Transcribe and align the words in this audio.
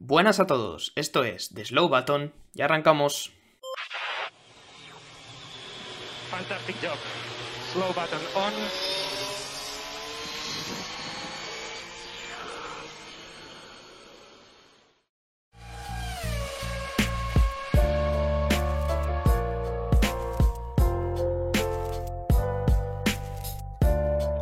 Buenas 0.00 0.38
a 0.38 0.46
todos, 0.46 0.92
esto 0.94 1.24
es 1.24 1.52
The 1.52 1.64
Slow 1.64 1.88
Button 1.88 2.32
y 2.54 2.62
arrancamos. 2.62 3.32
Fantastic 6.30 6.76
job. 6.80 6.96
Slow 7.72 7.88
button 7.88 8.20
on. 8.36 8.52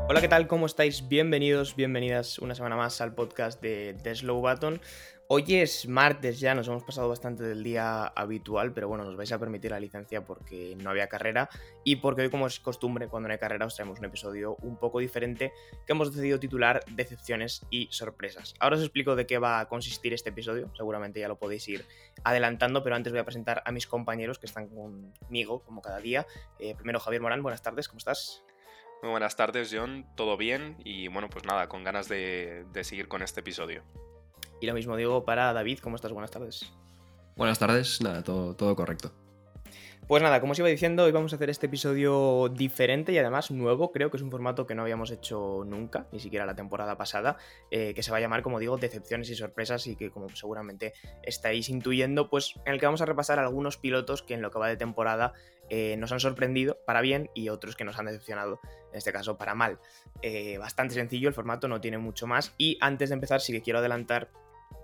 Hola, 0.08 0.20
¿qué 0.20 0.28
tal? 0.28 0.46
¿Cómo 0.46 0.66
estáis? 0.66 1.08
Bienvenidos, 1.08 1.76
bienvenidas 1.76 2.38
una 2.38 2.54
semana 2.54 2.76
más 2.76 3.00
al 3.00 3.14
podcast 3.14 3.60
de 3.62 3.96
The 4.02 4.14
Slow 4.14 4.40
Button. 4.40 4.80
Hoy 5.28 5.44
es 5.48 5.88
martes 5.88 6.38
ya, 6.38 6.54
nos 6.54 6.68
hemos 6.68 6.84
pasado 6.84 7.08
bastante 7.08 7.42
del 7.42 7.64
día 7.64 8.06
habitual, 8.06 8.72
pero 8.72 8.86
bueno, 8.86 9.02
nos 9.02 9.16
vais 9.16 9.32
a 9.32 9.40
permitir 9.40 9.72
la 9.72 9.80
licencia 9.80 10.24
porque 10.24 10.76
no 10.80 10.88
había 10.88 11.08
carrera 11.08 11.50
y 11.82 11.96
porque 11.96 12.22
hoy, 12.22 12.30
como 12.30 12.46
es 12.46 12.60
costumbre, 12.60 13.08
cuando 13.08 13.26
no 13.26 13.32
hay 13.32 13.40
carrera, 13.40 13.66
os 13.66 13.74
traemos 13.74 13.98
un 13.98 14.04
episodio 14.04 14.54
un 14.62 14.76
poco 14.76 15.00
diferente 15.00 15.52
que 15.84 15.92
hemos 15.92 16.12
decidido 16.14 16.38
titular 16.38 16.84
Decepciones 16.92 17.66
y 17.70 17.88
Sorpresas. 17.90 18.54
Ahora 18.60 18.76
os 18.76 18.82
explico 18.82 19.16
de 19.16 19.26
qué 19.26 19.38
va 19.38 19.58
a 19.58 19.68
consistir 19.68 20.14
este 20.14 20.30
episodio, 20.30 20.70
seguramente 20.76 21.18
ya 21.18 21.26
lo 21.26 21.40
podéis 21.40 21.66
ir 21.66 21.84
adelantando, 22.22 22.84
pero 22.84 22.94
antes 22.94 23.12
voy 23.12 23.18
a 23.18 23.24
presentar 23.24 23.64
a 23.66 23.72
mis 23.72 23.88
compañeros 23.88 24.38
que 24.38 24.46
están 24.46 24.68
conmigo, 24.68 25.64
como 25.64 25.82
cada 25.82 25.98
día. 25.98 26.24
Eh, 26.60 26.76
primero, 26.76 27.00
Javier 27.00 27.20
Morán, 27.20 27.42
buenas 27.42 27.62
tardes, 27.62 27.88
¿cómo 27.88 27.98
estás? 27.98 28.44
Muy 29.02 29.10
buenas 29.10 29.34
tardes, 29.34 29.74
John. 29.74 30.06
¿Todo 30.14 30.36
bien? 30.36 30.76
Y 30.84 31.08
bueno, 31.08 31.28
pues 31.28 31.44
nada, 31.44 31.68
con 31.68 31.82
ganas 31.82 32.08
de, 32.08 32.64
de 32.72 32.84
seguir 32.84 33.08
con 33.08 33.22
este 33.22 33.40
episodio. 33.40 33.82
Y 34.60 34.66
lo 34.66 34.74
mismo 34.74 34.96
digo 34.96 35.24
para 35.24 35.52
David, 35.52 35.78
¿cómo 35.82 35.96
estás? 35.96 36.12
Buenas 36.12 36.30
tardes. 36.30 36.72
Buenas 37.36 37.58
tardes, 37.58 38.00
nada, 38.00 38.22
todo, 38.22 38.54
todo 38.54 38.74
correcto. 38.74 39.12
Pues 40.06 40.22
nada, 40.22 40.40
como 40.40 40.52
os 40.52 40.58
iba 40.60 40.68
diciendo, 40.68 41.02
hoy 41.02 41.10
vamos 41.10 41.32
a 41.32 41.36
hacer 41.36 41.50
este 41.50 41.66
episodio 41.66 42.48
diferente 42.48 43.10
y 43.10 43.18
además 43.18 43.50
nuevo, 43.50 43.90
creo 43.90 44.08
que 44.08 44.18
es 44.18 44.22
un 44.22 44.30
formato 44.30 44.64
que 44.64 44.76
no 44.76 44.82
habíamos 44.82 45.10
hecho 45.10 45.64
nunca, 45.66 46.06
ni 46.12 46.20
siquiera 46.20 46.46
la 46.46 46.54
temporada 46.54 46.96
pasada, 46.96 47.38
eh, 47.72 47.92
que 47.92 48.04
se 48.04 48.12
va 48.12 48.18
a 48.18 48.20
llamar, 48.20 48.42
como 48.42 48.60
digo, 48.60 48.76
Decepciones 48.76 49.28
y 49.30 49.34
Sorpresas 49.34 49.84
y 49.88 49.96
que 49.96 50.12
como 50.12 50.28
seguramente 50.28 50.92
estáis 51.24 51.68
intuyendo, 51.70 52.30
pues 52.30 52.54
en 52.64 52.74
el 52.74 52.78
que 52.78 52.86
vamos 52.86 53.00
a 53.00 53.04
repasar 53.04 53.40
algunos 53.40 53.78
pilotos 53.78 54.22
que 54.22 54.34
en 54.34 54.42
lo 54.42 54.52
que 54.52 54.60
va 54.60 54.68
de 54.68 54.76
temporada 54.76 55.32
eh, 55.70 55.96
nos 55.96 56.12
han 56.12 56.20
sorprendido 56.20 56.78
para 56.86 57.00
bien 57.00 57.28
y 57.34 57.48
otros 57.48 57.74
que 57.74 57.82
nos 57.82 57.98
han 57.98 58.06
decepcionado, 58.06 58.60
en 58.92 58.98
este 58.98 59.12
caso 59.12 59.36
para 59.36 59.56
mal. 59.56 59.80
Eh, 60.22 60.56
bastante 60.58 60.94
sencillo, 60.94 61.26
el 61.26 61.34
formato 61.34 61.66
no 61.66 61.80
tiene 61.80 61.98
mucho 61.98 62.28
más 62.28 62.54
y 62.58 62.78
antes 62.80 63.08
de 63.08 63.14
empezar 63.14 63.40
sí 63.40 63.52
que 63.52 63.60
quiero 63.60 63.80
adelantar 63.80 64.30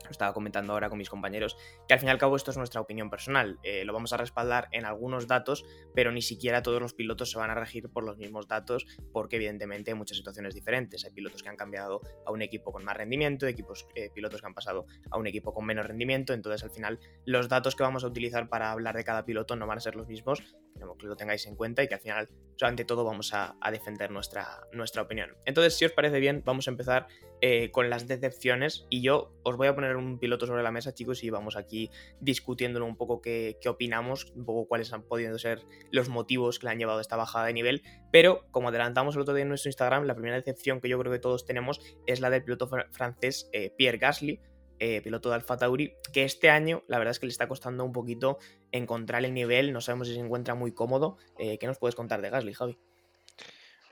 lo 0.04 0.10
estaba 0.10 0.32
comentando 0.32 0.72
ahora 0.72 0.88
con 0.88 0.98
mis 0.98 1.10
compañeros, 1.10 1.56
que 1.86 1.94
al 1.94 2.00
fin 2.00 2.08
y 2.08 2.12
al 2.12 2.18
cabo 2.18 2.36
esto 2.36 2.50
es 2.50 2.56
nuestra 2.56 2.80
opinión 2.80 3.10
personal. 3.10 3.58
Eh, 3.62 3.84
lo 3.84 3.92
vamos 3.92 4.12
a 4.12 4.16
respaldar 4.16 4.68
en 4.72 4.84
algunos 4.84 5.26
datos, 5.26 5.64
pero 5.94 6.12
ni 6.12 6.22
siquiera 6.22 6.62
todos 6.62 6.80
los 6.80 6.94
pilotos 6.94 7.30
se 7.30 7.38
van 7.38 7.50
a 7.50 7.54
regir 7.54 7.88
por 7.90 8.04
los 8.04 8.18
mismos 8.18 8.48
datos, 8.48 8.86
porque 9.12 9.36
evidentemente 9.36 9.90
hay 9.90 9.96
muchas 9.96 10.16
situaciones 10.16 10.54
diferentes. 10.54 11.04
Hay 11.04 11.12
pilotos 11.12 11.42
que 11.42 11.48
han 11.48 11.56
cambiado 11.56 12.00
a 12.26 12.32
un 12.32 12.42
equipo 12.42 12.72
con 12.72 12.84
más 12.84 12.96
rendimiento, 12.96 13.46
equipos, 13.46 13.86
eh, 13.94 14.10
pilotos 14.14 14.40
que 14.40 14.46
han 14.46 14.54
pasado 14.54 14.86
a 15.10 15.18
un 15.18 15.26
equipo 15.26 15.52
con 15.54 15.66
menos 15.66 15.86
rendimiento, 15.86 16.32
entonces 16.32 16.62
al 16.62 16.70
final 16.70 16.98
los 17.24 17.48
datos 17.48 17.76
que 17.76 17.82
vamos 17.82 18.04
a 18.04 18.06
utilizar 18.06 18.48
para 18.48 18.70
hablar 18.70 18.96
de 18.96 19.04
cada 19.04 19.24
piloto 19.24 19.56
no 19.56 19.66
van 19.66 19.78
a 19.78 19.80
ser 19.80 19.96
los 19.96 20.08
mismos, 20.08 20.42
que 20.74 21.06
lo 21.06 21.16
tengáis 21.16 21.46
en 21.46 21.56
cuenta 21.56 21.82
y 21.82 21.88
que 21.88 21.94
al 21.94 22.00
final, 22.00 22.28
ante 22.60 22.84
todo, 22.84 23.04
vamos 23.04 23.32
a, 23.34 23.56
defender 23.70 24.10
nuestra, 24.10 24.60
nuestra 24.72 25.02
opinión. 25.02 25.36
Entonces, 25.44 25.76
si 25.76 25.84
os 25.84 25.92
parece 25.92 26.20
bien, 26.20 26.42
vamos 26.44 26.68
a 26.68 26.70
empezar 26.70 27.08
eh, 27.40 27.70
con 27.72 27.90
las 27.90 28.06
decepciones 28.06 28.86
y 28.88 29.02
yo 29.02 29.32
os 29.42 29.56
voy 29.56 29.66
a 29.66 29.74
poner 29.74 29.96
un 29.96 30.18
piloto 30.18 30.46
sobre 30.46 30.62
la 30.62 30.70
mesa, 30.70 30.94
chicos, 30.94 31.24
y 31.24 31.30
vamos 31.30 31.56
aquí 31.56 31.90
discutiéndolo 32.20 32.86
un 32.86 32.96
poco 32.96 33.20
qué, 33.20 33.58
qué, 33.60 33.68
opinamos, 33.68 34.32
un 34.36 34.44
poco 34.44 34.68
cuáles 34.68 34.92
han 34.92 35.02
podido 35.02 35.36
ser 35.38 35.64
los 35.90 36.08
motivos 36.08 36.58
que 36.58 36.66
le 36.66 36.72
han 36.72 36.78
llevado 36.78 36.98
a 36.98 37.02
esta 37.02 37.16
bajada 37.16 37.46
de 37.46 37.52
nivel, 37.52 37.82
pero 38.12 38.46
como 38.52 38.68
adelantamos 38.68 39.16
el 39.16 39.22
otro 39.22 39.34
día 39.34 39.42
en 39.42 39.48
nuestro 39.48 39.70
Instagram, 39.70 40.04
la 40.04 40.14
primera 40.14 40.36
decepción 40.36 40.80
que 40.80 40.88
yo 40.88 40.98
creo 41.00 41.12
que 41.12 41.18
todos 41.18 41.44
tenemos 41.44 41.80
es 42.06 42.20
la 42.20 42.30
del 42.30 42.44
piloto 42.44 42.68
fr 42.68 42.86
francés 42.92 43.48
eh, 43.52 43.74
Pierre 43.76 43.98
Gasly, 43.98 44.40
eh, 44.78 45.00
piloto 45.02 45.28
de 45.28 45.36
Alfa 45.36 45.56
Tauri, 45.56 45.94
que 46.12 46.24
este 46.24 46.50
año 46.50 46.82
la 46.88 46.98
verdad 46.98 47.12
es 47.12 47.18
que 47.18 47.26
le 47.26 47.32
está 47.32 47.48
costando 47.48 47.84
un 47.84 47.92
poquito 47.92 48.38
encontrar 48.72 49.24
el 49.24 49.34
nivel, 49.34 49.72
no 49.72 49.80
sabemos 49.80 50.08
si 50.08 50.14
se 50.14 50.20
encuentra 50.20 50.54
muy 50.54 50.72
cómodo. 50.72 51.16
Eh, 51.38 51.58
¿Qué 51.58 51.66
nos 51.66 51.78
puedes 51.78 51.94
contar 51.94 52.22
de 52.22 52.30
Gasly, 52.30 52.54
Javi? 52.54 52.78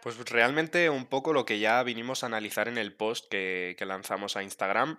Pues 0.02 0.16
realmente 0.30 0.88
un 0.88 1.04
poco 1.04 1.34
lo 1.34 1.44
que 1.44 1.58
ya 1.58 1.82
vinimos 1.82 2.22
a 2.22 2.26
analizar 2.26 2.68
en 2.68 2.78
el 2.78 2.94
post 2.94 3.28
que, 3.28 3.76
lanzamos 3.80 4.34
a 4.36 4.42
Instagram. 4.42 4.98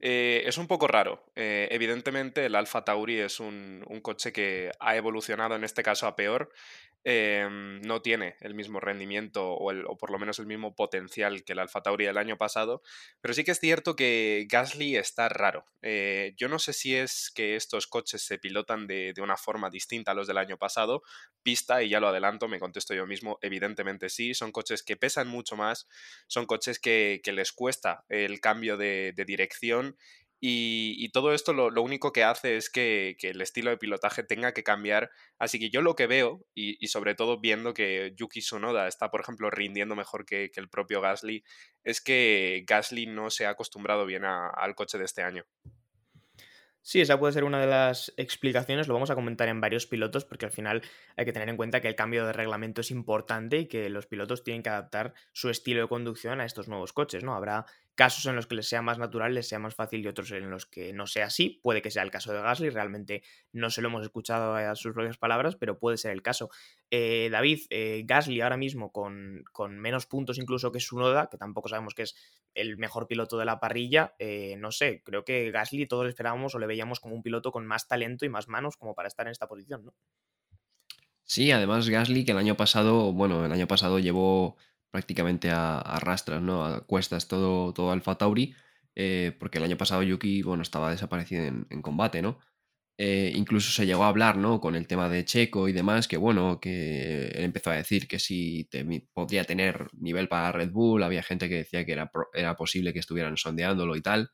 Eh, 0.00 0.42
es 0.44 0.58
un 0.58 0.66
poco 0.66 0.88
raro. 0.88 1.24
Evidentemente 1.34 2.44
el 2.44 2.54
Alfa 2.54 2.84
Tauri 2.84 3.18
es 3.18 3.40
un, 3.40 3.82
un, 3.88 4.02
coche 4.02 4.30
que 4.30 4.70
ha 4.78 4.94
evolucionado 4.94 5.56
en 5.56 5.64
este 5.64 5.82
caso 5.82 6.06
a 6.06 6.16
peor. 6.16 6.50
Eh, 7.04 7.48
no 7.84 8.00
tiene 8.00 8.36
el 8.40 8.54
mismo 8.54 8.78
rendimiento 8.78 9.54
o, 9.54 9.72
el, 9.72 9.84
o, 9.86 9.98
por 9.98 10.12
lo 10.12 10.20
menos 10.20 10.38
el 10.38 10.46
mismo 10.46 10.76
potencial 10.76 11.42
que 11.42 11.52
el 11.52 11.58
Alfa 11.58 11.82
Tauri 11.82 12.04
del 12.04 12.16
año 12.16 12.38
pasado, 12.38 12.80
pero 13.20 13.34
sí 13.34 13.42
que 13.42 13.50
es 13.50 13.58
cierto 13.58 13.96
que 13.96 14.46
Gasly 14.48 14.96
está 14.96 15.28
raro. 15.28 15.66
Eh, 15.82 16.34
yo 16.36 16.48
no 16.48 16.60
sé 16.60 16.72
si 16.72 16.94
es 16.94 17.32
que 17.34 17.56
estos 17.56 17.88
coches 17.88 18.22
se 18.22 18.38
pilotan 18.38 18.86
de, 18.86 19.12
de, 19.14 19.20
una 19.20 19.36
forma 19.36 19.68
distinta 19.68 20.12
a 20.12 20.14
los 20.14 20.28
del 20.28 20.38
año 20.38 20.58
pasado, 20.58 21.02
pista, 21.42 21.82
y 21.82 21.88
ya 21.88 21.98
lo 21.98 22.06
adelanto, 22.06 22.46
me 22.46 22.60
contesto 22.60 22.94
yo 22.94 23.04
mismo, 23.04 23.38
evidentemente 23.42 24.08
sí, 24.08 24.32
son 24.32 24.52
coches 24.52 24.84
que 24.84 24.96
pesan 24.96 25.26
mucho 25.26 25.56
más, 25.56 25.88
son 26.28 26.46
coches 26.46 26.78
que, 26.78 27.20
que 27.24 27.32
les 27.32 27.52
cuesta 27.52 28.04
el 28.08 28.40
cambio 28.40 28.76
de, 28.76 29.12
de 29.16 29.24
dirección 29.24 29.96
y, 30.44 31.08
todo 31.10 31.32
esto 31.34 31.52
lo, 31.52 31.82
único 31.82 32.12
que 32.12 32.24
hace 32.24 32.56
es 32.56 32.68
que, 32.68 33.16
el 33.22 33.40
estilo 33.40 33.70
de 33.70 33.76
pilotaje 33.76 34.24
tenga 34.24 34.52
que 34.52 34.64
cambiar. 34.64 35.12
Así 35.38 35.60
que 35.60 35.70
yo 35.70 35.82
lo 35.82 35.94
que 35.94 36.08
veo, 36.08 36.44
y, 36.52 36.84
sobre 36.88 37.14
todo 37.14 37.38
viendo 37.38 37.74
que 37.74 38.12
Yuki 38.16 38.40
Tsunoda 38.40 38.88
está, 38.88 39.08
por 39.12 39.20
ejemplo, 39.20 39.50
rindiendo 39.50 39.94
mejor 39.94 40.26
que, 40.26 40.50
el 40.56 40.68
propio 40.68 41.00
Gasly, 41.00 41.44
es 41.84 42.00
que 42.00 42.64
Gasly 42.66 43.06
no 43.06 43.30
se 43.30 43.46
ha 43.46 43.50
acostumbrado 43.50 44.04
bien 44.04 44.24
al 44.24 44.74
coche 44.74 44.98
de 44.98 45.04
este 45.04 45.22
año. 45.22 45.46
Sí, 46.84 47.00
esa 47.00 47.20
puede 47.20 47.32
ser 47.32 47.44
una 47.44 47.60
de 47.60 47.68
las 47.68 48.12
explicaciones, 48.16 48.88
lo 48.88 48.94
vamos 48.94 49.10
a 49.10 49.14
comentar 49.14 49.48
en 49.48 49.60
varios 49.60 49.86
pilotos 49.86 50.24
porque 50.24 50.46
al 50.46 50.50
final 50.50 50.82
hay 51.16 51.24
que 51.24 51.32
tener 51.32 51.48
en 51.48 51.56
cuenta 51.56 51.80
que 51.80 51.86
el 51.86 51.94
cambio 51.94 52.26
de 52.26 52.32
reglamento 52.32 52.80
es 52.80 52.90
importante 52.90 53.58
y 53.60 53.68
que 53.68 53.88
los 53.88 54.06
pilotos 54.08 54.42
tienen 54.42 54.64
que 54.64 54.70
adaptar 54.70 55.14
su 55.32 55.48
estilo 55.48 55.82
de 55.82 55.88
conducción 55.88 56.40
a 56.40 56.44
estos 56.44 56.66
nuevos 56.66 56.92
coches, 56.92 57.22
¿no? 57.22 57.36
Habrá 57.36 57.66
casos 57.94 58.24
en 58.26 58.36
los 58.36 58.46
que 58.46 58.54
les 58.54 58.68
sea 58.68 58.82
más 58.82 58.98
natural, 58.98 59.34
les 59.34 59.48
sea 59.48 59.58
más 59.58 59.74
fácil 59.74 60.02
y 60.02 60.08
otros 60.08 60.30
en 60.32 60.50
los 60.50 60.66
que 60.66 60.92
no 60.92 61.06
sea 61.06 61.26
así. 61.26 61.60
Puede 61.62 61.82
que 61.82 61.90
sea 61.90 62.02
el 62.02 62.10
caso 62.10 62.32
de 62.32 62.40
Gasly, 62.40 62.70
realmente 62.70 63.22
no 63.52 63.70
se 63.70 63.82
lo 63.82 63.88
hemos 63.88 64.02
escuchado 64.02 64.54
a 64.54 64.74
sus 64.76 64.92
propias 64.92 65.18
palabras, 65.18 65.56
pero 65.56 65.78
puede 65.78 65.98
ser 65.98 66.12
el 66.12 66.22
caso. 66.22 66.50
Eh, 66.90 67.28
David, 67.30 67.60
eh, 67.70 68.02
Gasly 68.06 68.40
ahora 68.40 68.56
mismo 68.56 68.92
con, 68.92 69.44
con, 69.52 69.78
menos 69.78 70.06
puntos 70.06 70.38
incluso 70.38 70.72
que 70.72 70.80
Sunoda, 70.80 71.28
que 71.30 71.36
tampoco 71.36 71.68
sabemos 71.68 71.94
que 71.94 72.02
es 72.02 72.14
el 72.54 72.78
mejor 72.78 73.06
piloto 73.06 73.38
de 73.38 73.44
la 73.44 73.60
parrilla, 73.60 74.14
eh, 74.18 74.56
no 74.58 74.72
sé, 74.72 75.02
creo 75.04 75.24
que 75.24 75.50
Gasly 75.50 75.86
todos 75.86 76.08
esperábamos 76.08 76.54
o 76.54 76.58
le 76.58 76.66
veíamos 76.66 77.00
como 77.00 77.14
un 77.14 77.22
piloto 77.22 77.52
con 77.52 77.66
más 77.66 77.88
talento 77.88 78.24
y 78.24 78.28
más 78.28 78.48
manos 78.48 78.76
como 78.76 78.94
para 78.94 79.08
estar 79.08 79.26
en 79.26 79.32
esta 79.32 79.48
posición, 79.48 79.84
¿no? 79.84 79.94
Sí, 81.24 81.50
además 81.50 81.88
Gasly 81.88 82.24
que 82.24 82.32
el 82.32 82.38
año 82.38 82.56
pasado, 82.56 83.12
bueno, 83.12 83.46
el 83.46 83.52
año 83.52 83.66
pasado 83.66 83.98
llevó 83.98 84.56
prácticamente 84.92 85.50
a, 85.50 85.78
a, 85.80 85.98
rastras, 86.00 86.42
¿no? 86.42 86.64
A 86.64 86.86
cuestas 86.86 87.26
todo, 87.26 87.72
todo 87.72 87.90
Alfa 87.92 88.16
Tauri, 88.16 88.54
eh, 88.94 89.34
porque 89.40 89.58
el 89.58 89.64
año 89.64 89.78
pasado 89.78 90.02
Yuki, 90.02 90.42
bueno, 90.42 90.62
estaba 90.62 90.90
desaparecido 90.90 91.44
en, 91.44 91.82
combate, 91.82 92.22
¿no? 92.22 92.38
Eh, 92.98 93.32
incluso 93.34 93.72
se 93.72 93.86
llegó 93.86 94.04
a 94.04 94.08
hablar, 94.08 94.36
¿no? 94.36 94.60
Con 94.60 94.76
el 94.76 94.86
tema 94.86 95.08
de 95.08 95.24
Checo 95.24 95.68
y 95.68 95.72
demás, 95.72 96.08
que 96.08 96.18
bueno, 96.18 96.60
que 96.60 97.28
él 97.28 97.44
empezó 97.44 97.70
a 97.70 97.76
decir 97.76 98.06
que 98.06 98.18
si 98.18 98.64
te, 98.70 98.84
podría 99.14 99.44
tener 99.44 99.88
nivel 99.94 100.28
para 100.28 100.52
Red 100.52 100.70
Bull, 100.72 101.02
había 101.02 101.22
gente 101.22 101.48
que 101.48 101.56
decía 101.56 101.86
que 101.86 101.92
era, 101.92 102.10
era 102.34 102.56
posible 102.56 102.92
que 102.92 103.00
estuvieran 103.00 103.36
sondeándolo 103.38 103.96
y 103.96 104.02
tal. 104.02 104.30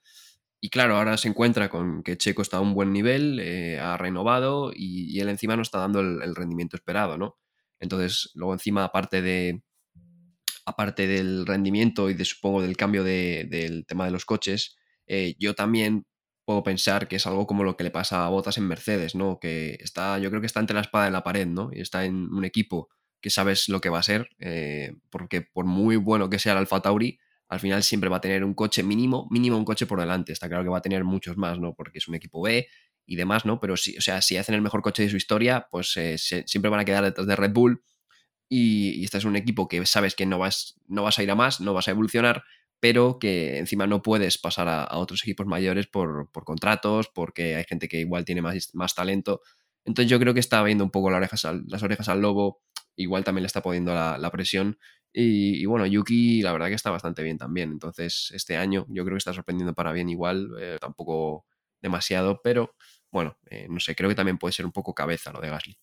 Y 0.61 0.71
claro, 0.71 0.97
ahora 0.97 1.17
se 1.19 1.29
encuentra 1.29 1.69
con 1.71 2.03
que 2.03 2.19
Checo 2.19 2.43
está 2.43 2.59
a 2.59 2.61
un 2.61 2.75
buen 2.75 2.93
nivel, 2.93 3.39
eh, 3.41 3.79
ha 3.81 3.97
renovado 3.97 4.73
y, 4.75 5.17
y, 5.17 5.21
él 5.21 5.29
encima 5.29 5.57
no 5.57 5.63
está 5.63 5.79
dando 5.79 6.01
el, 6.01 6.21
el 6.23 6.35
rendimiento 6.35 6.77
esperado, 6.77 7.17
¿no? 7.19 7.39
Entonces, 7.81 8.31
luego 8.35 8.55
encima, 8.55 8.85
aparte 8.85 9.23
de, 9.23 9.63
aparte 10.69 11.07
del 11.07 11.47
rendimiento 11.47 12.11
y 12.11 12.15
de, 12.15 12.25
supongo 12.25 12.63
del 12.63 12.77
cambio 12.77 13.05
de, 13.05 13.47
del 13.51 13.87
tema 13.87 14.05
de 14.05 14.11
los 14.11 14.25
coches, 14.25 14.77
eh, 15.07 15.35
yo 15.39 15.55
también 15.55 16.07
puedo 16.45 16.63
pensar 16.63 17.09
que 17.09 17.17
es 17.17 17.27
algo 17.27 17.47
como 17.47 17.65
lo 17.65 17.77
que 17.77 17.85
le 17.85 17.91
pasa 17.91 18.25
a 18.25 18.29
Botas 18.29 18.59
en 18.59 18.67
Mercedes, 18.67 19.15
¿no? 19.15 19.39
Que 19.39 19.77
está, 19.81 20.19
yo 20.19 20.31
creo 20.31 20.41
que 20.41 20.47
está 20.47 20.61
entre 20.61 20.75
la 20.75 20.81
espada 20.81 21.09
y 21.09 21.13
la 21.13 21.23
pared, 21.23 21.47
¿no? 21.47 21.71
Y 21.73 21.81
está 21.81 22.05
en 22.05 22.33
un 22.33 22.45
equipo 22.45 22.89
que 23.21 23.31
sabes 23.31 23.69
lo 23.69 23.81
que 23.81 23.91
va 23.91 23.99
a 23.99 24.03
ser, 24.03 24.31
eh, 24.39 24.95
porque 25.11 25.43
por 25.43 25.67
muy 25.67 25.97
bueno 25.97 26.31
que 26.31 26.39
sea 26.39 26.53
el 26.53 26.59
Alfa 26.59 26.81
Tauri, 26.81 27.19
al 27.49 27.61
final 27.61 27.83
siempre 27.83 28.09
va 28.11 28.19
a 28.19 28.21
tener 28.21 28.45
un 28.45 28.55
coche 28.55 28.83
mínimo, 28.83 29.27
mínimo 29.31 29.57
un 29.57 29.65
coche 29.65 29.87
por 29.87 30.01
delante. 30.01 30.33
Está 30.33 30.49
claro 30.49 30.65
que 30.65 30.71
va 30.71 30.79
a 30.79 30.83
tener 30.83 31.05
muchos 31.05 31.37
más, 31.37 31.59
¿no? 31.59 31.75
Porque 31.75 31.99
es 31.99 32.09
un 32.09 32.15
equipo 32.15 32.43
B 32.43 32.69
y 33.07 33.17
demás, 33.17 33.45
¿no? 33.47 33.59
Pero 33.59 33.77
sí, 33.77 33.97
o 33.97 34.01
sea, 34.01 34.21
si 34.21 34.37
hacen 34.37 34.55
el 34.55 34.63
mejor 34.63 34.83
coche 34.83 35.03
de 35.03 35.09
su 35.09 35.17
historia, 35.17 35.67
pues 35.71 35.97
eh, 35.97 36.19
siempre 36.19 36.71
van 36.71 36.81
a 36.81 36.85
quedar 36.85 37.05
detrás 37.05 37.27
de 37.27 37.37
Red 37.37 37.53
Bull 37.53 37.83
y, 38.49 39.01
y, 39.01 39.05
este 39.05 39.19
es 39.19 39.25
un 39.25 39.37
equipo 39.37 39.69
que 39.69 39.85
sabes 39.87 40.15
que 40.15 40.27
no 40.27 40.39
vas, 40.39 40.81
no 40.87 41.03
vas 41.03 41.19
a 41.19 41.23
ir 41.23 41.31
a 41.31 41.35
más, 41.35 41.61
no 41.61 41.75
vas 41.75 41.89
a 41.89 41.93
evolucionar, 41.93 42.45
pero 42.81 43.19
que 43.19 43.59
encima 43.59 43.87
no 43.87 44.03
puedes 44.03 44.39
pasar 44.39 44.69
a, 44.69 44.99
otros 44.99 45.23
equipos 45.23 45.47
mayores 45.47 45.87
por, 45.87 46.31
contratos, 46.45 47.09
porque 47.15 47.57
hay 47.57 47.65
gente 47.65 47.89
que 47.89 47.99
igual 48.01 48.25
tiene 48.25 48.43
más, 48.43 48.71
más 48.75 48.95
talento. 48.95 49.43
Entonces 49.85 50.11
yo 50.11 50.19
creo 50.19 50.35
que 50.35 50.41
está 50.41 50.63
viendo 50.63 50.85
un 50.85 50.91
poco 50.91 51.11
las 51.11 51.19
orejas 51.19 51.45
al, 51.45 51.65
orejas 51.83 52.09
al 52.09 52.21
lobo, 52.21 52.63
igual 52.97 53.25
también 53.25 53.43
le 53.43 53.47
está 53.49 53.63
poniendo 53.63 53.95
la, 53.95 54.31
presión. 54.31 54.79
Y, 55.13 55.65
bueno, 55.67 55.87
Yuki 55.87 56.43
la 56.43 56.53
verdad 56.53 56.69
que 56.69 56.75
está 56.75 56.91
bastante 56.91 57.23
bien 57.23 57.39
también. 57.39 57.73
Entonces 57.73 58.31
este 58.35 58.57
año 58.57 58.87
yo 58.89 59.05
creo 59.05 59.15
que 59.15 59.19
está 59.19 59.33
sorprendiendo 59.33 59.75
para 59.75 59.93
bien 59.93 60.09
igual, 60.09 60.51
eh, 60.61 60.79
tampoco 60.81 61.47
demasiado, 61.81 62.41
pero 62.43 62.75
bueno, 63.11 63.39
eh, 63.51 63.67
no 63.71 63.81
sé, 63.81 63.95
creo 63.97 64.09
que 64.09 64.17
también 64.17 64.39
puede 64.39 64.53
ser 64.53 64.67
un 64.67 64.73
poco 64.73 64.95
cabeza 64.95 65.33
lo 65.33 65.41
de 65.41 65.49
Gasly. 65.51 65.79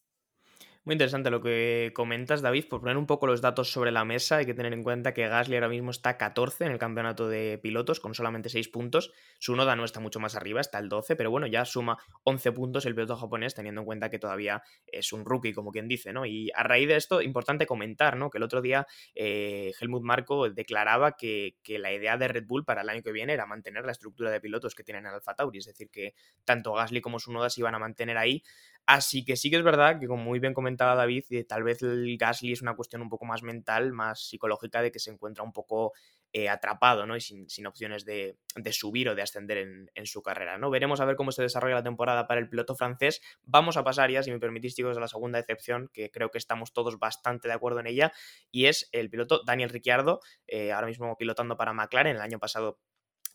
Muy 0.85 0.93
interesante 0.93 1.31
lo 1.31 1.41
que 1.41 1.91
comentas, 1.95 2.43
David. 2.43 2.67
Por 2.69 2.81
poner 2.81 2.95
un 2.95 3.07
poco 3.07 3.25
los 3.25 3.41
datos 3.41 3.71
sobre 3.71 3.91
la 3.91 4.05
mesa, 4.05 4.37
hay 4.37 4.45
que 4.45 4.53
tener 4.53 4.71
en 4.71 4.83
cuenta 4.83 5.15
que 5.15 5.27
Gasly 5.27 5.55
ahora 5.55 5.67
mismo 5.67 5.89
está 5.89 6.15
14 6.15 6.63
en 6.65 6.73
el 6.73 6.77
campeonato 6.77 7.27
de 7.27 7.57
pilotos 7.57 7.99
con 7.99 8.13
solamente 8.13 8.49
6 8.49 8.67
puntos. 8.67 9.11
Su 9.39 9.55
Noda 9.55 9.75
no 9.75 9.83
está 9.83 9.99
mucho 9.99 10.19
más 10.19 10.35
arriba, 10.35 10.61
está 10.61 10.77
el 10.77 10.87
12, 10.87 11.15
pero 11.15 11.31
bueno, 11.31 11.47
ya 11.47 11.65
suma 11.65 11.97
11 12.23 12.51
puntos 12.51 12.85
el 12.85 12.93
piloto 12.93 13.15
japonés, 13.15 13.55
teniendo 13.55 13.81
en 13.81 13.85
cuenta 13.85 14.11
que 14.11 14.19
todavía 14.19 14.61
es 14.85 15.11
un 15.11 15.25
rookie, 15.25 15.53
como 15.53 15.71
quien 15.71 15.87
dice, 15.87 16.13
¿no? 16.13 16.27
Y 16.27 16.51
a 16.53 16.61
raíz 16.61 16.87
de 16.87 16.97
esto, 16.97 17.19
importante 17.19 17.65
comentar, 17.65 18.15
¿no? 18.15 18.29
Que 18.29 18.37
el 18.37 18.43
otro 18.43 18.61
día 18.61 18.85
eh, 19.15 19.71
Helmut 19.81 20.03
Marko 20.03 20.51
declaraba 20.51 21.13
que, 21.13 21.55
que, 21.63 21.79
la 21.79 21.93
idea 21.93 22.15
de 22.15 22.27
Red 22.27 22.45
Bull 22.45 22.63
para 22.63 22.83
el 22.83 22.89
año 22.89 23.01
que 23.01 23.11
viene 23.11 23.33
era 23.33 23.47
mantener 23.47 23.85
la 23.85 23.91
estructura 23.91 24.29
de 24.29 24.39
pilotos 24.39 24.75
que 24.75 24.83
tienen 24.83 25.07
en 25.07 25.13
Alfa 25.13 25.33
Tauri, 25.33 25.57
es 25.57 25.65
decir, 25.65 25.89
que 25.89 26.13
tanto 26.43 26.73
Gasly 26.73 27.01
como 27.01 27.17
su 27.17 27.33
Noda 27.33 27.49
se 27.49 27.61
iban 27.61 27.73
a 27.73 27.79
mantener 27.79 28.19
ahí 28.19 28.43
Así 28.87 29.25
que 29.25 29.35
sí 29.35 29.49
que 29.49 29.55
es 29.57 29.63
verdad 29.63 29.99
que, 29.99 30.07
como 30.07 30.23
muy 30.23 30.39
bien 30.39 30.53
David, 30.77 31.23
tal 31.47 31.63
vez 31.63 31.81
el 31.81 32.17
Gasly 32.17 32.51
es 32.51 32.61
una 32.61 32.75
cuestión 32.75 33.01
un 33.01 33.09
poco 33.09 33.25
más 33.25 33.43
mental, 33.43 33.93
más 33.93 34.27
psicológica, 34.27 34.81
de 34.81 34.91
que 34.91 34.99
se 34.99 35.11
encuentra 35.11 35.43
un 35.43 35.53
poco 35.53 35.93
eh, 36.37 36.49
atrapado 36.49 37.05
¿no? 37.05 37.15
y 37.15 37.21
sin, 37.21 37.65
opciones 37.65 38.03
de, 38.03 38.37
subir 38.71 39.07
o 39.07 39.15
de 39.15 39.21
ascender 39.21 39.57
en, 39.57 40.05
su 40.05 40.21
carrera. 40.21 40.57
¿no? 40.57 40.69
Veremos 40.69 40.99
a 40.99 41.05
ver 41.05 41.15
cómo 41.15 41.31
se 41.31 41.41
desarrolla 41.41 41.75
la 41.75 41.83
temporada 41.83 42.27
para 42.27 42.41
el 42.41 42.49
piloto 42.49 42.75
francés. 42.75 43.21
Vamos 43.43 43.77
a 43.77 43.85
pasar 43.85 44.11
ya, 44.11 44.21
si 44.21 44.31
me 44.31 44.39
permitís, 44.39 44.75
chicos, 44.75 44.97
a 44.97 44.99
la 44.99 45.07
segunda 45.07 45.37
decepción, 45.37 45.89
que 45.93 46.11
creo 46.11 46.31
que 46.31 46.37
estamos 46.37 46.73
todos 46.73 46.99
bastante 46.99 47.47
de 47.47 47.53
acuerdo 47.53 47.79
en 47.79 47.87
ella, 47.87 48.11
y 48.51 48.65
es 48.65 48.89
el 48.91 49.09
piloto 49.09 49.43
Daniel 49.45 49.69
Ricciardo, 49.69 50.19
eh, 50.45 50.73
ahora 50.73 50.87
mismo 50.87 51.15
pilotando 51.15 51.55
para 51.55 51.71
McLaren. 51.71 52.17
El 52.17 52.21
año 52.21 52.37
pasado 52.37 52.79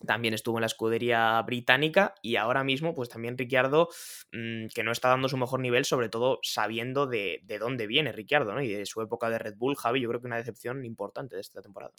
también 0.07 0.35
estuvo 0.35 0.59
en 0.59 0.63
la 0.63 0.67
escudería 0.67 1.41
británica 1.43 2.15
y 2.23 2.37
ahora 2.37 2.65
mismo 2.65 2.95
pues 2.95 3.09
también 3.09 3.37
Ricciardo 3.37 3.89
mm, 4.33 4.67
que 4.75 4.83
no 4.83 4.93
está 4.93 5.09
dando 5.09 5.29
su 5.29 5.37
mejor 5.37 5.61
nivel, 5.61 5.85
sobre 5.85 6.09
todo 6.09 6.39
sabiendo 6.43 7.07
de, 7.07 7.41
de 7.45 7.59
dónde 7.59 7.87
viene 7.87 8.13
Ricciardo 8.13 8.53
¿no? 8.55 8.63
y 8.63 8.69
de 8.69 8.87
su 8.87 9.03
época 9.03 9.31
de 9.31 9.39
Red 9.39 9.57
Bull, 9.57 9.77
Javi, 9.77 10.01
yo 10.01 10.09
creo 10.09 10.21
que 10.21 10.27
una 10.27 10.37
decepción 10.37 10.85
importante 10.85 11.37
de 11.37 11.43
esta 11.43 11.63
temporada. 11.63 11.93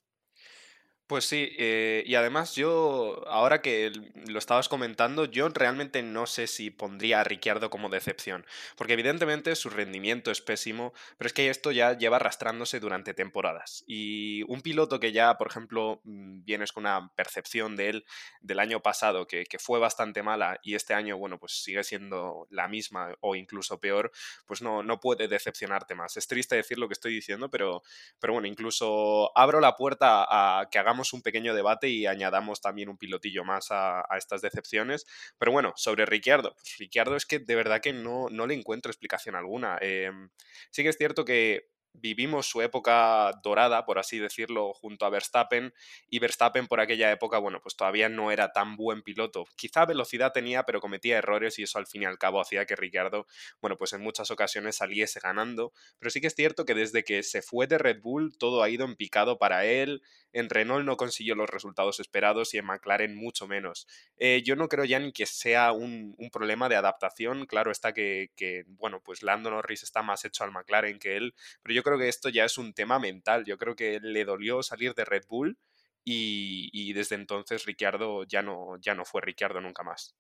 Pues 1.12 1.26
sí, 1.26 1.50
eh, 1.58 2.06
y 2.08 2.16
además 2.16 2.56
yo, 2.56 3.22
ahora 3.28 3.62
que 3.62 3.92
lo 4.30 4.40
estabas 4.40 4.70
comentando, 4.70 5.26
yo 5.26 5.50
realmente 5.50 6.04
no 6.04 6.26
sé 6.26 6.48
si 6.48 6.70
pondría 6.70 7.20
a 7.20 7.26
Ricciardo 7.26 7.70
como 7.70 7.90
decepción, 7.90 8.46
porque 8.78 8.94
evidentemente 8.94 9.58
su 9.58 9.70
rendimiento 9.70 10.32
es 10.32 10.40
pésimo, 10.40 10.94
pero 11.18 11.28
es 11.28 11.34
que 11.34 11.50
esto 11.50 11.74
ya 11.74 11.98
lleva 11.98 12.16
arrastrándose 12.16 12.80
durante 12.80 13.14
temporadas. 13.14 13.84
Y 13.88 14.44
un 14.44 14.62
piloto 14.62 15.02
que 15.02 15.12
ya, 15.12 15.38
por 15.38 15.48
ejemplo, 15.50 16.00
mm, 16.06 16.46
vienes 16.46 16.72
con 16.72 16.84
una 16.86 17.12
percepción 17.14 17.76
de 17.76 17.90
él 17.90 18.06
del 18.40 18.60
año 18.60 18.80
pasado, 18.82 19.28
que, 19.28 19.46
fue 19.60 19.80
bastante 19.80 20.24
mala, 20.24 20.62
y 20.64 20.76
este 20.76 20.94
año, 20.94 21.18
bueno, 21.18 21.38
pues 21.40 21.62
sigue 21.62 21.84
siendo 21.84 22.48
la 22.52 22.70
misma 22.70 23.14
o 23.20 23.36
incluso 23.36 23.82
peor, 23.82 24.14
pues 24.46 24.62
no, 24.62 24.82
no 24.82 25.02
puede 25.02 25.28
decepcionarte 25.28 25.94
más. 25.94 26.16
Es 26.16 26.28
triste 26.28 26.56
decir 26.56 26.80
lo 26.80 26.88
que 26.88 26.94
estoy 26.94 27.14
diciendo, 27.14 27.50
pero, 27.50 27.84
pero 28.18 28.32
bueno, 28.32 28.48
incluso 28.48 29.38
abro 29.38 29.60
la 29.60 29.76
puerta 29.76 30.26
a 30.30 30.70
que 30.70 30.80
hagamos 30.80 31.01
un 31.14 31.22
pequeño 31.22 31.54
debate 31.56 31.90
y 31.90 32.06
añadamos 32.06 32.62
también 32.62 32.90
un 32.90 32.98
pilotillo 32.98 33.44
más 33.44 33.68
a, 33.72 34.06
estas 34.18 34.42
decepciones. 34.42 35.06
Pero 35.38 35.52
bueno, 35.52 35.74
sobre 35.76 36.06
Ricciardo. 36.06 36.54
Pues 36.56 36.78
Ricciardo 36.78 37.16
es 37.16 37.26
que 37.26 37.40
de 37.40 37.56
verdad 37.56 37.82
que 37.82 37.94
no, 37.94 38.28
no 38.30 38.48
le 38.48 38.54
encuentro 38.54 38.92
explicación 38.92 39.36
alguna. 39.36 39.78
Em, 39.82 40.30
sí 40.70 40.84
que 40.84 40.90
es 40.90 40.98
cierto 40.98 41.26
que 41.26 41.71
vivimos 41.94 42.48
su 42.48 42.62
época 42.62 43.32
dorada, 43.44 43.86
por 43.86 44.00
así 44.00 44.20
decirlo, 44.20 44.74
junto 44.74 45.06
a 45.06 45.10
Verstappen, 45.10 45.74
y 46.10 46.20
Verstappen 46.20 46.68
por 46.68 46.80
aquella 46.80 47.12
época, 47.12 47.38
bueno, 47.38 47.62
pues 47.62 47.76
todavía 47.76 48.10
no 48.10 48.32
era 48.32 48.52
tan 48.52 48.76
buen 48.76 49.02
piloto. 49.02 49.46
Quizá 49.56 49.86
velocidad 49.86 50.32
tenía, 50.32 50.64
pero 50.64 50.82
cometía 50.82 51.18
errores 51.18 51.60
y 51.60 51.64
eso 51.64 51.78
al 51.78 51.88
fin 51.88 52.04
y 52.04 52.06
al 52.06 52.18
cabo 52.18 52.42
hacía 52.42 52.66
que 52.66 52.76
Ricciardo, 52.76 53.28
bueno, 53.62 53.78
pues 53.78 53.94
en 53.94 54.02
muchas 54.02 54.32
ocasiones 54.32 54.78
saliese 54.78 55.20
ganando. 55.20 55.74
Pero 56.00 56.10
sí 56.10 56.22
que 56.22 56.28
es 56.28 56.36
cierto 56.36 56.66
que 56.66 56.74
desde 56.74 57.04
que 57.04 57.24
se 57.24 57.42
fue 57.42 57.68
de 57.68 57.78
Red 57.78 58.02
Bull 58.02 58.38
todo 58.38 58.64
ha 58.64 58.70
ido 58.70 58.86
en 58.86 58.96
picado 58.96 59.38
para 59.38 59.66
él. 59.66 60.02
En 60.34 60.50
Renault 60.50 60.86
no 60.86 60.96
consiguió 60.96 61.36
los 61.36 61.50
resultados 61.50 62.00
esperados 62.00 62.54
y 62.54 62.58
en 62.58 62.66
McLaren 62.66 63.16
mucho 63.16 63.48
menos. 63.48 63.88
Eh, 64.18 64.42
yo 64.46 64.56
no 64.56 64.70
creo 64.70 64.86
ya 64.86 64.98
ni 65.00 65.12
que 65.12 65.26
sea 65.26 65.74
un, 65.74 66.16
problema 66.32 66.70
de 66.70 66.78
adaptación. 66.78 67.46
Claro 67.46 67.72
está 67.72 67.94
que, 67.94 68.32
que, 68.38 68.64
bueno, 68.68 69.02
pues 69.04 69.24
Lando 69.24 69.52
Norris 69.52 69.84
está 69.84 70.02
más 70.02 70.24
hecho 70.24 70.46
al 70.46 70.52
McLaren 70.52 71.00
que 71.00 71.18
él, 71.18 71.36
pero 71.62 71.76
yo 71.76 71.81
yo 71.82 71.84
creo 71.84 71.98
que 71.98 72.10
esto 72.10 72.30
ya 72.30 72.46
es 72.46 72.60
un 72.60 72.74
tema 72.74 73.00
mental. 73.00 73.44
Yo 73.44 73.58
creo 73.58 73.76
que 73.76 74.00
le 74.00 74.24
dolió 74.24 74.62
salir 74.62 74.94
de 74.94 75.04
Red 75.04 75.24
Bull 75.28 75.58
y, 76.04 76.94
desde 76.94 77.16
entonces 77.16 77.66
Ricciardo 77.66 78.24
ya 78.24 78.44
no, 78.44 78.78
ya 78.80 78.94
no 78.94 79.04
fue 79.04 79.22
Ricciardo 79.22 79.62
nunca 79.62 79.82
más 79.82 80.16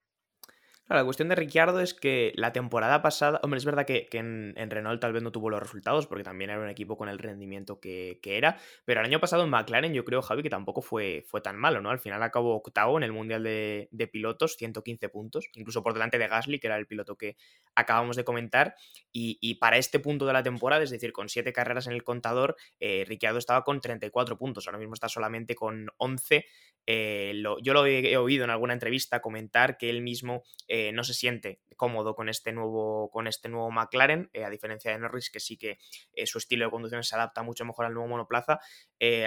la 0.87 1.05
cuestión 1.05 1.29
de 1.29 1.35
Ricciardo 1.35 1.79
es 1.79 1.93
que 1.93 2.33
la 2.35 2.51
temporada 2.51 3.01
pasada, 3.01 3.39
hombre, 3.43 3.59
es 3.59 3.65
verdad 3.65 3.85
que, 3.85 4.09
en, 4.11 4.53
Renault 4.69 4.99
tal 4.99 5.13
vez 5.13 5.23
no 5.23 5.31
tuvo 5.31 5.49
los 5.49 5.61
resultados 5.61 6.07
porque 6.07 6.23
también 6.23 6.49
era 6.49 6.59
un 6.59 6.69
equipo 6.69 6.97
con 6.97 7.07
el 7.07 7.17
rendimiento 7.17 7.79
que, 7.79 8.19
era, 8.23 8.57
pero 8.83 8.99
el 8.99 9.05
año 9.05 9.19
pasado 9.19 9.43
en 9.43 9.49
McLaren 9.49 9.93
yo 9.93 10.03
creo, 10.03 10.21
Javi, 10.21 10.43
que 10.43 10.49
tampoco 10.49 10.81
fue, 10.81 11.23
fue 11.27 11.39
tan 11.41 11.55
malo, 11.55 11.81
¿no? 11.81 11.91
Al 11.91 11.99
final 11.99 12.21
acabó 12.23 12.55
octavo 12.55 12.97
en 12.97 13.03
el 13.03 13.13
Mundial 13.13 13.43
de, 13.43 14.09
Pilotos, 14.11 14.55
115 14.57 15.07
puntos, 15.09 15.49
incluso 15.53 15.81
por 15.81 15.93
delante 15.93 16.17
de 16.17 16.27
Gasly, 16.27 16.59
que 16.59 16.67
era 16.67 16.75
el 16.75 16.87
piloto 16.87 17.15
que 17.15 17.37
acabamos 17.75 18.17
de 18.17 18.25
comentar, 18.25 18.75
y, 19.13 19.55
para 19.55 19.77
este 19.77 19.99
punto 19.99 20.25
de 20.25 20.33
la 20.33 20.43
temporada, 20.43 20.83
es 20.83 20.89
decir, 20.89 21.13
con 21.13 21.29
siete 21.29 21.53
carreras 21.53 21.87
en 21.87 21.93
el 21.93 22.03
contador, 22.03 22.55
eh, 22.79 23.05
Ricciardo 23.07 23.37
estaba 23.37 23.63
con 23.63 23.79
34 23.79 24.37
puntos, 24.37 24.67
ahora 24.67 24.79
mismo 24.79 24.93
está 24.93 25.07
solamente 25.07 25.55
con 25.55 25.87
11 25.97 26.45
eh, 26.87 27.43
yo 27.61 27.73
lo 27.73 27.85
he, 27.85 28.17
oído 28.17 28.43
en 28.43 28.49
alguna 28.49 28.73
entrevista 28.73 29.21
comentar 29.21 29.77
que 29.77 29.89
él 29.89 30.01
mismo 30.01 30.43
eh, 30.73 30.93
no 30.93 31.03
se 31.03 31.13
siente 31.13 31.59
cómodo 31.75 32.15
con 32.15 32.29
este 32.29 32.53
nuevo, 32.53 33.11
con 33.11 33.27
este 33.27 33.49
nuevo 33.49 33.69
McLaren, 33.71 34.29
eh, 34.31 34.45
a 34.45 34.49
diferencia 34.49 34.89
de 34.89 34.99
Norris, 34.99 35.29
que 35.29 35.41
sí 35.41 35.57
que 35.57 35.77
su 36.25 36.37
estilo 36.37 36.63
de 36.63 36.71
conducción 36.71 37.03
se 37.03 37.13
adapta 37.13 37.43
mucho 37.43 37.65
mejor 37.65 37.87
al 37.87 37.93
nuevo 37.93 38.07
monoplaza. 38.07 38.61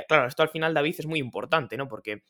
claro, 0.08 0.26
esto 0.26 0.42
al 0.42 0.48
final, 0.48 0.72
David, 0.72 0.94
es 0.98 1.06
muy 1.06 1.18
importante, 1.18 1.76
¿no? 1.76 1.86
Porque 1.86 2.22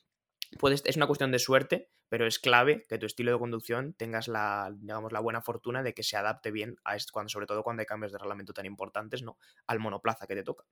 es 0.51 0.97
una 0.97 1.07
cuestión 1.07 1.31
de 1.31 1.39
suerte, 1.39 1.91
pero 2.09 2.27
es 2.27 2.41
clave 2.41 2.85
que 2.89 2.99
tu 2.99 3.07
estilo 3.07 3.31
de 3.31 3.39
conducción 3.39 3.95
tengas 3.95 4.27
la, 4.27 4.73
digamos, 4.77 5.13
la 5.13 5.21
buena 5.21 5.43
fortuna 5.43 5.85
de 5.85 5.95
que 5.95 6.03
se 6.03 6.17
adapte 6.17 6.51
bien 6.51 6.77
a 6.83 6.97
esto, 6.97 7.13
cuando, 7.13 7.29
sobre 7.29 7.47
todo 7.47 7.63
cuando 7.63 7.83
hay 7.83 7.87
cambios 7.87 8.11
de 8.11 8.19
reglamento 8.19 8.53
tan 8.53 8.67
importantes, 8.67 9.23
¿no? 9.23 9.39
Al 9.69 9.79
monoplaza 9.79 10.27
que 10.27 10.35
te 10.35 10.43
toca. 10.43 10.65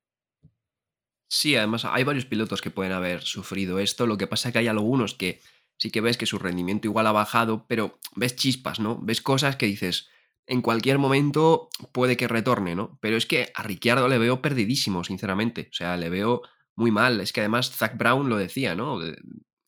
Sí, 1.28 1.57
además 1.57 1.85
hay 1.85 2.02
varios 2.05 2.26
pilotos 2.26 2.61
que 2.61 2.71
pueden 2.71 2.93
haber 2.93 3.23
sufrido 3.23 3.78
esto. 3.78 4.07
Lo 4.07 4.19
que 4.19 4.26
pasa 4.26 4.49
es 4.49 4.52
que 4.52 4.59
hay 4.59 4.69
algunos 4.69 5.14
que 5.14 5.40
sí 5.83 5.91
que 5.91 6.01
ves 6.01 6.17
que 6.17 6.27
su 6.27 6.39
rendimiento 6.39 6.87
igual 6.87 7.09
ha 7.09 7.12
bajado, 7.12 7.67
pero 7.67 7.99
ves 8.15 8.37
chispas, 8.37 8.79
¿no? 8.79 9.01
Ves 9.03 9.21
cosas 9.21 9.57
que 9.57 9.67
dices, 9.67 10.09
en 10.47 10.62
cualquier 10.62 10.99
momento 10.99 11.71
puede 11.91 12.17
que 12.17 12.29
retorne, 12.29 12.77
¿no? 12.77 13.01
Pero 13.03 13.17
es 13.17 13.27
que 13.27 13.51
a 13.53 13.65
Ricciardo 13.65 14.07
le 14.07 14.19
veo 14.19 14.41
perdidísimo, 14.41 15.03
sinceramente. 15.03 15.71
O 15.73 15.75
sea, 15.75 15.97
le 15.97 16.09
veo 16.09 16.43
muy 16.77 16.93
mal. 16.93 17.21
Es 17.21 17.33
que 17.33 17.41
además 17.41 17.73
Zach 17.73 17.97
Brown 17.97 18.29
lo 18.29 18.37
decía, 18.37 18.77
¿no? 18.77 19.01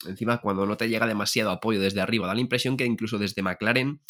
Encima, 0.07 0.41
cuando 0.41 0.67
no 0.67 0.77
te 0.77 0.89
llega 0.89 1.09
demasiado 1.09 1.51
apoyo 1.51 1.81
desde 1.81 2.01
arriba, 2.01 2.29
da 2.29 2.35
la 2.35 2.41
impresión 2.41 2.77
que 2.77 2.87
incluso 2.87 3.19
desde 3.19 3.43
McLaren 3.43 4.01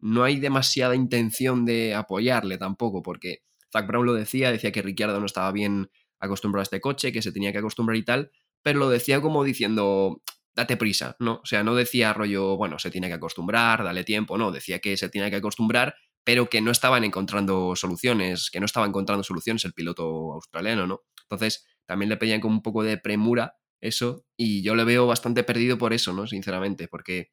no 0.00 0.24
hay 0.24 0.40
demasiada 0.40 0.96
intención 0.96 1.64
de 1.64 1.94
apoyarle 1.94 2.58
tampoco, 2.58 3.04
porque 3.04 3.44
Zach 3.72 3.86
Brown 3.86 4.04
lo 4.04 4.14
decía, 4.14 4.50
decía 4.50 4.72
que 4.72 4.82
Ricciardo 4.82 5.20
no 5.20 5.26
estaba 5.26 5.52
bien 5.52 5.92
acostumbrado 6.18 6.62
a 6.62 6.64
este 6.64 6.80
coche, 6.80 7.12
que 7.12 7.22
se 7.22 7.30
tenía 7.30 7.52
que 7.52 7.58
acostumbrar 7.58 7.96
y 7.96 8.04
tal, 8.04 8.32
pero 8.64 8.80
lo 8.80 8.88
decía 8.88 9.20
como 9.20 9.44
diciendo, 9.44 10.20
date 10.54 10.76
prisa, 10.76 11.16
¿no? 11.18 11.40
O 11.42 11.46
sea, 11.46 11.62
no 11.62 11.74
decía 11.74 12.12
rollo, 12.12 12.56
bueno, 12.56 12.78
se 12.78 12.90
tiene 12.90 13.08
que 13.08 13.14
acostumbrar, 13.14 13.84
dale 13.84 14.04
tiempo, 14.04 14.38
no, 14.38 14.52
decía 14.52 14.80
que 14.80 14.96
se 14.96 15.08
tiene 15.08 15.30
que 15.30 15.36
acostumbrar, 15.36 15.94
pero 16.24 16.48
que 16.48 16.60
no 16.60 16.70
estaban 16.70 17.04
encontrando 17.04 17.74
soluciones, 17.76 18.50
que 18.50 18.60
no 18.60 18.66
estaba 18.66 18.86
encontrando 18.86 19.24
soluciones 19.24 19.64
el 19.64 19.72
piloto 19.72 20.32
australiano, 20.34 20.86
¿no? 20.86 21.00
Entonces, 21.22 21.66
también 21.86 22.08
le 22.08 22.16
pedían 22.16 22.40
como 22.40 22.54
un 22.54 22.62
poco 22.62 22.82
de 22.82 22.98
premura 22.98 23.56
eso, 23.80 24.24
y 24.36 24.62
yo 24.62 24.74
le 24.74 24.84
veo 24.84 25.06
bastante 25.06 25.42
perdido 25.42 25.78
por 25.78 25.92
eso, 25.92 26.12
¿no? 26.12 26.26
Sinceramente, 26.26 26.88
porque 26.88 27.32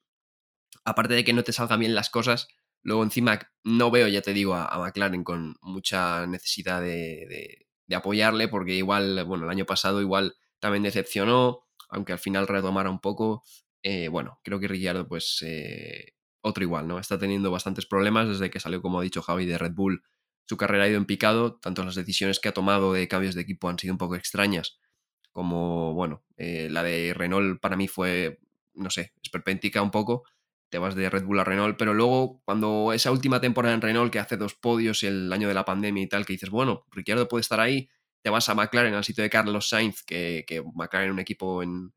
aparte 0.86 1.14
de 1.14 1.24
que 1.24 1.34
no 1.34 1.44
te 1.44 1.54
salgan 1.54 1.80
bien 1.82 1.96
las 1.96 2.10
cosas, 2.10 2.48
luego 2.82 3.04
encima 3.04 3.40
no 3.64 3.92
veo, 3.92 4.08
ya 4.08 4.22
te 4.22 4.34
digo, 4.34 4.56
a, 4.56 4.78
McLaren 4.80 5.24
con 5.24 5.56
mucha 5.62 6.26
necesidad 6.26 6.82
de 6.82 7.68
de 7.90 7.96
apoyarle, 7.96 8.48
porque 8.48 8.76
igual, 8.76 9.26
bueno, 9.26 9.46
el 9.46 9.50
año 9.50 9.66
pasado 9.66 10.00
igual 10.00 10.36
también 10.60 10.84
decepcionó, 10.84 11.62
aunque 11.89 12.13
al 12.13 12.19
final 12.19 12.48
retomara 12.48 12.89
un 12.89 13.00
poco. 13.00 13.43
Eh, 13.84 14.08
bueno, 14.10 14.39
creo 14.43 14.60
que 14.60 14.67
Ricciardo, 14.67 15.08
pues, 15.08 15.43
eh, 15.46 16.13
otro 16.41 16.63
igual, 16.63 16.88
¿no? 16.88 17.00
Está 17.00 17.17
teniendo 17.19 17.51
bastantes 17.51 17.86
problemas 17.86 18.27
desde 18.27 18.50
que 18.50 18.60
salió, 18.60 18.81
como 18.81 19.00
ha 19.00 19.03
dicho 19.03 19.22
Javi, 19.22 19.46
de 19.46 19.58
Red 19.58 19.74
Bull. 19.74 20.03
Su 20.48 20.58
carrera 20.58 20.86
ha 20.86 20.88
ido 20.89 20.98
en 20.98 21.05
picado, 21.05 21.60
tanto 21.60 21.84
las 21.84 21.96
decisiones 21.96 22.39
que 22.39 22.50
ha 22.50 22.53
tomado 22.53 22.93
de 22.93 23.08
cambios 23.08 23.36
de 23.36 23.41
equipo 23.41 23.69
han 23.69 23.77
sido 23.77 23.93
un 23.93 23.98
poco 23.98 24.15
extrañas, 24.15 24.79
como, 25.31 25.93
bueno, 25.93 26.24
eh, 26.38 26.69
la 26.72 26.84
de 26.84 27.13
Renault 27.13 27.60
para 27.62 27.77
mí 27.77 27.88
fue, 27.88 28.39
no 28.74 28.89
sé, 28.89 29.13
esperpéntica 29.22 29.81
un 29.81 29.91
poco, 29.91 30.24
te 30.69 30.77
vas 30.77 30.96
de 30.96 31.10
Red 31.10 31.24
Bull 31.25 31.39
a 31.39 31.43
Renault, 31.43 31.77
pero 31.77 31.93
luego 31.93 32.41
cuando 32.46 32.93
esa 32.93 33.12
última 33.12 33.41
temporada 33.41 33.75
en 33.75 33.81
Renault 33.81 34.12
que 34.12 34.19
hace 34.19 34.38
dos 34.38 34.55
podios 34.55 35.03
el 35.03 35.31
año 35.31 35.48
de 35.48 35.53
la 35.53 35.65
pandemia 35.65 36.03
y 36.03 36.08
tal, 36.08 36.25
que 36.25 36.34
dices, 36.34 36.50
bueno, 36.50 36.86
Ricciardo 36.91 37.27
puede 37.27 37.41
estar 37.41 37.60
ahí, 37.60 37.89
te 38.22 38.30
vas 38.30 38.50
a 38.50 38.56
McLaren 38.56 38.94
al 38.94 39.04
sitio 39.04 39.24
de 39.24 39.30
Carlos 39.30 39.70
Sainz, 39.70 40.04
que, 40.04 40.46
que 40.48 40.62
McLaren 40.62 41.12
un 41.12 41.20
equipo 41.20 41.64
en, 41.64 41.94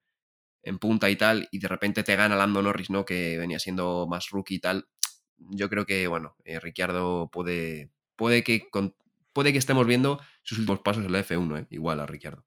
punta 0.81 1.11
y 1.11 1.17
tal, 1.17 1.49
y 1.51 1.59
de 1.59 1.69
repente 1.69 2.05
te 2.05 2.17
gana 2.17 2.37
Lando 2.37 2.63
Norris, 2.63 2.91
¿no? 2.91 3.05
Que 3.05 3.37
venía 3.39 3.59
siendo 3.59 4.07
más 4.09 4.31
rookie 4.31 4.57
y 4.57 4.61
tal. 4.61 4.89
Yo 5.37 5.69
creo 5.69 5.87
que, 5.87 6.07
bueno, 6.07 6.37
eh, 6.45 6.61
Ricciardo 6.61 7.31
puede, 7.33 7.91
puede, 8.17 8.45
que 8.45 8.69
puede 9.33 9.53
que 9.53 9.59
estemos 9.59 9.87
viendo 9.87 10.21
sus 10.43 10.59
últimos 10.59 10.81
pasos 10.81 11.05
en 11.05 11.13
la 11.13 11.21
F1, 11.25 11.63
¿eh? 11.63 11.67
igual 11.71 12.01
a 12.01 12.07
Ricciardo. 12.07 12.45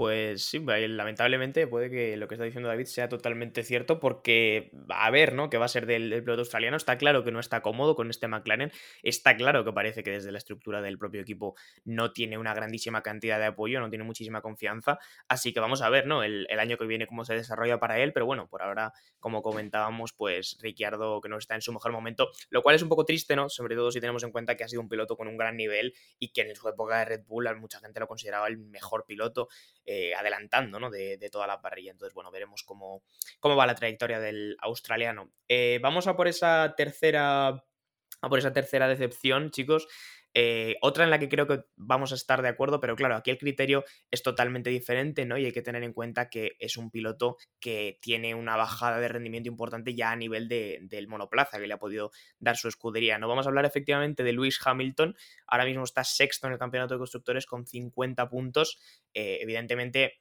Pues 0.00 0.44
sí, 0.44 0.64
lamentablemente 0.64 1.66
puede 1.66 1.90
que 1.90 2.16
lo 2.16 2.26
que 2.26 2.34
está 2.34 2.46
diciendo 2.46 2.70
David 2.70 2.86
sea 2.86 3.10
totalmente 3.10 3.62
cierto 3.62 4.00
porque 4.00 4.70
a 4.88 5.10
ver, 5.10 5.34
¿no? 5.34 5.50
Que 5.50 5.58
va 5.58 5.66
a 5.66 5.68
ser 5.68 5.84
del, 5.84 6.22
piloto 6.22 6.40
australiano. 6.40 6.78
Está 6.78 6.96
claro 6.96 7.22
que 7.22 7.30
no 7.30 7.38
está 7.38 7.60
cómodo 7.60 7.94
con 7.96 8.08
este 8.08 8.26
McLaren. 8.26 8.72
Está 9.02 9.36
claro 9.36 9.62
que 9.62 9.74
parece 9.74 10.02
que 10.02 10.12
desde 10.12 10.32
la 10.32 10.38
estructura 10.38 10.80
del 10.80 10.96
propio 10.96 11.20
equipo 11.20 11.54
no 11.84 12.14
tiene 12.14 12.38
una 12.38 12.54
grandísima 12.54 13.02
cantidad 13.02 13.38
de 13.38 13.44
apoyo, 13.44 13.78
no 13.78 13.90
tiene 13.90 14.04
muchísima 14.04 14.40
confianza. 14.40 14.98
Así 15.28 15.52
que 15.52 15.60
vamos 15.60 15.82
a 15.82 15.90
ver, 15.90 16.06
¿no? 16.06 16.22
El, 16.22 16.46
año 16.58 16.78
que 16.78 16.86
viene 16.86 17.06
cómo 17.06 17.26
se 17.26 17.34
desarrolla 17.34 17.78
para 17.78 17.98
él. 17.98 18.14
Pero 18.14 18.24
bueno, 18.24 18.48
por 18.48 18.62
ahora, 18.62 18.94
como 19.18 19.42
comentábamos, 19.42 20.14
pues 20.14 20.56
Ricciardo 20.62 21.20
que 21.20 21.28
no 21.28 21.36
está 21.36 21.56
en 21.56 21.60
su 21.60 21.74
mejor 21.74 21.92
momento. 21.92 22.30
Lo 22.48 22.62
cual 22.62 22.74
es 22.74 22.82
un 22.82 22.88
poco 22.88 23.04
triste, 23.04 23.36
¿no? 23.36 23.50
Sobre 23.50 23.76
todo 23.76 23.92
si 23.92 24.00
tenemos 24.00 24.22
en 24.22 24.32
cuenta 24.32 24.56
que 24.56 24.64
ha 24.64 24.68
sido 24.68 24.80
un 24.80 24.88
piloto 24.88 25.14
con 25.18 25.28
un 25.28 25.36
gran 25.36 25.58
nivel 25.58 25.92
y 26.18 26.32
que 26.32 26.40
en 26.40 26.56
su 26.56 26.66
época 26.70 27.00
de 27.00 27.04
Red 27.04 27.24
Bull 27.26 27.54
mucha 27.56 27.80
gente 27.80 28.00
lo 28.00 28.06
consideraba 28.06 28.48
el 28.48 28.56
mejor 28.56 29.04
piloto. 29.04 29.50
Eh, 29.92 30.14
adelantando 30.14 30.78
¿no? 30.78 30.88
de, 30.88 31.18
toda 31.32 31.48
la 31.48 31.60
parrilla. 31.60 31.90
Entonces, 31.90 32.14
bueno, 32.14 32.30
veremos 32.30 32.62
cómo, 32.62 33.02
cómo 33.40 33.56
va 33.56 33.66
la 33.66 33.74
trayectoria 33.74 34.20
del 34.20 34.56
australiano. 34.60 35.32
Eh, 35.48 35.80
vamos 35.82 36.06
a 36.06 36.14
por 36.14 36.28
esa 36.28 36.74
tercera. 36.76 37.48
A 37.48 38.28
por 38.28 38.38
esa 38.38 38.52
tercera 38.52 38.86
decepción, 38.86 39.50
chicos. 39.50 39.88
Eh, 40.34 40.76
otra 40.80 41.04
en 41.04 41.10
la 41.10 41.18
que 41.18 41.28
creo 41.28 41.46
que 41.46 41.64
vamos 41.76 42.12
a 42.12 42.14
estar 42.14 42.40
de 42.42 42.48
acuerdo, 42.48 42.80
pero 42.80 42.94
claro, 42.94 43.16
aquí 43.16 43.30
el 43.30 43.38
criterio 43.38 43.84
es 44.10 44.22
totalmente 44.22 44.70
diferente, 44.70 45.24
¿no? 45.24 45.36
Y 45.38 45.44
hay 45.46 45.52
que 45.52 45.62
tener 45.62 45.82
en 45.82 45.92
cuenta 45.92 46.28
que 46.28 46.52
es 46.60 46.76
un 46.76 46.90
piloto 46.90 47.36
que 47.58 47.98
tiene 48.00 48.34
una 48.34 48.56
bajada 48.56 49.00
de 49.00 49.08
rendimiento 49.08 49.48
importante 49.48 49.94
ya 49.94 50.12
a 50.12 50.16
nivel 50.16 50.48
del 50.48 51.08
monoplaza 51.08 51.58
que 51.58 51.66
le 51.66 51.74
ha 51.74 51.78
podido 51.78 52.12
dar 52.38 52.56
su 52.56 52.68
escudería. 52.68 53.18
No 53.18 53.28
vamos 53.28 53.46
a 53.46 53.48
hablar 53.48 53.64
efectivamente 53.64 54.22
de 54.22 54.32
Lewis 54.32 54.60
Hamilton, 54.64 55.16
ahora 55.46 55.64
mismo 55.64 55.84
está 55.84 56.04
sexto 56.04 56.46
en 56.46 56.52
el 56.52 56.58
campeonato 56.58 56.94
de 56.94 56.98
constructores 56.98 57.46
con 57.46 57.66
50 57.66 58.28
puntos. 58.28 58.78
Eh, 59.14 59.38
evidentemente, 59.40 60.18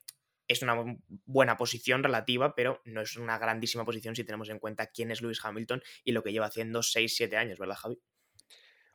es 0.48 0.64
una 0.64 0.76
buena 1.26 1.58
posición 1.58 2.04
relativa, 2.04 2.56
pero 2.56 2.82
no 2.86 3.02
es 3.02 3.16
una 3.18 3.38
grandísima 3.38 3.86
posición 3.86 4.16
si 4.16 4.24
tenemos 4.24 4.50
en 4.50 4.58
cuenta 4.58 4.88
quién 4.88 5.12
es 5.12 5.22
Lewis 5.22 5.40
Hamilton 5.44 5.84
y 6.04 6.12
lo 6.12 6.24
que 6.24 6.32
lleva 6.32 6.48
haciendo 6.48 6.82
6-7 6.82 7.36
años, 7.38 7.60
¿verdad, 7.60 7.76
Javi? 7.76 8.00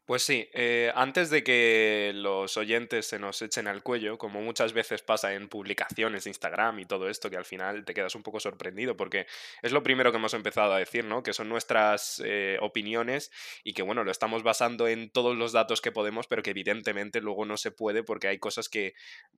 Pues 0.06 0.22
sí, 0.22 0.50
eh, 0.52 0.92
antes 0.94 1.30
de 1.30 1.42
que 1.42 2.12
los 2.14 2.58
oyentes 2.58 3.06
se 3.06 3.18
nos 3.18 3.40
echen 3.40 3.66
al 3.66 3.82
cuello, 3.82 4.18
como 4.18 4.42
muchas 4.42 4.74
veces 4.74 5.00
pasa 5.00 5.32
en 5.32 5.48
publicaciones 5.48 6.24
de 6.24 6.30
Instagram 6.30 6.78
y 6.80 6.84
todo 6.84 7.08
esto, 7.08 7.30
que 7.30 7.38
al 7.38 7.46
final 7.46 7.86
te 7.86 7.94
quedas 7.94 8.14
un 8.14 8.22
poco 8.22 8.38
sorprendido, 8.38 8.98
porque 8.98 9.26
es 9.62 9.72
lo 9.72 9.82
primero 9.82 10.10
que 10.10 10.18
hemos 10.18 10.34
empezado 10.34 10.74
a 10.74 10.78
decir, 10.78 11.06
¿no? 11.06 11.22
Que 11.22 11.32
son 11.32 11.48
nuestras 11.48 12.20
eh, 12.22 12.58
opiniones 12.60 13.30
y 13.64 13.72
que, 13.72 13.80
bueno, 13.80 14.04
lo 14.04 14.10
estamos 14.10 14.42
basando 14.42 14.88
en 14.88 15.08
todos 15.08 15.38
los 15.38 15.52
datos 15.52 15.80
que 15.80 15.90
podemos, 15.90 16.26
pero 16.26 16.42
que 16.42 16.50
evidentemente 16.50 17.22
luego 17.22 17.46
no 17.46 17.56
se 17.56 17.70
puede 17.70 18.02
porque 18.02 18.28
hay 18.28 18.38
cosas 18.38 18.68
que 18.68 18.92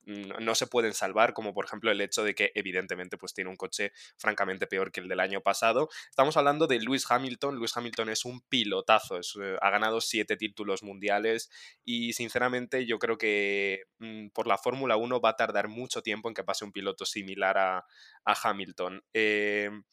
no 0.04 0.56
se 0.56 0.66
pueden 0.66 0.94
salvar, 0.94 1.32
como 1.32 1.54
por 1.54 1.66
ejemplo 1.66 1.92
el 1.92 2.00
hecho 2.00 2.25
de 2.25 2.35
que 2.35 2.50
evidentemente 2.56 3.16
pues 3.18 3.35
tiene 3.35 3.50
un 3.50 3.56
coche 3.56 3.92
francamente 4.16 4.66
peor 4.66 4.90
que 4.90 4.99
el 4.99 5.06
del 5.06 5.20
año 5.20 5.40
pasado. 5.42 5.90
Estamos 6.11 6.37
hablando 6.37 6.66
de 6.66 6.80
Lewis 6.80 7.08
Hamilton. 7.08 7.54
Lewis 7.54 7.76
Hamilton 7.76 8.08
es 8.08 8.25
un 8.25 8.40
pilotazo, 8.40 9.20
eh, 9.20 9.56
ha 9.61 9.70
ganado 9.70 10.00
siete 10.00 10.37
títulos 10.37 10.56
mundiales 10.83 11.51
y 11.85 12.13
sinceramente 12.13 12.87
yo 12.87 12.99
creo 12.99 13.19
que 13.19 13.85
mm, 13.99 14.29
por 14.29 14.47
la 14.47 14.59
Fórmula 14.59 14.97
1 14.97 15.21
va 15.21 15.31
a 15.31 15.37
tardar 15.37 15.69
mucho 15.69 16.03
tiempo 16.03 16.29
en 16.29 16.35
que 16.35 16.45
pase 16.45 16.65
un 16.65 16.73
piloto 16.73 17.05
similar 17.05 17.59
a, 17.59 17.85
Hamilton. 18.25 19.03
Em, 19.13 19.85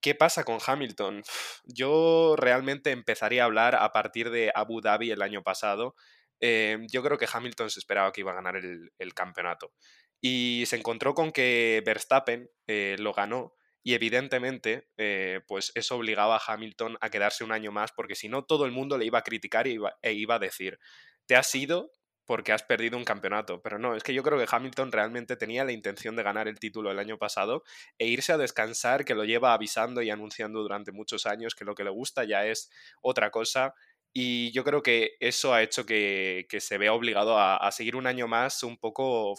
¿Qué 0.00 0.14
pasa 0.14 0.44
con 0.44 0.58
Hamilton? 0.64 1.22
Yo 1.64 2.36
realmente 2.36 2.90
empezaría 2.90 3.42
a 3.42 3.46
hablar 3.46 3.74
a 3.74 3.92
partir 3.92 4.30
de 4.30 4.52
Abu 4.54 4.80
Dhabi 4.80 5.10
el 5.10 5.22
año 5.22 5.42
pasado. 5.42 5.94
Em, 6.40 6.86
yo 6.88 7.02
creo 7.02 7.16
que 7.16 7.28
Hamilton 7.32 7.70
se 7.70 7.78
esperaba 7.78 8.12
que 8.12 8.20
iba 8.20 8.32
a 8.32 8.34
ganar 8.34 8.56
el, 8.56 9.14
campeonato. 9.14 9.72
Y 10.20 10.64
se 10.66 10.76
encontró 10.76 11.14
con 11.14 11.32
que 11.32 11.82
Verstappen 11.86 12.50
eh, 12.66 12.96
lo 12.98 13.14
ganó 13.14 13.54
y 13.86 13.92
evidentemente, 13.92 14.88
eh, 14.96 15.42
pues 15.46 15.70
eso 15.74 15.96
obligaba 15.96 16.36
a 16.36 16.42
Hamilton 16.44 16.96
a 17.02 17.10
quedarse 17.10 17.44
un 17.44 17.52
año 17.52 17.70
más, 17.70 17.92
porque 17.92 18.14
si 18.14 18.30
no, 18.30 18.46
todo 18.46 18.64
el 18.64 18.72
mundo 18.72 18.96
le 18.96 19.04
iba 19.04 19.18
a 19.18 19.22
criticar 19.22 19.68
e 19.68 19.72
iba, 20.14 20.34
a 20.34 20.38
decir, 20.38 20.80
te 21.26 21.36
has 21.36 21.54
ido 21.54 21.92
porque 22.24 22.52
has 22.52 22.62
perdido 22.62 22.96
un 22.96 23.04
campeonato. 23.04 23.60
Pero 23.60 23.78
no, 23.78 23.94
es 23.94 24.02
que 24.02 24.14
yo 24.14 24.22
creo 24.22 24.38
que 24.38 24.46
Hamilton 24.50 24.90
realmente 24.90 25.36
tenía 25.36 25.64
la 25.64 25.72
intención 25.72 26.16
de 26.16 26.22
ganar 26.22 26.48
el 26.48 26.58
título 26.58 26.90
el 26.90 26.98
año 26.98 27.18
pasado 27.18 27.62
e 27.98 28.06
irse 28.06 28.32
a 28.32 28.38
descansar, 28.38 29.04
que 29.04 29.14
lo 29.14 29.26
lleva 29.26 29.52
avisando 29.52 30.00
y 30.00 30.08
anunciando 30.08 30.62
durante 30.62 30.90
muchos 30.90 31.26
años, 31.26 31.54
que 31.54 31.66
lo 31.66 31.74
que 31.74 31.84
le 31.84 31.90
gusta 31.90 32.24
ya 32.24 32.46
es 32.46 32.70
otra 33.02 33.30
cosa. 33.30 33.74
Y 34.14 34.50
yo 34.52 34.64
creo 34.64 34.82
que 34.82 35.16
eso 35.20 35.52
ha 35.52 35.62
hecho 35.62 35.84
que, 35.84 36.46
se 36.58 36.78
vea 36.78 36.94
obligado 36.94 37.38
a, 37.38 37.70
seguir 37.70 37.96
un 37.96 38.06
año 38.06 38.28
más 38.28 38.62
un 38.62 38.78
poco 38.78 39.34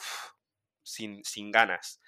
sin, 0.83 1.23
sin 1.25 1.49
ganas. 1.49 1.99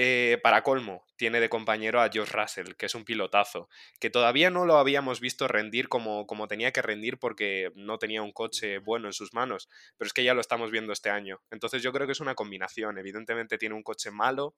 Eh, 0.00 0.38
para 0.44 0.62
colmo, 0.62 1.04
tiene 1.16 1.40
de 1.40 1.48
compañero 1.48 2.00
a 2.00 2.08
George 2.08 2.32
Russell, 2.32 2.76
que 2.76 2.86
es 2.86 2.94
un 2.94 3.04
pilotazo, 3.04 3.68
que 3.98 4.10
todavía 4.10 4.48
no 4.48 4.64
lo 4.64 4.78
habíamos 4.78 5.18
visto 5.18 5.48
rendir 5.48 5.88
como, 5.88 6.24
como 6.28 6.46
tenía 6.46 6.70
que 6.70 6.82
rendir 6.82 7.18
porque 7.18 7.72
no 7.74 7.98
tenía 7.98 8.22
un 8.22 8.30
coche 8.30 8.78
bueno 8.78 9.08
en 9.08 9.12
sus 9.12 9.34
manos, 9.34 9.68
pero 9.96 10.06
es 10.06 10.12
que 10.12 10.22
ya 10.22 10.34
lo 10.34 10.40
estamos 10.40 10.70
viendo 10.70 10.92
este 10.92 11.10
año. 11.10 11.40
Entonces 11.50 11.82
yo 11.82 11.92
creo 11.92 12.06
que 12.06 12.12
es 12.12 12.20
una 12.20 12.36
combinación. 12.36 12.96
Evidentemente 12.96 13.58
tiene 13.58 13.74
un 13.74 13.82
coche 13.82 14.12
malo, 14.12 14.54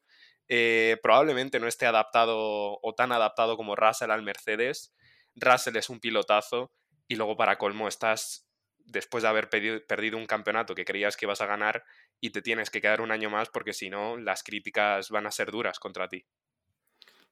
eh, 0.46 0.98
probablemente 1.02 1.58
no 1.58 1.68
esté 1.68 1.86
adaptado 1.86 2.78
o 2.82 2.94
tan 2.94 3.10
adaptado 3.10 3.56
como 3.56 3.76
Russell 3.76 4.10
al 4.10 4.22
Mercedes. 4.22 4.92
Russell 5.36 5.76
es 5.76 5.88
un 5.88 6.00
pilotazo 6.00 6.70
y 7.08 7.16
luego 7.16 7.38
para 7.38 7.56
colmo 7.56 7.88
estás 7.88 8.46
después 8.86 9.22
de 9.22 9.28
haber 9.28 9.48
perdido 9.48 10.18
un 10.18 10.26
campeonato 10.26 10.74
que 10.74 10.84
creías 10.84 11.16
que 11.16 11.26
ibas 11.26 11.40
a 11.40 11.46
ganar 11.46 11.84
y 12.20 12.30
te 12.30 12.42
tienes 12.42 12.70
que 12.70 12.80
quedar 12.80 13.00
un 13.00 13.10
año 13.10 13.30
más 13.30 13.48
porque 13.48 13.72
si 13.72 13.90
no, 13.90 14.16
las 14.16 14.42
críticas 14.42 15.10
van 15.10 15.26
a 15.26 15.30
ser 15.30 15.50
duras 15.50 15.78
contra 15.78 16.08
ti. 16.08 16.24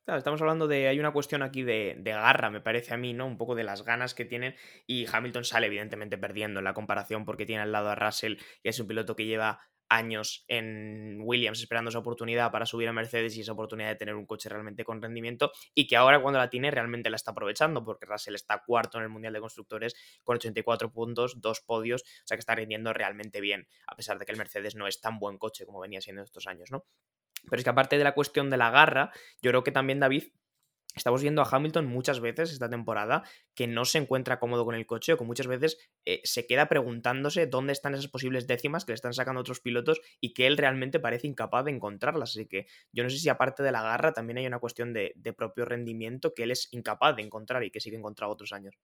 Claro, 0.04 0.18
estamos 0.18 0.40
hablando 0.40 0.66
de. 0.66 0.88
Hay 0.88 0.98
una 0.98 1.12
cuestión 1.12 1.42
aquí 1.42 1.62
de, 1.62 1.94
de, 1.98 2.12
garra, 2.12 2.48
me 2.48 2.62
parece 2.62 2.94
a 2.94 2.96
mí, 2.96 3.12
¿no? 3.12 3.26
Un 3.26 3.36
poco 3.36 3.54
de 3.54 3.62
las 3.62 3.84
ganas 3.84 4.14
que 4.14 4.24
tienen. 4.24 4.54
Y 4.86 5.06
Hamilton 5.06 5.44
sale, 5.44 5.66
evidentemente, 5.66 6.16
perdiendo 6.16 6.60
en 6.60 6.64
la 6.64 6.72
comparación 6.72 7.26
porque 7.26 7.44
tiene 7.44 7.60
al 7.60 7.72
lado 7.72 7.90
a 7.90 7.94
Russell 7.94 8.38
y 8.62 8.70
es 8.70 8.80
un 8.80 8.86
piloto 8.86 9.14
que 9.14 9.26
lleva 9.26 9.60
años 9.88 10.44
en 10.48 11.18
Williams 11.22 11.60
esperando 11.60 11.88
esa 11.88 11.98
oportunidad 11.98 12.50
para 12.50 12.66
subir 12.66 12.88
a 12.88 12.92
Mercedes 12.92 13.36
y 13.36 13.40
esa 13.40 13.52
oportunidad 13.52 13.88
de 13.88 13.96
tener 13.96 14.14
un 14.14 14.26
coche 14.26 14.48
realmente 14.48 14.84
con 14.84 15.00
rendimiento 15.00 15.52
y 15.74 15.86
que 15.86 15.96
ahora 15.96 16.20
cuando 16.20 16.38
la 16.38 16.50
tiene 16.50 16.70
realmente 16.70 17.10
la 17.10 17.16
está 17.16 17.30
aprovechando 17.30 17.84
porque 17.84 18.06
Russell 18.06 18.34
está 18.34 18.62
cuarto 18.64 18.98
en 18.98 19.04
el 19.04 19.10
Mundial 19.10 19.32
de 19.32 19.40
Constructores 19.40 19.94
con 20.22 20.36
84 20.36 20.92
puntos, 20.92 21.40
dos 21.40 21.60
podios, 21.60 22.02
o 22.02 22.26
sea 22.26 22.36
que 22.36 22.40
está 22.40 22.54
rindiendo 22.54 22.92
realmente 22.92 23.40
bien 23.40 23.68
a 23.86 23.96
pesar 23.96 24.18
de 24.18 24.26
que 24.26 24.32
el 24.32 24.38
Mercedes 24.38 24.74
no 24.74 24.86
es 24.86 25.00
tan 25.00 25.18
buen 25.18 25.38
coche 25.38 25.66
como 25.66 25.80
venía 25.80 26.00
siendo 26.00 26.22
estos 26.22 26.46
años, 26.46 26.70
¿no? 26.70 26.84
Pero 27.48 27.60
es 27.60 27.64
que 27.64 27.70
aparte 27.70 27.98
de 27.98 28.04
la 28.04 28.14
cuestión 28.14 28.50
de 28.50 28.56
la 28.56 28.70
garra, 28.70 29.12
yo 29.40 29.50
creo 29.50 29.64
que 29.64 29.70
también 29.70 30.00
David 30.00 30.24
Estamos 30.94 31.22
viendo 31.22 31.42
a 31.42 31.48
Hamilton 31.50 31.86
muchas 31.86 32.20
veces 32.20 32.50
esta 32.50 32.68
temporada 32.68 33.22
que 33.54 33.66
no 33.66 33.84
se 33.84 33.98
encuentra 33.98 34.40
cómodo 34.40 34.64
con 34.64 34.74
el 34.74 34.86
coche 34.86 35.12
o 35.12 35.18
que 35.18 35.24
muchas 35.24 35.46
veces 35.46 35.78
eh, 36.04 36.20
se 36.24 36.46
queda 36.46 36.68
preguntándose 36.68 37.46
dónde 37.46 37.72
están 37.72 37.94
esas 37.94 38.08
posibles 38.08 38.46
décimas 38.46 38.84
que 38.84 38.92
le 38.92 38.96
están 38.96 39.12
sacando 39.14 39.40
otros 39.40 39.60
pilotos 39.60 40.00
y 40.20 40.32
que 40.32 40.46
él 40.46 40.56
realmente 40.56 40.98
parece 40.98 41.26
incapaz 41.26 41.66
de 41.66 41.72
encontrarlas. 41.72 42.30
Así 42.30 42.46
que 42.46 42.66
yo 42.92 43.04
no 43.04 43.10
sé 43.10 43.18
si 43.18 43.28
aparte 43.28 43.62
de 43.62 43.70
la 43.70 43.82
garra 43.82 44.12
también 44.12 44.38
hay 44.38 44.46
una 44.46 44.58
cuestión 44.58 44.92
de, 44.92 45.14
propio 45.36 45.66
rendimiento 45.66 46.34
que 46.34 46.44
él 46.44 46.50
es 46.50 46.68
incapaz 46.72 47.14
de 47.14 47.22
encontrar 47.22 47.62
y 47.62 47.70
que 47.70 47.80
sí 47.80 47.90
que 47.90 47.96
encontrado 47.96 48.32
otros 48.32 48.52
años. 48.52 48.74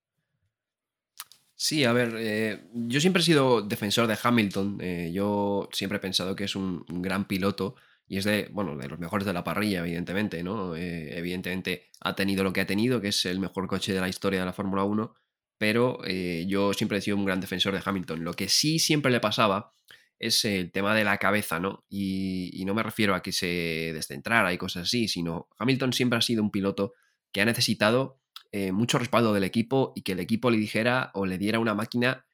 Sí, 1.56 1.84
a 1.84 1.92
ver, 1.92 2.14
eh, 2.18 2.64
yo 2.74 3.00
siempre 3.00 3.22
he 3.22 3.24
sido 3.24 3.62
defensor 3.62 4.06
de 4.06 4.18
Hamilton. 4.22 4.78
Eh, 4.80 5.10
yo 5.12 5.68
siempre 5.72 5.96
he 5.96 6.00
pensado 6.00 6.36
que 6.36 6.44
es 6.44 6.54
un 6.54 6.84
gran 6.88 7.26
piloto 7.26 7.76
y 8.06 8.18
es 8.18 8.24
de, 8.24 8.48
bueno, 8.52 8.76
de 8.76 8.88
los 8.88 8.98
mejores 8.98 9.26
de 9.26 9.32
la 9.32 9.44
parrilla, 9.44 9.80
evidentemente, 9.80 10.42
¿no? 10.42 10.76
Eh, 10.76 11.16
evidentemente 11.18 11.90
ha 12.00 12.14
tenido 12.14 12.44
lo 12.44 12.52
que 12.52 12.60
ha 12.60 12.66
tenido, 12.66 13.00
que 13.00 13.08
es 13.08 13.24
el 13.24 13.40
mejor 13.40 13.66
coche 13.66 13.94
de 13.94 14.00
la 14.00 14.08
historia 14.08 14.40
de 14.40 14.46
la 14.46 14.52
Fórmula 14.52 14.84
1, 14.84 15.14
pero 15.56 16.00
eh, 16.04 16.44
yo 16.46 16.74
siempre 16.74 16.98
he 16.98 17.00
sido 17.00 17.16
un 17.16 17.24
gran 17.24 17.40
defensor 17.40 17.72
de 17.72 17.82
Hamilton. 17.84 18.24
Lo 18.24 18.34
que 18.34 18.48
sí 18.48 18.78
siempre 18.78 19.10
le 19.10 19.20
pasaba 19.20 19.72
es 20.18 20.44
el 20.44 20.70
tema 20.70 20.94
de 20.94 21.04
la 21.04 21.18
cabeza, 21.18 21.60
¿no? 21.60 21.84
Y, 21.88 22.62
no 22.66 22.74
me 22.74 22.82
refiero 22.82 23.14
a 23.14 23.22
que 23.22 23.32
se 23.32 23.92
descentrara 23.94 24.52
y 24.52 24.58
cosas 24.58 24.84
así, 24.84 25.08
sino 25.08 25.48
Hamilton 25.58 25.92
siempre 25.92 26.18
ha 26.18 26.22
sido 26.22 26.42
un 26.42 26.50
piloto 26.50 26.94
que 27.32 27.40
ha 27.40 27.44
necesitado 27.44 28.20
eh, 28.52 28.72
mucho 28.72 28.98
respaldo 28.98 29.34
del 29.34 29.44
equipo 29.44 29.92
y 29.94 30.02
que 30.02 30.12
el 30.12 30.20
equipo 30.20 30.50
le 30.50 30.56
dijera 30.56 31.10
o 31.14 31.26
le 31.26 31.36
diera 31.38 31.58
una 31.58 31.74
máquina 31.74 32.26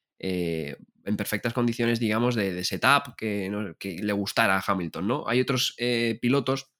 en 1.05 1.17
perfectas 1.17 1.53
condiciones, 1.53 2.01
digamos, 2.01 2.35
de, 2.35 2.65
setup 2.65 3.15
que, 3.17 3.51
le 4.03 4.13
gustara 4.13 4.57
a 4.57 4.65
Hamilton, 4.67 5.07
¿no? 5.07 5.25
Hay 5.27 5.41
otros 5.41 5.75
eh, 5.79 6.19
pilotos, 6.21 6.71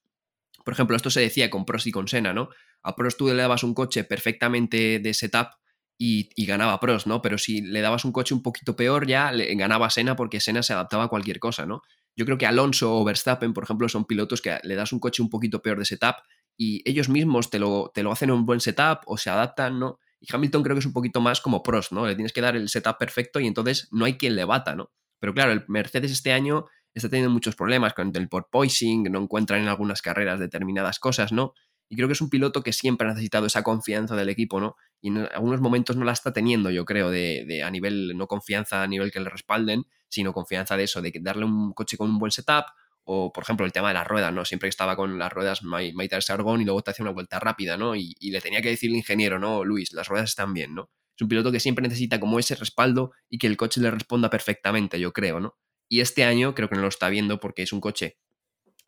por 0.63 0.73
ejemplo, 0.73 0.95
esto 0.95 1.09
se 1.09 1.21
decía 1.21 1.49
con 1.49 1.65
Prost 1.65 1.87
y 1.87 1.91
con 1.91 2.07
Senna, 2.07 2.33
¿no? 2.33 2.49
A 2.83 2.95
Prost 2.95 3.17
tú 3.17 3.27
le 3.27 3.35
dabas 3.35 3.63
un 3.63 3.73
coche 3.73 4.03
perfectamente 4.03 4.99
de 4.99 5.13
setup 5.13 5.49
y, 5.97 6.29
ganaba 6.45 6.79
Prost, 6.79 7.05
¿no? 7.05 7.21
Pero 7.21 7.37
si 7.37 7.61
le 7.61 7.81
dabas 7.81 8.05
un 8.05 8.11
coche 8.11 8.33
un 8.33 8.41
poquito 8.41 8.75
peor, 8.75 9.05
ya 9.05 9.31
le, 9.31 9.53
ganaba 9.55 9.89
Senna 9.89 10.15
porque 10.15 10.39
Senna 10.39 10.63
se 10.63 10.73
adaptaba 10.73 11.05
a 11.05 11.07
cualquier 11.07 11.39
cosa, 11.39 11.65
¿no? 11.65 11.81
Yo 12.15 12.25
creo 12.25 12.37
que 12.37 12.45
Alonso 12.45 12.95
o 12.95 13.03
Verstappen, 13.03 13.53
por 13.53 13.63
ejemplo, 13.63 13.87
son 13.87 14.05
pilotos 14.05 14.41
que 14.41 14.57
le 14.63 14.75
das 14.75 14.93
un 14.93 14.99
coche 14.99 15.21
un 15.21 15.29
poquito 15.29 15.61
peor 15.61 15.79
de 15.79 15.85
setup 15.85 16.15
y 16.57 16.81
ellos 16.89 17.07
mismos 17.07 17.49
te 17.49 17.59
lo, 17.59 17.91
te 17.93 18.03
lo 18.03 18.11
hacen 18.11 18.29
en 18.29 18.35
un 18.35 18.45
buen 18.45 18.59
setup 18.59 19.01
o 19.05 19.17
se 19.17 19.29
adaptan, 19.29 19.79
¿no? 19.79 19.99
Y 20.21 20.33
Hamilton 20.33 20.63
creo 20.63 20.75
que 20.75 20.79
es 20.79 20.85
un 20.85 20.93
poquito 20.93 21.19
más 21.19 21.41
como 21.41 21.63
Prost, 21.63 21.91
¿no? 21.91 22.05
Le 22.07 22.15
tienes 22.15 22.31
que 22.31 22.41
dar 22.41 22.55
el 22.55 22.69
setup 22.69 22.97
perfecto 22.97 23.39
y 23.39 23.47
entonces 23.47 23.89
no 23.91 24.05
hay 24.05 24.17
quien 24.17 24.35
le 24.35 24.45
bata, 24.45 24.75
¿no? 24.75 24.91
Pero 25.19 25.33
claro, 25.33 25.51
el 25.51 25.65
Mercedes 25.67 26.11
este 26.11 26.31
año 26.31 26.67
está 26.93 27.09
teniendo 27.09 27.31
muchos 27.31 27.55
problemas 27.55 27.93
con 27.93 28.11
el 28.15 28.29
porpoising, 28.29 29.03
no 29.03 29.19
encuentran 29.19 29.61
en 29.61 29.67
algunas 29.67 30.01
carreras 30.01 30.39
determinadas 30.39 30.99
cosas, 30.99 31.31
¿no? 31.31 31.53
Y 31.89 31.95
creo 31.95 32.07
que 32.07 32.13
es 32.13 32.21
un 32.21 32.29
piloto 32.29 32.63
que 32.63 32.71
siempre 32.71 33.07
ha 33.07 33.09
necesitado 33.09 33.47
esa 33.47 33.63
confianza 33.63 34.15
del 34.15 34.29
equipo, 34.29 34.61
¿no? 34.61 34.75
Y 35.01 35.09
en 35.09 35.27
algunos 35.33 35.59
momentos 35.59 35.97
no 35.97 36.05
la 36.05 36.13
está 36.13 36.31
teniendo, 36.31 36.69
yo 36.69 36.85
creo, 36.85 37.09
de, 37.09 37.43
de 37.47 37.63
a 37.63 37.71
nivel, 37.71 38.15
no 38.15 38.27
confianza 38.27 38.83
a 38.83 38.87
nivel 38.87 39.11
que 39.11 39.19
le 39.19 39.29
respalden, 39.29 39.85
sino 40.07 40.33
confianza 40.33 40.77
de 40.77 40.83
eso, 40.83 41.01
de 41.01 41.11
darle 41.21 41.45
un 41.45 41.73
coche 41.73 41.97
con 41.97 42.09
un 42.09 42.19
buen 42.19 42.31
setup, 42.31 42.65
o, 43.03 43.31
por 43.31 43.43
ejemplo, 43.43 43.65
el 43.65 43.71
tema 43.71 43.89
de 43.89 43.95
las 43.95 44.07
ruedas, 44.07 44.33
¿no? 44.33 44.45
Siempre 44.45 44.69
estaba 44.69 44.95
con 44.95 45.17
las 45.17 45.31
ruedas 45.31 45.63
Maitar 45.63 46.23
Sargón 46.23 46.61
y 46.61 46.65
luego 46.65 46.81
te 46.81 46.91
hacía 46.91 47.03
una 47.03 47.11
vuelta 47.11 47.39
rápida, 47.39 47.77
¿no? 47.77 47.95
Y, 47.95 48.15
le 48.21 48.41
tenía 48.41 48.61
que 48.61 48.69
decir 48.69 48.89
el 48.89 48.97
ingeniero, 48.97 49.39
¿no? 49.39 49.63
Luis, 49.63 49.93
las 49.93 50.07
ruedas 50.07 50.29
están 50.29 50.53
bien, 50.53 50.75
¿no? 50.75 50.89
Es 51.15 51.21
un 51.21 51.27
piloto 51.27 51.51
que 51.51 51.59
siempre 51.59 51.83
necesita 51.83 52.19
como 52.19 52.39
ese 52.39 52.55
respaldo 52.55 53.11
y 53.29 53.37
que 53.37 53.47
el 53.47 53.57
coche 53.57 53.81
le 53.81 53.91
responda 53.91 54.29
perfectamente, 54.29 54.99
yo 54.99 55.13
creo, 55.13 55.39
¿no? 55.39 55.57
Y 55.89 56.01
este 56.01 56.23
año 56.23 56.55
creo 56.55 56.69
que 56.69 56.75
no 56.75 56.81
lo 56.81 56.87
está 56.87 57.09
viendo 57.09 57.39
porque 57.39 57.63
es 57.63 57.73
un 57.73 57.81
coche 57.81 58.17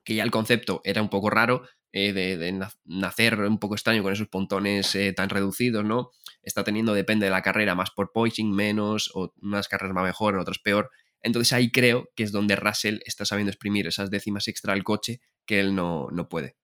que 0.04 0.16
ya 0.16 0.24
el 0.24 0.32
concepto 0.32 0.82
era 0.84 1.02
un 1.02 1.10
poco 1.10 1.30
raro, 1.30 1.64
eh, 1.92 2.12
de, 2.12 2.68
nacer 2.86 3.40
un 3.40 3.60
poco 3.60 3.76
extraño 3.76 4.04
con 4.04 4.14
esos 4.14 4.28
pontones 4.28 4.96
eh, 4.96 5.14
tan 5.14 5.30
reducidos, 5.30 5.86
¿no? 5.86 6.12
Está 6.42 6.64
teniendo, 6.64 6.94
depende 6.94 7.26
de 7.28 7.32
la 7.32 7.42
carrera, 7.42 7.76
más 7.76 7.92
por 7.92 8.12
poising, 8.12 8.52
menos, 8.52 9.12
o 9.14 9.34
unas 9.42 9.68
carreras 9.68 9.94
más 9.94 10.04
mejor, 10.04 10.38
otras 10.38 10.60
peor, 10.60 10.90
entonces 11.24 11.54
ahí 11.54 11.72
creo 11.72 12.10
que 12.16 12.24
es 12.24 12.32
donde 12.32 12.56
Russell 12.56 13.00
está 13.06 13.26
sabiendo 13.26 13.50
exprimir 13.50 13.88
esas 13.88 14.12
décimas 14.12 14.48
extra 14.48 14.74
al 14.74 14.84
coche 14.84 15.22
que 15.46 15.60
él 15.60 15.74
no, 15.74 16.10
no 16.12 16.30
puede. 16.30 16.56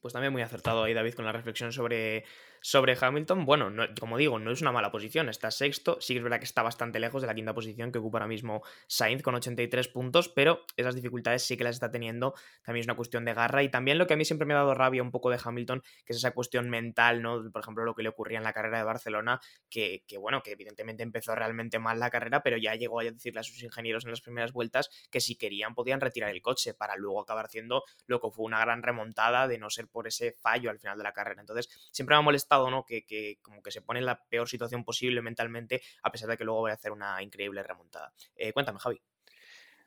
Pues 0.00 0.14
también 0.14 0.32
muy 0.32 0.42
acertado 0.42 0.82
ahí 0.82 0.94
David 0.94 1.14
con 1.14 1.26
la 1.26 1.32
reflexión 1.32 1.72
sobre 1.72 2.24
sobre 2.60 2.96
Hamilton, 3.00 3.44
bueno, 3.44 3.70
como 3.98 4.18
digo, 4.18 4.38
no 4.38 4.50
es 4.50 4.60
una 4.60 4.72
mala 4.72 4.90
posición, 4.90 5.28
está 5.28 5.50
sexto, 5.50 5.98
sí 6.00 6.14
que 6.14 6.18
es 6.18 6.22
verdad 6.22 6.38
que 6.38 6.44
está 6.44 6.62
bastante 6.62 7.00
lejos 7.00 7.22
de 7.22 7.28
la 7.28 7.34
quinta 7.34 7.54
posición 7.54 7.92
que 7.92 7.98
ocupa 7.98 8.18
ahora 8.18 8.28
mismo 8.28 8.62
Sainz 8.86 9.22
con 9.22 9.34
83 9.34 9.88
puntos, 9.88 10.28
pero 10.28 10.64
esas 10.76 10.94
dificultades 10.94 11.42
sí 11.42 11.56
que 11.56 11.64
las 11.64 11.76
está 11.76 11.90
teniendo, 11.90 12.34
también 12.62 12.82
es 12.82 12.86
una 12.86 12.96
cuestión 12.96 13.24
de 13.24 13.34
garra 13.34 13.62
y 13.62 13.70
también 13.70 13.98
lo 13.98 14.06
que 14.06 14.14
a 14.14 14.16
mí 14.16 14.24
siempre 14.24 14.46
me 14.46 14.54
ha 14.54 14.58
dado 14.58 14.74
rabia 14.74 15.02
un 15.02 15.10
poco 15.10 15.30
de 15.30 15.38
Hamilton, 15.42 15.82
que 16.04 16.12
es 16.12 16.16
esa 16.16 16.32
cuestión 16.32 16.68
mental, 16.68 17.22
¿no? 17.22 17.50
Por 17.50 17.62
ejemplo, 17.62 17.84
lo 17.84 17.94
que 17.94 18.02
le 18.02 18.08
ocurría 18.10 18.38
en 18.38 18.44
la 18.44 18.52
carrera 18.52 18.78
de 18.78 18.84
Barcelona, 18.84 19.40
que, 19.68 20.04
bueno, 20.18 20.42
que 20.42 20.52
evidentemente 20.52 21.02
empezó 21.02 21.34
realmente 21.34 21.78
mal 21.78 21.98
la 21.98 22.10
carrera, 22.10 22.42
pero 22.42 22.56
ya 22.56 22.74
llegó 22.74 23.00
a 23.00 23.04
decirle 23.04 23.40
a 23.40 23.42
sus 23.42 23.62
ingenieros 23.62 24.04
en 24.04 24.10
las 24.10 24.20
primeras 24.20 24.52
vueltas 24.52 24.90
que 25.10 25.20
si 25.20 25.36
querían 25.36 25.74
podían 25.74 26.00
retirar 26.00 26.30
el 26.30 26.42
coche 26.42 26.74
para 26.74 26.96
luego 26.96 27.20
acabar 27.20 27.46
haciendo 27.46 27.84
lo 28.06 28.20
que 28.20 28.30
fue 28.30 28.44
una 28.44 28.60
gran 28.60 28.82
remontada 28.82 29.48
de 29.48 29.58
no 29.58 29.70
ser 29.70 29.88
por 29.88 30.06
ese 30.06 30.32
fallo 30.32 30.70
al 30.70 30.78
final 30.78 30.98
de 30.98 31.04
la 31.04 31.12
carrera. 31.12 31.40
Entonces, 31.40 31.68
siempre 31.92 32.14
me 32.14 32.18
ha 32.18 32.22
molestado 32.22 32.49
Que, 32.86 33.38
como 33.42 33.62
que 33.62 33.70
se 33.70 33.82
pone 33.82 34.00
en 34.00 34.06
la 34.06 34.24
peor 34.24 34.48
situación 34.48 34.84
posible 34.84 35.22
mentalmente, 35.22 35.82
a 36.02 36.10
pesar 36.10 36.28
de 36.28 36.36
que 36.36 36.44
luego 36.44 36.60
voy 36.60 36.72
a 36.72 36.74
hacer 36.74 36.90
una 36.90 37.22
increíble 37.22 37.62
remontada. 37.62 38.12
Eh, 38.34 38.52
cuéntame, 38.52 38.80
Javi. 38.80 39.00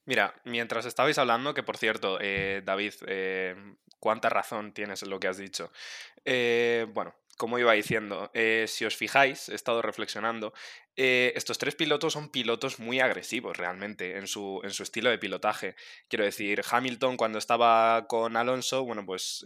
Mira, 0.05 0.34
mientras 0.46 0.86
estabais 0.86 1.17
hablando, 1.17 1.53
que 1.53 1.63
por 1.63 1.77
cierto, 1.77 2.17
eh, 2.22 2.62
David, 2.63 2.93
eh, 3.08 3.55
cuánta 4.00 4.29
razón 4.29 4.74
tienes 4.74 5.03
en 5.03 5.10
lo 5.10 5.20
que 5.20 5.27
has 5.27 5.38
dicho. 5.38 5.72
bueno, 6.93 7.15
como 7.38 7.60
iba 7.60 7.74
diciendo, 7.74 8.32
si 8.67 8.86
os 8.86 8.96
fijáis, 8.96 9.50
he 9.50 9.55
estado 9.55 9.82
reflexionando, 9.82 10.53
estos 10.95 11.58
tres 11.58 11.75
pilotos 11.75 12.13
son 12.13 12.29
pilotos 12.29 12.79
muy 12.79 12.99
agresivos 12.99 13.58
realmente 13.58 14.17
en 14.17 14.27
su, 14.27 14.62
en 14.63 14.71
su 14.71 14.84
estilo 14.84 15.10
de 15.10 15.17
pilotaje. 15.17 15.75
Quiero 16.08 16.25
decir, 16.25 16.62
Hamilton 16.69 17.17
cuando 17.17 17.39
estaba 17.39 18.08
con 18.08 18.38
Alonso, 18.38 18.84
bueno, 18.84 19.06
pues 19.06 19.43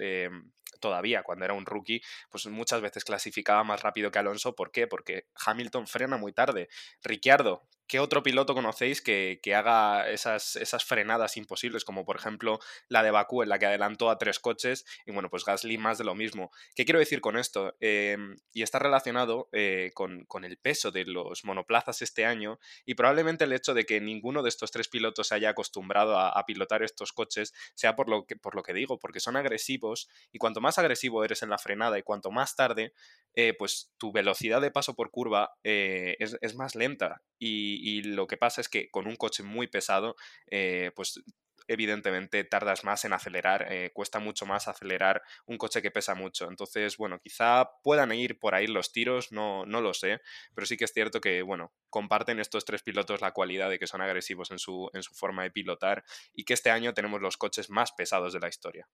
todavía 0.80 1.24
cuando 1.24 1.46
era 1.46 1.54
un 1.54 1.66
rookie, 1.66 2.02
pues 2.30 2.46
muchas 2.48 2.82
veces 2.82 3.04
clasificaba 3.04 3.64
más 3.64 3.82
rápido 3.82 4.12
que 4.12 4.20
Alonso. 4.20 4.56
¿Por 4.56 4.72
qué? 4.72 4.88
Porque 4.88 5.28
Hamilton 5.46 5.88
frena 5.88 6.18
muy 6.18 6.34
tarde. 6.34 6.70
Ricciardo, 7.04 7.68
¿qué 7.88 8.00
otro 8.00 8.24
piloto 8.24 8.54
conocéis 8.54 9.02
que, 9.02 9.40
haga 9.56 10.10
esas, 10.10 10.56
esas, 10.56 10.84
frenadas 10.84 11.38
imposibles, 11.38 11.86
como 11.86 12.06
por 12.06 12.18
ejemplo 12.18 12.60
la 12.90 13.04
de 13.04 13.12
Bakú, 13.12 13.44
en 13.44 13.50
la 13.50 13.60
que 13.60 13.66
adelantó 13.66 14.10
a 14.10 14.18
tres 14.18 14.40
coches? 14.40 14.86
Y 15.06 15.12
bueno, 15.12 15.30
pues 15.30 15.46
Gasly 15.46 15.78
más 15.78 15.98
de 15.98 16.04
lo 16.04 16.16
mismo. 16.16 16.52
¿Qué 16.76 16.86
quiero 16.86 17.00
decir 17.00 17.22
con 17.22 17.38
esto? 17.38 17.76
Em, 17.80 18.36
y 18.54 18.64
está 18.64 18.80
relacionado 18.80 19.50
eh, 19.52 19.92
con, 19.94 20.26
el 20.44 20.58
peso 20.58 20.92
de 20.92 21.06
los 21.06 21.37
monoplazas 21.46 22.02
este 22.02 22.26
año 22.26 22.60
y 22.86 22.96
probablemente 22.96 23.44
el 23.44 23.54
hecho 23.54 23.74
de 23.74 23.86
que 23.86 24.02
ninguno 24.02 24.44
de 24.44 24.50
estos 24.50 24.72
tres 24.72 24.88
pilotos 24.88 25.28
se 25.28 25.36
haya 25.36 25.50
acostumbrado 25.50 26.20
a, 26.20 26.44
pilotar 26.48 26.82
estos 26.82 27.12
coches 27.12 27.54
sea 27.76 27.96
por 27.96 28.08
lo, 28.08 28.26
que, 28.26 28.38
por 28.38 28.56
lo 28.56 28.64
que 28.64 28.74
digo, 28.74 29.00
porque 29.00 29.20
son 29.20 29.36
agresivos 29.36 30.10
y 30.32 30.38
cuanto 30.38 30.62
más 30.62 30.78
agresivo 30.78 31.24
eres 31.26 31.44
en 31.44 31.50
la 31.50 31.58
frenada 31.58 32.00
y 32.00 32.04
cuanto 32.04 32.32
más 32.32 32.56
tarde, 32.56 32.94
eh, 33.34 33.54
pues 33.58 33.92
tu 33.98 34.12
velocidad 34.12 34.62
de 34.62 34.72
paso 34.72 34.96
por 34.96 35.12
curva 35.12 35.56
eh, 35.64 36.16
es, 36.20 36.38
es, 36.42 36.56
más 36.56 36.76
lenta. 36.76 37.22
Y, 37.40 38.02
lo 38.04 38.28
que 38.28 38.38
pasa 38.38 38.62
es 38.62 38.70
que 38.70 38.90
con 38.90 39.08
un 39.08 39.16
coche 39.16 39.44
muy 39.44 39.68
pesado, 39.68 40.16
eh, 40.50 40.92
pues 40.96 41.22
evidentemente 41.68 42.44
tardas 42.44 42.84
más 42.84 43.06
en 43.06 43.14
acelerar, 43.14 43.68
eh, 43.72 43.92
cuesta 43.94 44.20
mucho 44.20 44.46
más 44.46 44.68
acelerar 44.68 45.22
un 45.46 45.58
coche 45.58 45.82
que 45.82 45.92
pesa 45.92 46.16
mucho. 46.16 46.48
Entonces, 46.50 46.98
bueno, 46.98 47.20
quizá 47.20 47.70
puedan 47.84 48.12
ir 48.14 48.40
por 48.40 48.56
ahí 48.56 48.68
los 48.68 48.92
tiros, 48.92 49.32
no, 49.32 49.66
no 49.66 49.82
lo 49.82 49.94
sé, 49.94 50.22
pero 50.54 50.66
sí 50.66 50.78
que 50.78 50.86
es 50.86 50.94
cierto 50.94 51.22
que, 51.22 51.42
bueno, 51.42 51.74
comparten 51.90 52.40
estos 52.40 52.66
tres 52.66 52.84
pilotos 52.84 53.22
la 53.22 53.32
cualidad 53.32 53.70
de 53.70 53.80
que 53.80 53.88
son 53.88 54.02
agresivos 54.02 54.52
en 54.52 54.60
su, 54.60 54.90
en 54.94 55.04
su 55.04 55.14
forma 55.14 55.44
de 55.44 55.52
pilotar 55.52 56.04
y 56.34 56.44
que 56.46 56.54
este 56.54 56.70
año 56.70 56.94
tenemos 56.94 57.22
los 57.22 57.38
coches 57.38 57.70
más 57.70 57.92
pesados 57.92 58.34
de 58.34 58.40
la 58.40 58.50
historia. 58.50 58.88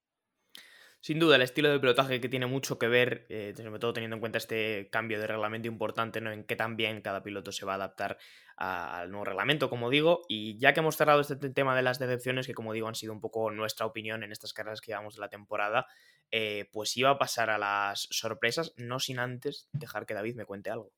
Sin 1.03 1.19
duda, 1.19 1.35
el 1.35 1.41
estilo 1.41 1.69
de 1.69 1.81
pilotaje 1.81 2.21
que 2.21 2.29
tiene 2.29 2.45
mucho 2.45 2.79
que 2.79 2.87
ver, 2.87 3.25
eh, 3.27 3.53
sobre 3.57 3.77
todo 3.77 3.91
teniendo 3.91 4.15
en 4.15 4.21
cuenta 4.21 4.37
este 4.37 4.87
cambio 4.89 5.19
de 5.19 5.27
reglamento 5.27 5.67
importante, 5.67 6.21
¿no? 6.21 6.31
En 6.31 6.45
qué 6.45 6.55
tan 6.55 6.77
bien 6.77 7.01
cada 7.01 7.21
piloto 7.21 7.51
se 7.51 7.65
va 7.65 7.73
a 7.73 7.75
adaptar 7.75 8.17
al 8.55 9.11
nuevo 9.11 9.25
reglamento, 9.25 9.69
como 9.69 9.89
digo. 9.89 10.21
Y 10.29 10.57
ya 10.59 10.73
que 10.73 10.79
hemos 10.79 10.95
cerrado 10.95 11.19
este 11.19 11.35
tema 11.35 11.75
de 11.75 11.81
las 11.81 11.99
decepciones, 11.99 12.47
que 12.47 12.53
como 12.53 12.71
digo 12.71 12.87
han 12.87 12.95
sido 12.95 13.11
un 13.11 13.19
poco 13.19 13.51
nuestra 13.51 13.85
opinión 13.85 14.23
en 14.23 14.31
estas 14.31 14.53
carreras 14.53 14.79
que 14.79 14.93
llevamos 14.93 15.15
de 15.15 15.19
la 15.19 15.27
temporada, 15.27 15.87
eh, 16.31 16.69
pues 16.71 16.95
iba 16.95 17.09
a 17.09 17.17
pasar 17.17 17.49
a 17.49 17.57
las 17.57 18.07
sorpresas, 18.09 18.73
no 18.77 19.01
sin 19.01 19.19
antes 19.19 19.67
dejar 19.73 20.05
que 20.05 20.13
David 20.13 20.35
me 20.35 20.45
cuente 20.45 20.69
algo. 20.69 20.93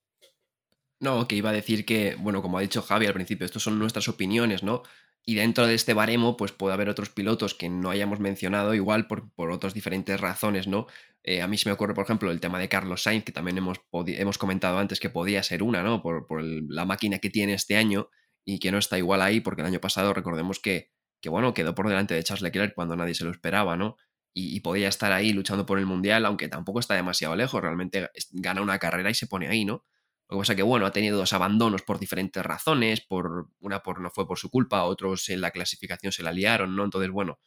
No, 1.00 1.28
que 1.28 1.36
iba 1.36 1.50
a 1.50 1.54
decir 1.54 1.84
que, 1.84 2.16
bueno, 2.20 2.44
como 2.44 2.60
ha 2.60 2.62
dicho 2.62 2.84
Javi 2.84 3.08
al 3.08 3.14
principio, 3.14 3.46
estos 3.46 3.64
son 3.64 3.80
nuestras 3.80 4.08
opiniones, 4.08 4.62
¿no? 4.62 4.84
Y 5.28 5.36
dentro 5.36 5.66
de 5.66 5.74
este 5.74 5.96
baremo, 5.96 6.38
pues 6.38 6.52
puede 6.52 6.76
haber 6.76 6.88
otros 6.88 7.10
pilotos 7.10 7.56
que 7.56 7.68
no 7.68 7.90
hayamos 7.90 8.20
mencionado, 8.20 8.76
igual 8.76 9.08
por, 9.08 9.32
por 9.34 9.50
otras 9.50 9.74
diferentes 9.74 10.20
razones, 10.22 10.68
¿no? 10.68 10.86
Eh, 11.24 11.42
a 11.42 11.48
mí 11.48 11.58
se 11.58 11.68
me 11.68 11.74
ocurre, 11.74 11.96
por 11.96 12.06
ejemplo, 12.06 12.30
el 12.30 12.40
tema 12.40 12.60
de 12.60 12.70
Carlos 12.70 13.02
Sainz, 13.02 13.26
que 13.26 13.32
también 13.32 13.58
hemos, 13.58 13.82
hemos 13.92 14.38
comentado 14.38 14.78
antes 14.78 15.00
que 15.00 15.10
podía 15.10 15.42
ser 15.42 15.64
una, 15.64 15.82
¿no? 15.82 16.04
Por, 16.04 16.28
por 16.28 16.44
la 16.44 16.86
máquina 16.86 17.18
que 17.18 17.32
tiene 17.32 17.56
este 17.56 17.76
año 17.76 18.10
y 18.46 18.60
que 18.60 18.72
no 18.72 18.78
está 18.78 19.00
igual 19.00 19.24
ahí, 19.24 19.42
porque 19.42 19.62
el 19.62 19.68
año 19.68 19.80
pasado 19.82 20.14
recordemos 20.14 20.60
que, 20.60 20.92
que 21.22 21.30
bueno, 21.30 21.56
quedó 21.56 21.74
por 21.74 21.90
delante 21.90 22.14
de 22.14 22.24
Charles 22.24 22.44
Leclerc 22.44 22.76
cuando 22.76 22.96
nadie 22.96 23.16
se 23.16 23.26
lo 23.26 23.32
esperaba, 23.32 23.76
¿no? 23.76 23.98
Y, 24.32 24.56
y, 24.56 24.60
podía 24.60 24.90
estar 24.90 25.12
ahí 25.12 25.34
luchando 25.34 25.66
por 25.66 25.80
el 25.80 25.88
Mundial, 25.88 26.26
aunque 26.26 26.50
tampoco 26.50 26.80
está 26.80 26.94
demasiado 26.94 27.36
lejos, 27.36 27.62
realmente 27.62 28.10
gana 28.32 28.62
una 28.62 28.78
carrera 28.78 29.10
y 29.10 29.16
se 29.16 29.26
pone 29.28 29.48
ahí, 29.48 29.66
¿no? 29.66 29.86
Lo 30.30 30.38
que 30.38 30.42
pasa 30.42 30.56
que, 30.56 30.64
bueno, 30.64 30.86
ha 30.86 30.92
tenido 30.92 31.18
dos 31.18 31.34
abandonos 31.34 31.84
por 31.84 32.00
diferentes 32.00 32.44
razones, 32.44 33.02
por 33.02 33.50
una 33.60 33.82
por 33.82 34.02
no 34.02 34.10
fue 34.10 34.28
por 34.28 34.40
su 34.40 34.50
culpa, 34.50 34.84
otros 34.84 35.30
en 35.30 35.42
la 35.42 35.52
clasificación 35.52 36.12
se 36.12 36.24
la 36.24 36.32
liaron, 36.32 36.76
¿no? 36.76 36.84
Entonces, 36.84 37.12
bueno, 37.12 37.40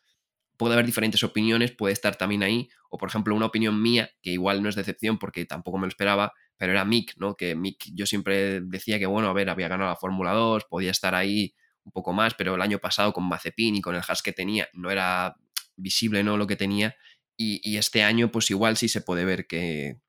puede 0.56 0.74
haber 0.74 0.86
diferentes 0.86 1.22
opiniones, 1.24 1.72
puede 1.72 1.92
estar 1.92 2.16
también 2.16 2.42
ahí, 2.42 2.68
o 2.90 2.98
por 2.98 3.08
ejemplo, 3.08 3.34
una 3.34 3.46
opinión 3.46 3.80
mía, 3.82 4.10
que 4.22 4.30
igual 4.30 4.62
no 4.62 4.68
es 4.68 4.76
decepción 4.76 5.18
porque 5.18 5.44
tampoco 5.46 5.78
me 5.78 5.86
lo 5.86 5.88
esperaba, 5.88 6.32
pero 6.56 6.72
era 6.72 6.84
Mick, 6.84 7.14
¿no? 7.16 7.36
Que 7.36 7.54
Mick, 7.56 7.90
yo 7.94 8.06
siempre 8.06 8.60
decía 8.60 8.98
que, 8.98 9.06
bueno, 9.06 9.28
a 9.28 9.32
ver, 9.32 9.50
había 9.50 9.68
ganado 9.68 9.90
la 9.90 9.96
Fórmula 9.96 10.32
2, 10.32 10.64
podía 10.68 10.90
estar 10.92 11.14
ahí 11.14 11.54
un 11.84 11.92
poco 11.92 12.12
más, 12.12 12.34
pero 12.34 12.54
el 12.54 12.62
año 12.62 12.78
pasado 12.78 13.12
con 13.12 13.28
Mazepin 13.28 13.76
y 13.76 13.80
con 13.80 13.94
el 13.96 14.02
hash 14.06 14.20
que 14.22 14.32
tenía, 14.32 14.68
no 14.72 14.90
era 14.90 15.36
visible, 15.76 16.22
¿no? 16.22 16.36
Lo 16.36 16.46
que 16.46 16.56
tenía, 16.56 16.96
y, 17.36 17.60
y 17.68 17.76
este 17.76 18.02
año, 18.02 18.30
pues 18.30 18.50
igual 18.50 18.76
sí 18.76 18.88
se 18.88 19.00
puede 19.00 19.24
ver 19.24 19.46
que, 19.46 20.00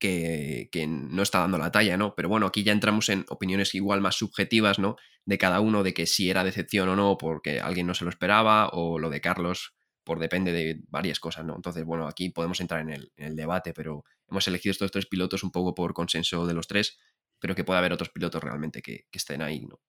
que, 0.00 0.86
no 0.88 1.22
está 1.22 1.40
dando 1.40 1.58
la 1.58 1.70
talla, 1.70 1.96
¿no? 1.96 2.14
Pero 2.16 2.28
bueno, 2.28 2.46
aquí 2.46 2.64
ya 2.64 2.72
entramos 2.72 3.08
en 3.08 3.24
opiniones 3.28 3.74
igual 3.74 4.00
más 4.00 4.16
subjetivas, 4.16 4.78
¿no? 4.78 4.96
De 5.24 5.38
cada 5.38 5.60
uno, 5.60 5.82
de 5.84 5.94
que 5.94 6.06
si 6.06 6.30
era 6.30 6.42
decepción 6.42 6.88
o 6.88 6.96
no, 6.96 7.18
porque 7.18 7.60
alguien 7.60 7.86
no 7.86 7.94
se 7.94 8.04
lo 8.04 8.10
esperaba, 8.10 8.70
o 8.72 8.98
lo 8.98 9.10
de 9.10 9.20
Carlos, 9.20 9.76
por 10.02 10.18
depende 10.18 10.52
de 10.52 10.80
varias 10.88 11.20
cosas, 11.20 11.44
¿no? 11.44 11.54
Entonces, 11.54 11.84
bueno, 11.84 12.08
aquí 12.08 12.30
podemos 12.30 12.60
entrar 12.60 12.80
en 12.80 12.90
el, 13.16 13.36
debate, 13.36 13.72
pero 13.72 14.04
hemos 14.28 14.48
elegido 14.48 14.72
estos 14.72 14.90
tres 14.90 15.06
pilotos 15.06 15.44
un 15.44 15.52
poco 15.52 15.74
por 15.74 15.94
consenso 15.94 16.46
de 16.46 16.54
los 16.54 16.66
tres. 16.66 16.98
pero 17.38 17.54
que 17.54 17.64
puede 17.64 17.78
haber 17.78 17.92
otros 17.92 18.10
pilotos 18.10 18.42
realmente 18.42 18.82
que, 18.82 19.06
que 19.10 19.18
estén 19.18 19.40
ahí, 19.42 19.64
¿no? 19.66 19.80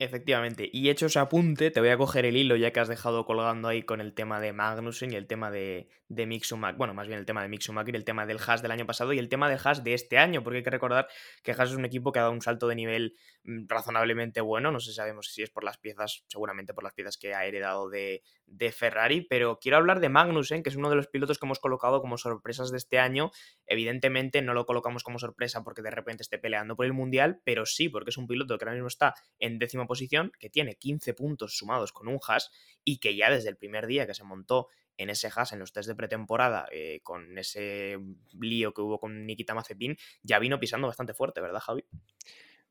Efectivamente, 0.00 0.68
y 0.72 0.90
hecho 0.90 1.06
ese 1.06 1.20
apunte, 1.20 1.70
te 1.70 1.78
voy 1.78 1.90
a 1.90 1.96
coger 1.96 2.24
el 2.24 2.36
hilo 2.36 2.56
ya 2.56 2.72
que 2.72 2.80
has 2.80 2.88
dejado 2.88 3.24
colgando 3.24 3.68
ahí 3.68 3.84
con 3.84 4.00
el 4.00 4.12
tema 4.12 4.40
de 4.40 4.52
Magnussen 4.52 5.12
y 5.12 5.14
el 5.14 5.28
tema 5.28 5.52
de, 5.52 5.88
de 6.08 6.26
Mixumac, 6.26 6.76
bueno, 6.76 6.94
más 6.94 7.06
bien 7.06 7.20
el 7.20 7.26
tema 7.26 7.42
de 7.42 7.48
Mixumac 7.48 7.86
y 7.86 7.96
el 7.96 8.04
tema 8.04 8.26
del 8.26 8.38
Haas 8.44 8.60
del 8.60 8.72
año 8.72 8.86
pasado 8.86 9.12
y 9.12 9.20
el 9.20 9.28
tema 9.28 9.48
del 9.48 9.60
Haas 9.62 9.84
de 9.84 9.94
este 9.94 10.18
año, 10.18 10.42
porque 10.42 10.58
hay 10.58 10.64
que 10.64 10.70
recordar 10.70 11.06
que 11.44 11.52
Haas 11.52 11.70
es 11.70 11.76
un 11.76 11.84
equipo 11.84 12.10
que 12.10 12.18
ha 12.18 12.22
dado 12.22 12.34
un 12.34 12.42
salto 12.42 12.66
de 12.66 12.74
nivel 12.74 13.14
mm, 13.44 13.68
razonablemente 13.68 14.40
bueno, 14.40 14.72
no 14.72 14.80
sé 14.80 14.92
sabemos 14.92 15.32
si 15.32 15.42
es 15.42 15.50
por 15.50 15.62
las 15.62 15.78
piezas, 15.78 16.24
seguramente 16.26 16.74
por 16.74 16.82
las 16.82 16.92
piezas 16.92 17.16
que 17.16 17.32
ha 17.32 17.44
heredado 17.44 17.88
de, 17.88 18.24
de 18.46 18.72
Ferrari, 18.72 19.20
pero 19.20 19.60
quiero 19.60 19.76
hablar 19.76 20.00
de 20.00 20.08
Magnussen, 20.08 20.64
que 20.64 20.70
es 20.70 20.76
uno 20.76 20.90
de 20.90 20.96
los 20.96 21.06
pilotos 21.06 21.38
que 21.38 21.46
hemos 21.46 21.60
colocado 21.60 22.00
como 22.00 22.18
sorpresas 22.18 22.72
de 22.72 22.78
este 22.78 22.98
año, 22.98 23.30
evidentemente 23.66 24.42
no 24.42 24.54
lo 24.54 24.66
colocamos 24.66 25.04
como 25.04 25.20
sorpresa 25.20 25.62
porque 25.62 25.82
de 25.82 25.92
repente 25.92 26.24
esté 26.24 26.38
peleando 26.38 26.74
por 26.74 26.84
el 26.84 26.92
Mundial, 26.92 27.40
pero 27.44 27.64
sí 27.64 27.88
porque 27.88 28.10
es 28.10 28.18
un 28.18 28.26
piloto 28.26 28.58
que 28.58 28.64
ahora 28.64 28.74
mismo 28.74 28.88
está 28.88 29.14
en 29.38 29.60
décimo 29.60 29.83
posición, 29.86 30.32
que 30.38 30.50
tiene 30.50 30.76
15 30.76 31.14
puntos 31.14 31.56
sumados 31.56 31.92
con 31.92 32.08
un 32.08 32.18
Haas 32.26 32.50
y 32.84 32.98
que 32.98 33.16
ya 33.16 33.30
desde 33.30 33.48
el 33.48 33.56
primer 33.56 33.86
día 33.86 34.06
que 34.06 34.14
se 34.14 34.24
montó 34.24 34.68
en 34.96 35.10
ese 35.10 35.28
Haas, 35.34 35.52
en 35.52 35.58
los 35.58 35.72
test 35.72 35.88
de 35.88 35.94
pretemporada, 35.94 36.66
eh, 36.70 37.00
con 37.02 37.36
ese 37.38 37.98
lío 38.40 38.72
que 38.72 38.80
hubo 38.80 38.98
con 38.98 39.26
Nikita 39.26 39.54
Mazepin, 39.54 39.96
ya 40.22 40.38
vino 40.38 40.60
pisando 40.60 40.86
bastante 40.86 41.14
fuerte, 41.14 41.40
¿verdad, 41.40 41.60
Javi? 41.60 41.84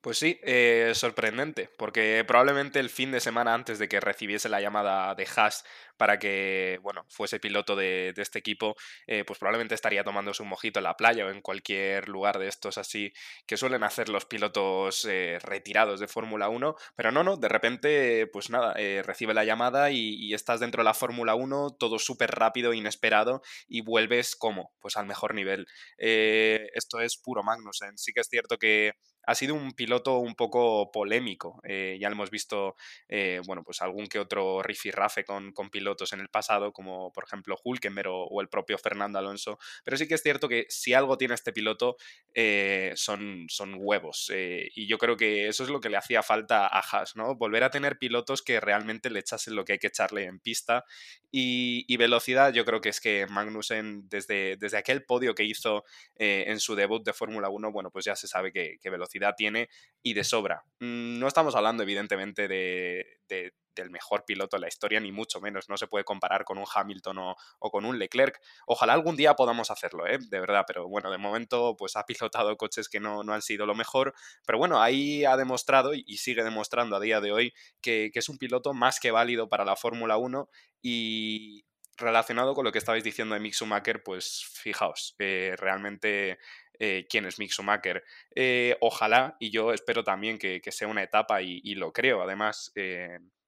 Pues 0.04 0.18
sí, 0.18 0.38
eh, 0.44 0.92
sorprendente, 0.96 1.70
porque 1.78 2.26
probablemente 2.28 2.82
el 2.82 2.90
fin 2.90 3.14
de 3.14 3.22
semana 3.22 3.54
antes 3.54 3.80
de 3.80 3.88
que 3.88 4.02
recibiese 4.02 4.50
la 4.50 4.60
llamada 4.60 5.16
de 5.16 5.26
Haas 5.34 5.64
para 5.98 6.20
que, 6.20 6.80
bueno, 6.82 7.06
fuese 7.10 7.40
piloto 7.40 7.76
de, 7.76 8.14
este 8.18 8.40
equipo, 8.40 8.76
eh, 9.08 9.24
pues 9.26 9.40
probablemente 9.40 9.76
estaría 9.76 10.04
tomándose 10.04 10.44
un 10.44 10.50
mojito 10.50 10.80
en 10.80 10.84
la 10.84 10.96
playa 10.96 11.26
o 11.26 11.30
en 11.30 11.42
cualquier 11.42 12.08
lugar 12.10 12.40
de 12.40 12.48
estos 12.48 12.78
así 12.78 13.12
que 13.46 13.58
suelen 13.58 13.84
hacer 13.84 14.10
los 14.10 14.26
pilotos 14.26 15.06
eh, 15.06 15.40
retirados 15.44 16.00
de 16.00 16.08
Fórmula 16.08 16.50
1, 16.50 16.76
pero 16.96 17.12
no, 17.12 17.24
no, 17.24 17.38
de 17.38 17.50
repente, 17.50 18.28
pues 18.28 18.50
nada, 18.50 18.74
recibe 19.04 19.34
la 19.34 19.46
llamada 19.46 19.92
y, 19.92 20.34
estás 20.34 20.60
dentro 20.60 20.82
de 20.82 20.86
la 20.86 20.94
Fórmula 20.94 21.36
1, 21.36 21.76
todo 21.80 22.00
súper 22.00 22.32
rápido, 22.32 22.74
inesperado, 22.74 23.42
y 23.68 23.82
vuelves 23.82 24.36
como, 24.36 24.72
pues 24.80 24.98
al 24.98 25.06
mejor 25.06 25.36
nivel. 25.36 25.68
esto 25.98 27.00
es 27.02 27.18
puro 27.18 27.44
Magnussen, 27.44 27.98
sí 27.98 28.14
que 28.14 28.22
es 28.22 28.28
cierto 28.30 28.58
que 28.58 28.94
ha 29.26 29.36
sido 29.36 29.56
un 29.56 29.74
piloto 29.74 30.18
un 30.18 30.36
poco 30.36 30.92
polémico. 30.92 31.62
Eh, 31.64 31.98
ya 32.00 32.10
hemos 32.10 32.30
visto, 32.30 32.76
eh, 33.08 33.42
bueno, 33.46 33.64
pues 33.64 33.82
algún 33.82 34.08
que 34.08 34.20
otro 34.20 34.62
rifirrafe 34.62 35.24
con, 35.24 35.54
con 35.54 35.70
pilotos 35.70 35.83
en 36.12 36.20
el 36.20 36.30
pasado, 36.30 36.72
como 36.74 37.12
por 37.12 37.26
ejemplo 37.26 37.58
Hulkenberg 37.64 38.10
o, 38.10 38.42
el 38.42 38.50
propio 38.50 38.78
Fernando 38.78 39.20
Alonso. 39.20 39.60
Pero 39.84 39.98
sí 39.98 40.08
que 40.08 40.16
es 40.16 40.24
cierto 40.24 40.48
que 40.48 40.66
si 40.70 40.94
algo 40.94 41.18
tiene 41.18 41.34
este 41.34 41.54
piloto 41.54 41.98
eh, 42.34 42.94
son, 42.96 43.46
son 43.50 43.76
huevos. 43.78 44.32
y 44.34 44.88
yo 44.88 44.98
creo 44.98 45.18
que 45.18 45.48
eso 45.48 45.64
es 45.64 45.70
lo 45.70 45.80
que 45.80 45.90
le 45.90 45.98
hacía 45.98 46.24
falta 46.24 46.68
a 46.68 46.80
Haas, 46.80 47.16
¿no? 47.16 47.36
Volver 47.36 47.64
a 47.64 47.70
tener 47.70 47.98
pilotos 47.98 48.42
que 48.42 48.60
realmente 48.60 49.10
le 49.10 49.20
echasen 49.20 49.56
lo 49.56 49.66
que 49.66 49.74
hay 49.74 49.80
que 49.80 49.88
echarle 49.88 50.26
en 50.26 50.40
pista. 50.40 50.86
Y, 51.32 51.98
velocidad, 51.98 52.54
yo 52.54 52.66
creo 52.66 52.82
que 52.82 52.90
es 52.90 53.00
que 53.00 53.26
Magnussen, 53.28 54.08
desde, 54.10 54.58
desde 54.58 54.78
aquel 54.78 55.04
podio 55.04 55.34
que 55.34 55.44
hizo 55.44 55.84
en 56.16 56.60
su 56.60 56.76
debut 56.76 57.04
de 57.04 57.14
Fórmula 57.14 57.50
1, 57.50 57.72
bueno, 57.72 57.92
pues 57.92 58.06
ya 58.06 58.16
se 58.16 58.28
sabe 58.28 58.52
que, 58.52 58.78
que 58.80 58.90
velocidad 58.90 59.34
tiene 59.36 59.70
y 60.02 60.14
de 60.14 60.24
sobra. 60.24 60.64
Mm, 60.80 61.20
no 61.20 61.28
estamos 61.28 61.56
hablando, 61.56 61.84
evidentemente, 61.84 62.48
de, 62.48 63.54
del 63.76 63.90
mejor 63.90 64.26
piloto 64.26 64.58
de 64.58 64.62
la 64.62 64.68
historia, 64.68 65.00
ni 65.00 65.12
mucho 65.12 65.42
menos. 65.42 65.70
No 65.70 65.78
se 65.78 65.88
puede 65.88 66.04
comparar 66.04 66.44
con 66.44 66.58
un 66.58 66.66
Hamilton 66.74 67.18
o, 67.20 67.36
con 67.60 67.86
un 67.86 68.00
Leclerc. 68.00 68.40
Ojalá 68.68 68.94
algún 68.94 69.16
día 69.16 69.36
podamos 69.36 69.72
hacerlo, 69.72 70.08
¿eh? 70.08 70.18
de 70.20 70.40
verdad, 70.40 70.64
pero 70.68 70.88
bueno, 70.88 71.12
de 71.12 71.18
momento 71.18 71.76
pues 71.78 71.96
ha 71.96 72.06
pilotado 72.06 72.56
coches 72.58 72.90
que 72.90 73.00
no, 73.00 73.24
no 73.24 73.34
han 73.34 73.42
sido 73.42 73.66
lo 73.66 73.76
mejor. 73.76 74.14
Pero 74.46 74.58
bueno, 74.58 74.82
ahí 74.82 75.26
ha 75.26 75.38
demostrado 75.38 75.94
y 75.94 76.18
sigue 76.18 76.44
demostrando 76.44 76.96
a 76.96 77.00
día 77.00 77.22
de 77.22 77.32
hoy 77.32 77.54
que, 77.82 78.12
es 78.14 78.30
un 78.30 78.38
piloto 78.38 78.74
más 78.74 79.00
que 79.00 79.12
válido 79.12 79.50
para 79.50 79.66
la 79.66 79.76
Fórmula 79.76 80.18
1 80.18 80.50
y, 80.82 81.66
relacionado 81.98 82.54
con 82.54 82.66
lo 82.66 82.72
que 82.72 82.80
estabais 82.80 83.04
diciendo 83.04 83.36
de 83.36 83.42
Mick 83.42 83.54
Schumacher, 83.54 84.04
pues 84.04 84.46
fijaos, 84.54 85.16
eh, 85.20 85.56
realmente 85.58 86.40
eh, 86.80 87.06
quién 87.10 87.26
es 87.26 87.40
Mick 87.40 87.52
Schumacher. 87.52 88.04
Eh, 88.36 88.78
ojalá, 88.82 89.36
y 89.40 89.52
yo 89.52 89.74
espero 89.74 90.04
también 90.04 90.38
que, 90.38 90.62
sea 90.72 90.88
una 90.88 91.04
etapa, 91.04 91.42
y, 91.42 91.76
lo 91.76 91.92
creo, 91.92 92.22
además, 92.22 92.72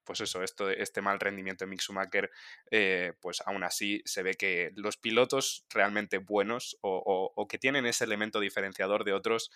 pues 0.06 0.22
eso, 0.22 0.44
esto, 0.44 0.70
este 0.70 1.02
mal 1.02 1.20
rendimiento 1.20 1.66
de 1.66 1.70
Mick 1.70 1.82
Schumacher, 1.82 2.32
pues 3.20 3.42
aún 3.46 3.64
así 3.64 4.02
se 4.06 4.24
ve 4.24 4.36
que 4.36 4.72
los 4.76 4.98
pilotos 4.98 5.66
realmente 5.70 6.18
buenos 6.18 6.78
o, 6.82 7.48
que 7.50 7.58
tienen 7.58 7.86
ese 7.86 8.06
elemento 8.06 8.40
diferenciador 8.40 9.04
de 9.04 9.14
otros, 9.14 9.52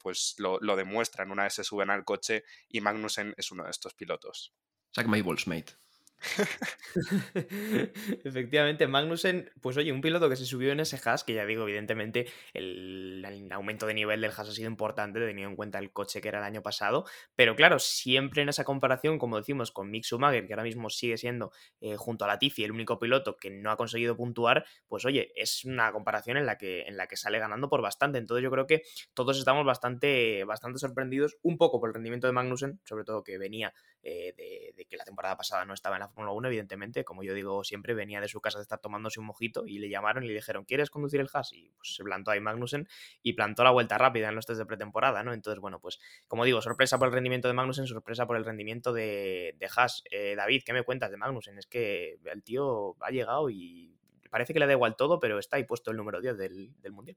pues 0.00 0.34
lo, 0.38 0.58
lo, 0.60 0.76
demuestran 0.76 1.30
una 1.30 1.44
vez 1.44 1.54
se 1.54 1.64
suben 1.64 1.90
al 1.90 2.04
coche 2.04 2.44
y 2.68 2.80
Magnussen 2.80 3.34
es 3.36 3.50
uno 3.50 3.64
de 3.64 3.70
estos 3.70 3.94
pilotos. 3.94 4.54
Zach 4.94 5.06
Mabel's 5.06 5.46
mate. 5.46 5.74
Efectivamente, 8.24 8.86
Magnussen, 8.86 9.50
pues 9.60 9.76
oye, 9.76 9.92
un 9.92 10.00
piloto 10.00 10.28
que 10.28 10.36
se 10.36 10.46
subió 10.46 10.72
en 10.72 10.80
ese 10.80 11.00
Haas, 11.04 11.24
que 11.24 11.34
ya 11.34 11.44
digo, 11.44 11.64
evidentemente 11.64 12.26
el, 12.52 13.24
aumento 13.52 13.86
de 13.86 13.94
nivel 13.94 14.20
del 14.20 14.30
Haas 14.30 14.48
ha 14.48 14.52
sido 14.52 14.68
importante, 14.68 15.20
teniendo 15.20 15.50
en 15.50 15.56
cuenta 15.56 15.78
el 15.78 15.92
coche 15.92 16.20
que 16.20 16.28
era 16.28 16.38
el 16.38 16.44
año 16.44 16.62
pasado, 16.62 17.04
pero 17.36 17.54
claro, 17.56 17.78
siempre 17.78 18.42
en 18.42 18.48
esa 18.48 18.64
comparación, 18.64 19.18
como 19.18 19.36
decimos, 19.36 19.70
con 19.70 19.90
Mick 19.90 20.04
Schumacher, 20.04 20.46
que 20.46 20.52
ahora 20.52 20.64
mismo 20.64 20.90
sigue 20.90 21.18
siendo 21.18 21.52
eh, 21.80 21.96
junto 21.96 22.24
a 22.24 22.28
Latifi 22.28 22.64
el 22.64 22.72
único 22.72 22.98
piloto 22.98 23.36
que 23.36 23.50
no 23.50 23.70
ha 23.70 23.76
conseguido 23.76 24.16
puntuar, 24.16 24.64
pues 24.88 25.04
oye, 25.04 25.32
es 25.36 25.64
una 25.64 25.92
comparación 25.92 26.36
en 26.36 26.46
la 26.46 26.58
que, 26.58 26.82
en 26.82 26.96
la 26.96 27.06
que 27.06 27.16
sale 27.16 27.38
ganando 27.38 27.68
por 27.68 27.82
bastante, 27.82 28.18
entonces 28.18 28.42
yo 28.42 28.50
creo 28.50 28.66
que 28.66 28.82
todos 29.14 29.38
estamos 29.38 29.64
bastante, 29.64 30.44
bastante 30.44 30.78
sorprendidos, 30.78 31.36
un 31.42 31.58
poco 31.58 31.80
por 31.80 31.90
el 31.90 31.94
rendimiento 31.94 32.26
de 32.26 32.32
Magnussen, 32.32 32.80
sobre 32.84 33.04
todo 33.04 33.22
que 33.22 33.38
venía 33.38 33.72
eh, 34.06 34.34
de, 34.76 34.84
que 34.84 34.98
la 34.98 35.04
temporada 35.04 35.34
pasada 35.34 35.64
no 35.64 35.72
estaba 35.72 35.96
en 35.96 36.00
la 36.00 36.08
Fórmula 36.08 36.32
1, 36.32 36.48
evidentemente, 36.48 37.04
como 37.04 37.22
yo 37.22 37.32
digo 37.32 37.64
siempre, 37.64 37.94
venía 37.94 38.20
de 38.20 38.28
su 38.28 38.38
casa 38.40 38.58
de 38.58 38.62
estar 38.62 38.78
tomándose 38.78 39.18
un 39.18 39.24
mojito 39.24 39.66
y 39.66 39.78
le 39.78 39.88
llamaron 39.88 40.24
y 40.24 40.28
le 40.28 40.34
dijeron, 40.34 40.66
¿quieres 40.66 40.90
conducir 40.90 41.20
el 41.20 41.28
Haas? 41.32 41.54
Y 41.54 41.72
pues 41.76 41.94
se 41.94 42.04
plantó 42.04 42.30
ahí 42.30 42.40
Magnussen 42.40 42.86
y 43.22 43.32
plantó 43.32 43.64
la 43.64 43.70
vuelta 43.70 43.96
rápida 43.96 44.28
en 44.28 44.34
los 44.34 44.44
test 44.44 44.58
de 44.58 44.66
pretemporada, 44.66 45.22
¿no? 45.22 45.32
Entonces, 45.32 45.58
bueno, 45.58 45.80
pues 45.80 45.98
como 46.28 46.44
digo, 46.44 46.60
sorpresa 46.60 46.98
por 46.98 47.08
el 47.08 47.14
rendimiento 47.14 47.48
de 47.48 47.54
Magnussen, 47.54 47.86
sorpresa 47.86 48.26
por 48.26 48.36
el 48.36 48.44
rendimiento 48.44 48.92
de, 48.92 49.56
de 49.58 49.68
Haas. 49.74 50.04
Eh, 50.10 50.34
David, 50.36 50.62
¿qué 50.66 50.74
me 50.74 50.82
cuentas 50.82 51.10
de 51.10 51.16
Magnussen? 51.16 51.56
Es 51.56 51.66
que 51.66 52.18
el 52.24 52.42
tío 52.42 52.96
ha 53.00 53.10
llegado 53.10 53.48
y 53.48 53.96
parece 54.30 54.52
que 54.52 54.58
le 54.58 54.66
da 54.66 54.72
igual 54.72 54.96
todo, 54.96 55.18
pero 55.18 55.38
está 55.38 55.56
ahí 55.56 55.64
puesto 55.64 55.90
el 55.90 55.96
número 55.96 56.20
10 56.20 56.36
del, 56.36 56.74
del 56.82 56.92
Mundial. 56.92 57.16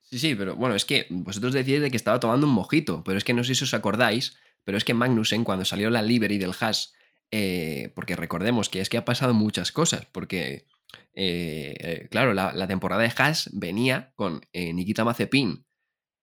Sí, 0.00 0.18
sí, 0.18 0.34
pero 0.34 0.54
bueno, 0.54 0.74
es 0.74 0.84
que 0.84 1.06
vosotros 1.10 1.52
decíais 1.52 1.82
de 1.82 1.90
que 1.90 1.96
estaba 1.96 2.20
tomando 2.20 2.46
un 2.46 2.52
mojito, 2.52 3.02
pero 3.04 3.18
es 3.18 3.24
que 3.24 3.34
no 3.34 3.42
sé 3.42 3.54
si 3.54 3.64
os 3.64 3.74
acordáis, 3.74 4.38
pero 4.66 4.76
es 4.76 4.84
que 4.84 4.94
Magnussen 4.94 5.44
cuando 5.44 5.64
salió 5.64 5.88
la 5.88 6.02
livery 6.02 6.38
del 6.38 6.52
Haas 6.60 6.92
eh, 7.30 7.92
porque 7.94 8.16
recordemos 8.16 8.68
que 8.68 8.80
es 8.80 8.88
que 8.88 8.98
ha 8.98 9.04
pasado 9.04 9.32
muchas 9.32 9.72
cosas, 9.72 10.06
porque, 10.06 10.66
eh, 11.14 11.74
eh, 11.78 12.08
claro, 12.10 12.34
la, 12.34 12.66
temporada 12.66 13.02
de 13.02 13.12
Haas 13.16 13.48
venía 13.52 14.12
con 14.16 14.42
Nikita 14.52 15.04
Mazepin 15.04 15.64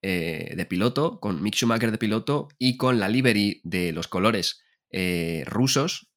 de 0.02 0.68
piloto, 0.70 1.22
con 1.22 1.42
Mick 1.42 1.56
Schumacher 1.56 1.92
de 1.92 1.98
piloto 1.98 2.50
y 2.60 2.76
con 2.76 3.00
la 3.00 3.08
livery 3.08 3.62
de 3.64 3.94
los 3.94 4.10
colores 4.10 4.62
rusos 5.46 6.12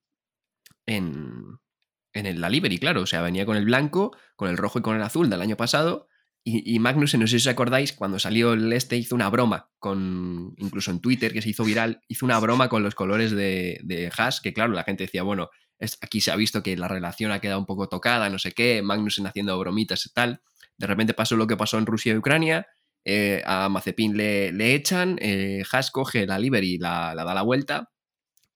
en, 0.87 1.61
en 2.13 2.41
la 2.41 2.49
livery, 2.49 2.79
claro, 2.79 3.03
o 3.03 3.07
sea, 3.07 3.23
venía 3.23 3.47
con 3.47 3.57
el 3.57 3.65
blanco, 3.65 4.17
con 4.35 4.51
el 4.51 4.57
rojo 4.57 4.81
y 4.81 4.83
con 4.83 4.97
el 4.97 5.03
azul 5.03 5.31
del 5.31 5.41
año 5.41 5.57
pasado 5.57 6.09
y, 6.49 6.79
Magnus, 6.79 7.13
no 7.17 7.27
sé 7.27 7.41
si 7.41 7.49
os 7.49 7.53
acordáis, 7.53 7.93
cuando 7.93 8.21
salió 8.21 8.53
el 8.53 8.73
este 8.73 8.97
hizo 8.97 9.17
una 9.17 9.29
broma, 9.31 9.69
con 9.81 10.55
incluso 10.59 10.93
en 10.93 11.01
Twitter, 11.01 11.33
que 11.33 11.43
se 11.43 11.49
hizo 11.49 11.65
viral, 11.65 12.03
hizo 12.07 12.25
una 12.25 12.39
broma 12.39 12.69
con 12.69 12.85
los 12.85 12.95
colores 12.95 13.33
de, 13.33 13.81
de 13.83 14.13
Haas, 14.17 14.41
que 14.41 14.53
claro, 14.53 14.73
la 14.73 14.85
gente 14.85 15.03
decía, 15.03 15.25
bueno, 15.25 15.51
aquí 16.01 16.21
se 16.21 16.31
ha 16.31 16.37
visto 16.37 16.63
que 16.63 16.77
la 16.77 16.87
relación 16.87 17.33
ha 17.33 17.41
quedado 17.41 17.59
un 17.59 17.67
poco 17.67 17.89
tocada, 17.89 18.31
no 18.31 18.39
sé 18.39 18.53
qué, 18.53 18.81
Magnussen 18.81 19.27
haciendo 19.27 19.59
bromitas 19.59 20.07
y 20.07 20.11
tal. 20.11 20.41
De 20.79 20.87
repente 20.87 21.15
pasó 21.15 21.35
lo 21.35 21.49
que 21.49 21.57
pasó 21.57 21.79
en 21.79 21.87
Rusia 21.87 22.13
y 22.13 22.17
Ucrania, 22.17 22.69
eh, 23.05 23.43
a 23.45 23.69
Mazepin 23.69 24.17
le, 24.17 24.75
echan, 24.75 25.19
eh, 25.21 25.65
Haas 25.73 25.91
coge 25.91 26.29
la 26.29 26.39
livery 26.39 26.75
y 26.75 26.79
la 26.79 27.13
da 27.17 27.35
la 27.35 27.43
vuelta, 27.43 27.91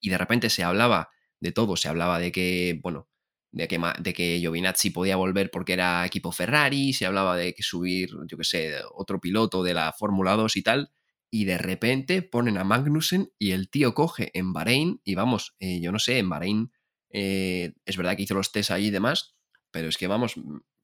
y 0.00 0.11
de 0.11 0.18
repente 0.18 0.48
se 0.48 0.62
hablaba 0.62 1.11
de 1.40 1.50
todo, 1.50 1.76
se 1.76 1.88
hablaba 1.88 2.20
de 2.20 2.31
que, 2.31 2.79
bueno, 2.85 3.10
de 3.52 3.68
que, 3.68 3.80
de 3.98 4.14
que 4.14 4.38
Giovinazzi 4.38 4.90
podía 4.90 5.16
volver 5.16 5.50
porque 5.50 5.72
era 5.72 6.06
equipo 6.06 6.32
Ferrari, 6.32 6.92
se 6.92 7.06
hablaba 7.06 7.36
de 7.36 7.54
que 7.54 7.62
subir, 7.62 8.10
yo 8.26 8.36
qué 8.36 8.44
sé, 8.44 8.74
otro 8.94 9.20
piloto 9.20 9.62
de 9.62 9.74
la 9.74 9.92
Fórmula 9.92 10.36
2 10.36 10.56
y 10.56 10.62
tal, 10.62 10.90
y 11.30 11.44
de 11.44 11.58
repente 11.58 12.22
ponen 12.22 12.58
a 12.58 12.64
Magnussen 12.64 13.32
y 13.38 13.52
el 13.52 13.70
tío 13.70 13.94
coge 13.94 14.30
en 14.34 14.52
Bahrein, 14.52 15.00
y 15.04 15.14
vamos, 15.14 15.56
eh, 15.60 15.80
yo 15.80 15.92
no 15.92 15.98
sé, 15.98 16.18
en 16.18 16.28
Bahrein 16.28 16.72
eh, 17.10 17.72
es 17.84 17.96
verdad 17.96 18.16
que 18.16 18.22
hizo 18.22 18.34
los 18.34 18.52
test 18.52 18.70
ahí 18.70 18.86
y 18.86 18.90
demás, 18.90 19.36
pero 19.70 19.88
es 19.88 19.96
que 19.96 20.06
vamos, 20.06 20.34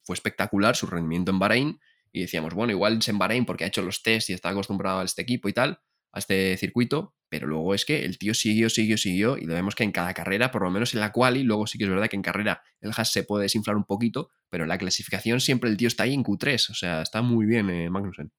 fue 0.03 0.13
espectacular 0.13 0.75
su 0.75 0.87
rendimiento 0.87 1.31
en 1.31 1.39
Bahrein, 1.39 1.79
y 2.11 2.21
decíamos, 2.21 2.53
bueno, 2.53 2.71
igual 2.71 2.97
es 2.97 3.07
en 3.09 3.17
Bahrein 3.17 3.45
porque 3.45 3.63
ha 3.63 3.67
hecho 3.67 3.81
los 3.81 4.01
test 4.01 4.29
y 4.29 4.33
está 4.33 4.49
acostumbrado 4.49 4.99
a 4.99 5.03
este 5.03 5.21
equipo 5.21 5.49
y 5.49 5.53
tal, 5.53 5.81
a 6.11 6.19
este 6.19 6.57
circuito, 6.57 7.15
pero 7.29 7.47
luego 7.47 7.73
es 7.73 7.85
que 7.85 8.05
el 8.05 8.17
tío 8.17 8.33
siguió, 8.33 8.69
siguió, 8.69 8.97
siguió 8.97 9.37
y 9.37 9.45
lo 9.45 9.53
vemos 9.53 9.75
que 9.75 9.83
en 9.83 9.91
cada 9.91 10.13
carrera, 10.13 10.51
por 10.51 10.63
lo 10.63 10.71
menos 10.71 10.93
en 10.93 10.99
la 10.99 11.11
cual, 11.11 11.37
y 11.37 11.43
luego 11.43 11.67
sí 11.67 11.77
que 11.77 11.83
es 11.83 11.89
verdad 11.89 12.07
que 12.07 12.15
en 12.15 12.21
carrera 12.21 12.61
el 12.81 12.91
Haas 12.95 13.11
se 13.11 13.23
puede 13.23 13.43
desinflar 13.43 13.75
un 13.75 13.83
poquito, 13.83 14.29
pero 14.49 14.63
en 14.63 14.69
la 14.69 14.77
clasificación 14.77 15.39
siempre 15.39 15.69
el 15.69 15.77
tío 15.77 15.87
está 15.87 16.03
ahí 16.03 16.13
en 16.13 16.23
Q3, 16.23 16.69
o 16.69 16.73
sea, 16.73 17.01
está 17.01 17.21
muy 17.21 17.45
bien 17.45 17.69
eh, 17.69 17.89
Magnussen. 17.89 18.31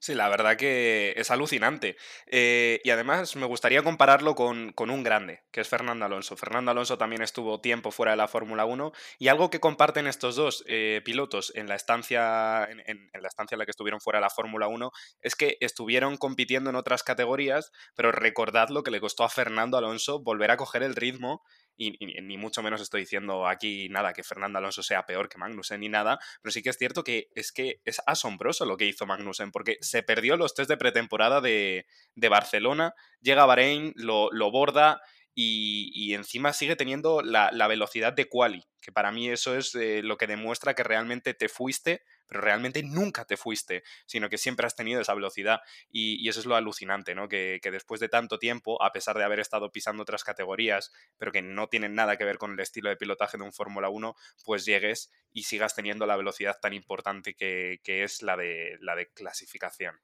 Sí, 0.00 0.14
la 0.14 0.28
verdad 0.28 0.56
que 0.56 1.12
es 1.16 1.30
alucinante. 1.32 1.96
Eh, 2.26 2.80
y 2.84 2.90
además 2.90 3.34
me 3.34 3.46
gustaría 3.46 3.82
compararlo 3.82 4.36
con, 4.36 4.72
un 4.78 5.02
grande, 5.02 5.42
que 5.50 5.60
es 5.60 5.68
Fernando 5.68 6.04
Alonso. 6.04 6.36
Fernando 6.36 6.70
Alonso 6.70 6.96
también 6.98 7.20
estuvo 7.20 7.60
tiempo 7.60 7.90
fuera 7.90 8.12
de 8.12 8.16
la 8.16 8.28
Fórmula 8.28 8.64
1 8.64 8.92
y 9.18 9.26
algo 9.26 9.50
que 9.50 9.58
comparten 9.58 10.06
estos 10.06 10.36
dos 10.36 10.62
eh, 10.68 11.02
pilotos 11.04 11.52
en 11.56 11.68
la, 11.68 11.74
estancia, 11.74 12.64
en, 12.70 13.10
la 13.12 13.26
estancia 13.26 13.56
en 13.56 13.58
la 13.58 13.64
que 13.64 13.72
estuvieron 13.72 14.00
fuera 14.00 14.20
de 14.20 14.22
la 14.22 14.30
Fórmula 14.30 14.68
1 14.68 14.92
es 15.20 15.34
que 15.34 15.56
estuvieron 15.60 16.16
compitiendo 16.16 16.70
en 16.70 16.76
otras 16.76 17.02
categorías, 17.02 17.72
pero 17.96 18.12
recordad 18.12 18.68
lo 18.68 18.84
que 18.84 18.92
le 18.92 19.00
costó 19.00 19.24
a 19.24 19.28
Fernando 19.28 19.78
Alonso 19.78 20.20
volver 20.20 20.52
a 20.52 20.56
coger 20.56 20.84
el 20.84 20.94
ritmo 20.94 21.42
y, 21.78 22.20
ni 22.22 22.36
mucho 22.36 22.62
menos 22.62 22.80
estoy 22.80 23.02
diciendo 23.02 23.46
aquí 23.46 23.88
nada 23.88 24.12
que 24.12 24.24
Fernando 24.24 24.58
Alonso 24.58 24.82
sea 24.82 25.06
peor 25.06 25.28
que 25.28 25.38
Magnussen 25.38 25.80
ni 25.80 25.88
nada, 25.88 26.18
pero 26.42 26.52
sí 26.52 26.62
que 26.62 26.70
es 26.70 26.76
cierto 26.76 27.04
que 27.04 27.28
es 27.34 27.52
que 27.52 27.80
es 27.84 28.02
asombroso 28.06 28.66
lo 28.66 28.76
que 28.76 28.86
hizo 28.86 29.06
Magnussen, 29.06 29.52
porque 29.52 29.78
se 29.80 30.02
perdió 30.02 30.36
los 30.36 30.54
test 30.54 30.68
de 30.68 30.76
pretemporada 30.76 31.40
de, 31.40 31.86
Barcelona, 32.28 32.94
llega 33.20 33.44
a 33.44 33.46
Bahrein, 33.46 33.92
lo, 33.96 34.28
lo 34.32 34.50
borda 34.50 35.00
y, 35.40 36.14
encima 36.14 36.52
sigue 36.52 36.74
teniendo 36.74 37.22
la, 37.22 37.68
velocidad 37.68 38.12
de 38.12 38.28
quali, 38.28 38.64
que 38.80 38.90
para 38.90 39.12
mí 39.12 39.30
eso 39.30 39.56
es 39.56 39.72
eh, 39.76 40.02
lo 40.02 40.18
que 40.18 40.26
demuestra 40.26 40.74
que 40.74 40.82
realmente 40.82 41.32
te 41.32 41.48
fuiste, 41.48 42.02
pero 42.26 42.40
realmente 42.40 42.82
nunca 42.82 43.24
te 43.24 43.36
fuiste, 43.36 43.84
sino 44.04 44.28
que 44.28 44.36
siempre 44.36 44.66
has 44.66 44.74
tenido 44.74 45.00
esa 45.00 45.14
velocidad 45.14 45.60
y, 45.92 46.28
eso 46.28 46.40
es 46.40 46.46
lo 46.46 46.56
alucinante, 46.56 47.14
¿no? 47.14 47.28
Que, 47.28 47.60
después 47.62 48.00
de 48.00 48.08
tanto 48.08 48.40
tiempo, 48.40 48.82
a 48.82 48.90
pesar 48.90 49.16
de 49.16 49.22
haber 49.22 49.38
estado 49.38 49.70
pisando 49.70 50.02
otras 50.02 50.24
categorías, 50.24 50.90
pero 51.18 51.30
que 51.30 51.40
no 51.40 51.68
tienen 51.68 51.94
nada 51.94 52.16
que 52.16 52.24
ver 52.24 52.38
con 52.38 52.54
el 52.54 52.60
estilo 52.60 52.88
de 52.88 52.96
pilotaje 52.96 53.38
de 53.38 53.44
un 53.44 53.52
Fórmula 53.52 53.90
1, 53.90 54.16
pues 54.44 54.64
llegues 54.64 55.12
y 55.32 55.44
sigas 55.44 55.76
teniendo 55.76 56.04
la 56.06 56.16
velocidad 56.16 56.58
tan 56.60 56.72
importante 56.72 57.34
que, 57.34 57.80
que 57.84 58.02
es 58.02 58.22
la 58.22 58.36
de, 58.36 58.76
la 58.80 58.96
de 58.96 59.08
clasificación. 59.12 60.00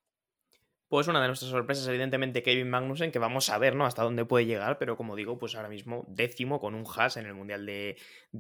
Pues 0.95 1.09
una 1.09 1.21
de 1.21 1.27
nuestras 1.27 1.51
sorpresas, 1.51 1.89
evidentemente, 1.89 2.45
Kevin 2.45 2.71
Magnussen, 2.71 3.11
que 3.11 3.19
vamos 3.19 3.51
a 3.51 3.59
ver, 3.59 3.75
¿no? 3.75 3.85
Hasta 3.85 4.05
dónde 4.05 4.25
puede 4.25 4.47
llegar, 4.47 4.79
pero 4.79 4.97
como 4.97 5.17
digo, 5.17 5.41
pues 5.41 5.57
ahora 5.57 5.69
mismo 5.69 6.05
décimo 6.07 6.61
con 6.61 6.77
un 6.77 6.85
Haas 6.87 7.17
en 7.17 7.27
el 7.27 7.35
Mundial 7.35 7.67
de, 7.67 7.97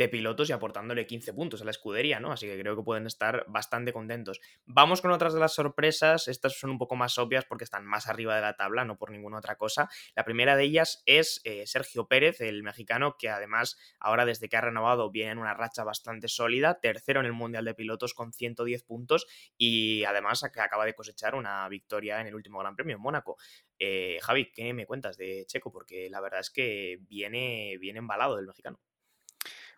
Pilotos 0.08 0.50
y 0.50 0.52
aportándole 0.52 1.04
15 1.04 1.34
puntos 1.34 1.62
a 1.62 1.64
la 1.64 1.72
escudería, 1.72 2.20
¿no? 2.20 2.30
Así 2.30 2.46
que 2.46 2.56
creo 2.56 2.76
que 2.76 2.84
pueden 2.84 3.06
estar 3.08 3.44
bastante 3.48 3.92
contentos. 3.92 4.40
Vamos 4.66 5.02
con 5.02 5.10
otras 5.10 5.34
de 5.34 5.40
las 5.40 5.52
sorpresas, 5.52 6.28
estas 6.28 6.56
son 6.56 6.70
un 6.70 6.78
poco 6.78 6.94
más 6.94 7.18
obvias 7.18 7.44
porque 7.44 7.64
están 7.64 7.84
más 7.86 8.06
arriba 8.06 8.36
de 8.36 8.42
la 8.42 8.54
tabla, 8.54 8.84
no 8.84 8.98
por 8.98 9.10
ninguna 9.10 9.38
otra 9.38 9.56
cosa. 9.56 9.88
La 10.14 10.24
primera 10.24 10.54
de 10.54 10.62
ellas 10.62 11.02
es 11.06 11.40
eh, 11.42 11.66
Sergio 11.66 12.06
Pérez, 12.06 12.40
el 12.40 12.62
mexicano, 12.62 13.16
que 13.18 13.30
además 13.30 13.76
ahora 13.98 14.26
desde 14.26 14.48
que 14.48 14.56
ha 14.56 14.60
renovado 14.60 15.10
viene 15.10 15.32
en 15.32 15.38
una 15.38 15.54
racha 15.54 15.82
bastante 15.82 16.28
sólida, 16.28 16.78
tercero 16.78 17.18
en 17.18 17.26
el 17.26 17.32
Mundial 17.32 17.64
de 17.64 17.74
Pilotos 17.74 18.14
con 18.14 18.32
110 18.32 18.84
puntos 18.84 19.26
y 19.58 20.04
además 20.04 20.44
acaba 20.44 20.84
de 20.84 20.94
cosechar 20.94 21.34
una 21.34 21.68
victoria 21.68 22.20
en 22.20 22.28
el 22.28 22.34
último 22.36 22.43
Gran 22.44 22.76
Premio 22.76 22.96
en 22.96 23.02
Mónaco. 23.02 23.36
Eh, 23.78 24.18
Javi, 24.22 24.50
¿qué 24.52 24.72
me 24.72 24.86
cuentas 24.86 25.16
de 25.16 25.44
Checo? 25.46 25.72
Porque 25.72 26.08
la 26.10 26.20
verdad 26.20 26.40
es 26.40 26.50
que 26.50 26.98
viene, 27.08 27.76
viene 27.78 27.98
embalado 27.98 28.36
del 28.36 28.46
mexicano. 28.46 28.80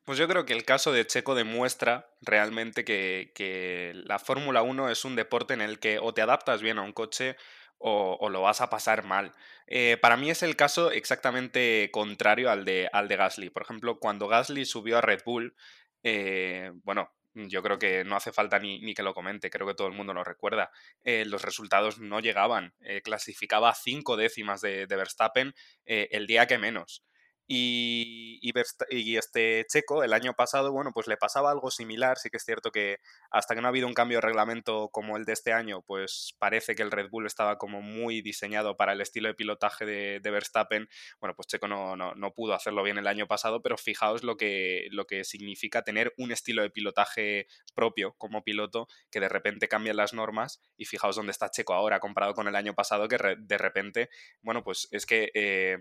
Pues 0.06 0.18
yo 0.18 0.28
creo 0.28 0.46
que 0.46 0.52
el 0.52 0.64
caso 0.64 0.92
de 0.92 1.04
Checo 1.04 1.34
demuestra 1.34 2.08
realmente 2.20 2.84
que, 2.84 3.92
la 4.06 4.20
Fórmula 4.20 4.62
1 4.62 4.88
es 4.88 5.04
un 5.04 5.16
deporte 5.16 5.52
en 5.52 5.60
el 5.60 5.80
que 5.80 5.98
o 5.98 6.14
te 6.14 6.22
adaptas 6.22 6.62
bien 6.62 6.78
a 6.78 6.82
un 6.82 6.92
coche 6.92 7.36
o, 7.78 8.28
lo 8.30 8.42
vas 8.42 8.60
a 8.60 8.70
pasar 8.70 9.04
mal. 9.04 9.32
Eh, 9.66 9.98
para 10.00 10.16
mí 10.16 10.30
es 10.30 10.44
el 10.44 10.54
caso 10.54 10.92
exactamente 10.92 11.90
contrario 11.92 12.52
al 12.52 12.64
de, 12.64 12.88
al 12.92 13.08
de 13.08 13.16
Gasly. 13.16 13.50
Por 13.50 13.62
ejemplo, 13.62 13.98
cuando 13.98 14.28
Gasly 14.28 14.64
subió 14.64 14.98
a 14.98 15.00
Red 15.00 15.22
Bull, 15.24 15.56
eh, 16.04 16.70
bueno, 16.84 17.10
yo 17.36 17.62
creo 17.62 17.78
que 17.78 18.04
no 18.04 18.16
hace 18.16 18.32
falta 18.32 18.58
ni, 18.58 18.94
que 18.94 19.02
lo 19.02 19.14
comente, 19.14 19.50
creo 19.50 19.66
que 19.66 19.74
todo 19.74 19.88
el 19.88 19.92
mundo 19.92 20.14
lo 20.14 20.24
recuerda. 20.24 20.70
Eh, 21.04 21.24
los 21.26 21.42
resultados 21.42 21.98
no 21.98 22.20
llegaban. 22.20 22.74
Eh, 22.80 23.02
clasificaba 23.02 23.74
cinco 23.74 24.16
décimas 24.16 24.60
de, 24.62 24.86
Verstappen 24.86 25.54
eh, 25.84 26.08
el 26.12 26.26
día 26.26 26.46
que 26.46 26.58
menos. 26.58 27.04
Y, 27.48 28.40
y, 28.42 29.16
este 29.16 29.64
Checo, 29.68 30.02
el 30.02 30.12
año 30.12 30.34
pasado, 30.34 30.72
bueno, 30.72 30.90
pues 30.92 31.06
le 31.06 31.16
pasaba 31.16 31.52
algo 31.52 31.70
similar. 31.70 32.18
Sí 32.18 32.28
que 32.28 32.38
es 32.38 32.44
cierto 32.44 32.72
que 32.72 32.98
hasta 33.30 33.54
que 33.54 33.60
no 33.60 33.68
ha 33.68 33.70
habido 33.70 33.86
un 33.86 33.94
cambio 33.94 34.18
de 34.18 34.22
reglamento 34.22 34.88
como 34.90 35.16
el 35.16 35.24
de 35.24 35.32
este 35.32 35.52
año, 35.52 35.82
pues 35.82 36.34
parece 36.40 36.74
que 36.74 36.82
el 36.82 36.90
Red 36.90 37.08
Bull 37.08 37.26
estaba 37.26 37.56
como 37.56 37.82
muy 37.82 38.20
diseñado 38.20 38.76
para 38.76 38.94
el 38.94 39.00
estilo 39.00 39.28
de 39.28 39.34
pilotaje 39.34 39.86
de, 39.86 40.20
Verstappen. 40.30 40.88
Bueno, 41.20 41.34
pues 41.36 41.46
Checo 41.46 41.68
no, 41.68 41.94
no, 41.96 42.34
pudo 42.34 42.54
hacerlo 42.54 42.82
bien 42.82 42.98
el 42.98 43.06
año 43.06 43.28
pasado, 43.28 43.62
pero 43.62 43.78
fijaos 43.78 44.24
lo 44.24 44.36
que, 44.36 44.88
lo 44.90 45.06
que 45.06 45.22
significa 45.22 45.82
tener 45.82 46.12
un 46.18 46.32
estilo 46.32 46.62
de 46.62 46.70
pilotaje 46.70 47.46
propio 47.74 48.14
como 48.18 48.42
piloto, 48.42 48.88
que 49.10 49.20
de 49.20 49.28
repente 49.28 49.68
cambian 49.68 49.96
las 49.96 50.14
normas. 50.14 50.60
Y 50.76 50.86
fijaos 50.86 51.14
dónde 51.14 51.32
está 51.32 51.50
Checo 51.50 51.74
ahora 51.74 52.00
comparado 52.00 52.34
con 52.34 52.48
el 52.48 52.56
año 52.56 52.74
pasado, 52.74 53.06
que 53.06 53.18
de 53.38 53.58
repente, 53.58 54.10
bueno, 54.42 54.64
pues 54.64 54.88
es 54.90 55.06
que. 55.06 55.30
Eh, 55.32 55.78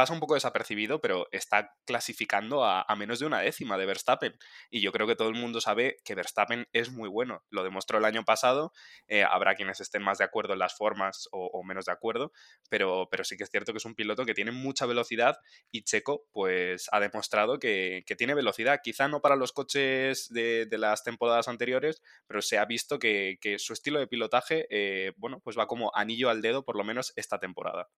pasa 0.00 0.14
un 0.14 0.20
poco 0.20 0.32
desapercibido, 0.32 1.02
pero 1.02 1.28
está 1.30 1.74
clasificando 1.84 2.64
a, 2.64 2.86
menos 2.96 3.18
de 3.18 3.26
una 3.26 3.40
décima 3.40 3.76
de 3.76 3.84
Verstappen. 3.84 4.34
Y 4.70 4.80
yo 4.80 4.92
creo 4.92 5.06
que 5.06 5.14
todo 5.14 5.28
el 5.28 5.34
mundo 5.34 5.60
sabe 5.60 5.98
que 6.06 6.14
Verstappen 6.14 6.66
es 6.72 6.90
muy 6.90 7.06
bueno. 7.06 7.44
Lo 7.50 7.64
demostró 7.64 7.98
el 7.98 8.06
año 8.06 8.24
pasado. 8.24 8.72
Eh, 9.08 9.24
habrá 9.24 9.56
quienes 9.56 9.78
estén 9.78 10.02
más 10.02 10.16
de 10.16 10.24
acuerdo 10.24 10.54
en 10.54 10.58
las 10.58 10.74
formas 10.74 11.28
o, 11.32 11.62
menos 11.64 11.84
de 11.84 11.92
acuerdo, 11.92 12.32
pero, 12.70 13.08
pero, 13.10 13.24
sí 13.24 13.36
que 13.36 13.44
es 13.44 13.50
cierto 13.50 13.74
que 13.74 13.76
es 13.76 13.84
un 13.84 13.94
piloto 13.94 14.24
que 14.24 14.32
tiene 14.32 14.52
mucha 14.52 14.86
velocidad 14.86 15.36
y 15.70 15.82
Checo 15.82 16.24
pues 16.32 16.88
ha 16.92 16.98
demostrado 16.98 17.58
que, 17.58 18.02
tiene 18.16 18.32
velocidad. 18.32 18.80
Quizá 18.82 19.06
no 19.06 19.20
para 19.20 19.36
los 19.36 19.52
coches 19.52 20.28
de, 20.30 20.66
las 20.78 21.04
temporadas 21.04 21.46
anteriores, 21.46 22.00
pero 22.26 22.40
se 22.40 22.56
ha 22.56 22.64
visto 22.64 22.98
que, 22.98 23.36
su 23.58 23.74
estilo 23.74 23.98
de 23.98 24.06
pilotaje, 24.06 24.66
eh, 24.70 25.12
bueno, 25.18 25.40
pues 25.44 25.58
va 25.58 25.66
como 25.66 25.92
anillo 25.94 26.30
al 26.30 26.40
dedo 26.40 26.64
por 26.64 26.76
lo 26.76 26.84
menos 26.84 27.12
esta 27.16 27.38
temporada. 27.38 27.90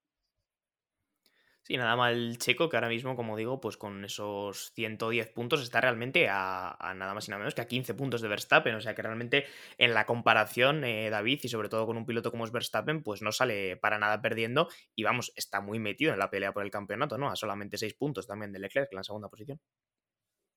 Sí, 1.64 1.76
nada 1.76 1.94
mal 1.94 2.38
Checo, 2.38 2.68
que 2.68 2.76
ahora 2.76 2.88
mismo, 2.88 3.14
como 3.14 3.36
digo, 3.36 3.60
pues 3.60 3.76
con 3.76 4.04
esos 4.04 4.72
110 4.74 5.28
puntos 5.28 5.62
está 5.62 5.80
realmente 5.80 6.28
a, 6.28 6.76
nada 6.96 7.14
más 7.14 7.28
y 7.28 7.30
nada 7.30 7.38
menos 7.38 7.54
que 7.54 7.60
a 7.60 7.68
15 7.68 7.94
puntos 7.94 8.20
de 8.20 8.26
Verstappen. 8.26 8.74
O 8.74 8.80
sea 8.80 8.96
que 8.96 9.02
realmente 9.02 9.46
en 9.78 9.94
la 9.94 10.04
comparación, 10.04 10.82
eh, 10.82 11.08
David, 11.08 11.38
y 11.44 11.48
sobre 11.48 11.68
todo 11.68 11.86
con 11.86 11.96
un 11.96 12.04
piloto 12.04 12.32
como 12.32 12.44
es 12.44 12.50
Verstappen, 12.50 13.04
pues 13.04 13.22
no 13.22 13.30
sale 13.30 13.76
para 13.76 13.98
nada 14.00 14.20
perdiendo. 14.20 14.68
Y 14.96 15.04
vamos, 15.04 15.32
está 15.36 15.60
muy 15.60 15.78
metido 15.78 16.12
en 16.12 16.18
la 16.18 16.30
pelea 16.30 16.52
por 16.52 16.64
el 16.64 16.70
campeonato, 16.72 17.16
¿no? 17.16 17.30
A 17.30 17.36
solamente 17.36 17.78
6 17.78 17.94
puntos 17.94 18.26
también 18.26 18.52
de 18.52 18.58
Leclerc 18.58 18.88
en 18.90 18.96
la 18.96 19.04
segunda 19.04 19.28
posición. 19.28 19.60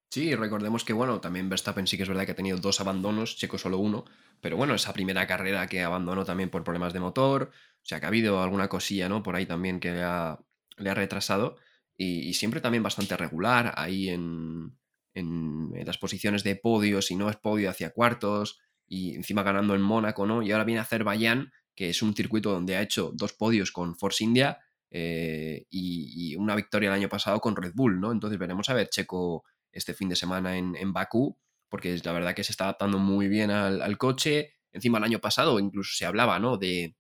Sí, 0.09 0.33
recordemos 0.33 0.85
que, 0.85 0.93
bueno, 0.93 1.19
también 1.21 1.49
Verstappen 1.49 1.85
sí 1.85 1.97
que 1.97 2.03
es 2.03 2.09
verdad 2.09 2.25
que 2.25 2.31
ha 2.31 2.35
tenido 2.35 2.57
dos 2.57 2.79
abandonos, 2.79 3.35
Checo 3.35 3.57
solo 3.57 3.77
uno, 3.77 4.05
pero 4.39 4.55
bueno, 4.55 4.73
esa 4.73 4.93
primera 4.93 5.27
carrera 5.27 5.67
que 5.67 5.83
abandonó 5.83 6.23
también 6.25 6.49
por 6.49 6.63
problemas 6.63 6.93
de 6.93 7.01
motor, 7.01 7.51
o 7.51 7.85
sea 7.85 7.99
que 7.99 8.05
ha 8.05 8.09
habido 8.09 8.41
alguna 8.41 8.69
cosilla, 8.69 9.09
¿no? 9.09 9.21
Por 9.23 9.35
ahí 9.35 9.45
también 9.45 9.79
que 9.81 9.89
ha, 10.01 10.39
le 10.77 10.89
ha 10.89 10.93
retrasado 10.93 11.57
y, 11.97 12.33
siempre 12.33 12.61
también 12.61 12.83
bastante 12.83 13.15
regular 13.15 13.73
ahí 13.77 14.09
en, 14.09 14.77
en, 15.13 15.71
las 15.85 15.97
posiciones 15.97 16.43
de 16.43 16.55
podio, 16.55 17.01
si 17.01 17.15
no 17.15 17.29
es 17.29 17.38
podio 17.38 17.69
hacia 17.69 17.91
cuartos 17.91 18.59
y 18.88 19.15
encima 19.15 19.43
ganando 19.43 19.75
en 19.75 19.81
Mónaco, 19.81 20.25
¿no? 20.25 20.41
Y 20.41 20.51
ahora 20.51 20.65
viene 20.65 20.79
a 20.79 20.83
Azerbaiyán, 20.83 21.51
que 21.73 21.89
es 21.89 22.01
un 22.01 22.15
circuito 22.15 22.51
donde 22.51 22.75
ha 22.75 22.81
hecho 22.81 23.11
dos 23.13 23.33
podios 23.33 23.71
con 23.71 23.95
Force 23.95 24.23
India 24.23 24.59
eh, 24.91 25.65
y, 25.69 26.35
una 26.35 26.55
victoria 26.55 26.89
el 26.89 26.95
año 26.95 27.09
pasado 27.09 27.39
con 27.39 27.55
Red 27.55 27.73
Bull, 27.73 27.99
¿no? 27.99 28.11
Entonces 28.11 28.38
veremos 28.38 28.69
a 28.69 28.73
ver 28.73 28.89
Checo 28.89 29.43
este 29.71 29.93
fin 29.93 30.09
de 30.09 30.15
semana 30.15 30.57
en, 30.57 30.75
en 30.75 30.93
Bakú, 30.93 31.38
porque 31.69 31.97
la 32.03 32.11
verdad 32.11 32.35
que 32.35 32.43
se 32.43 32.51
está 32.51 32.65
adaptando 32.65 32.99
muy 32.99 33.27
bien 33.27 33.51
al, 33.51 33.81
al 33.81 33.97
coche. 33.97 34.53
Encima 34.71 34.97
el 34.97 35.05
año 35.05 35.19
pasado 35.19 35.59
incluso 35.59 35.95
se 35.95 36.05
hablaba, 36.05 36.39
¿no? 36.39 36.57
De, 36.57 36.95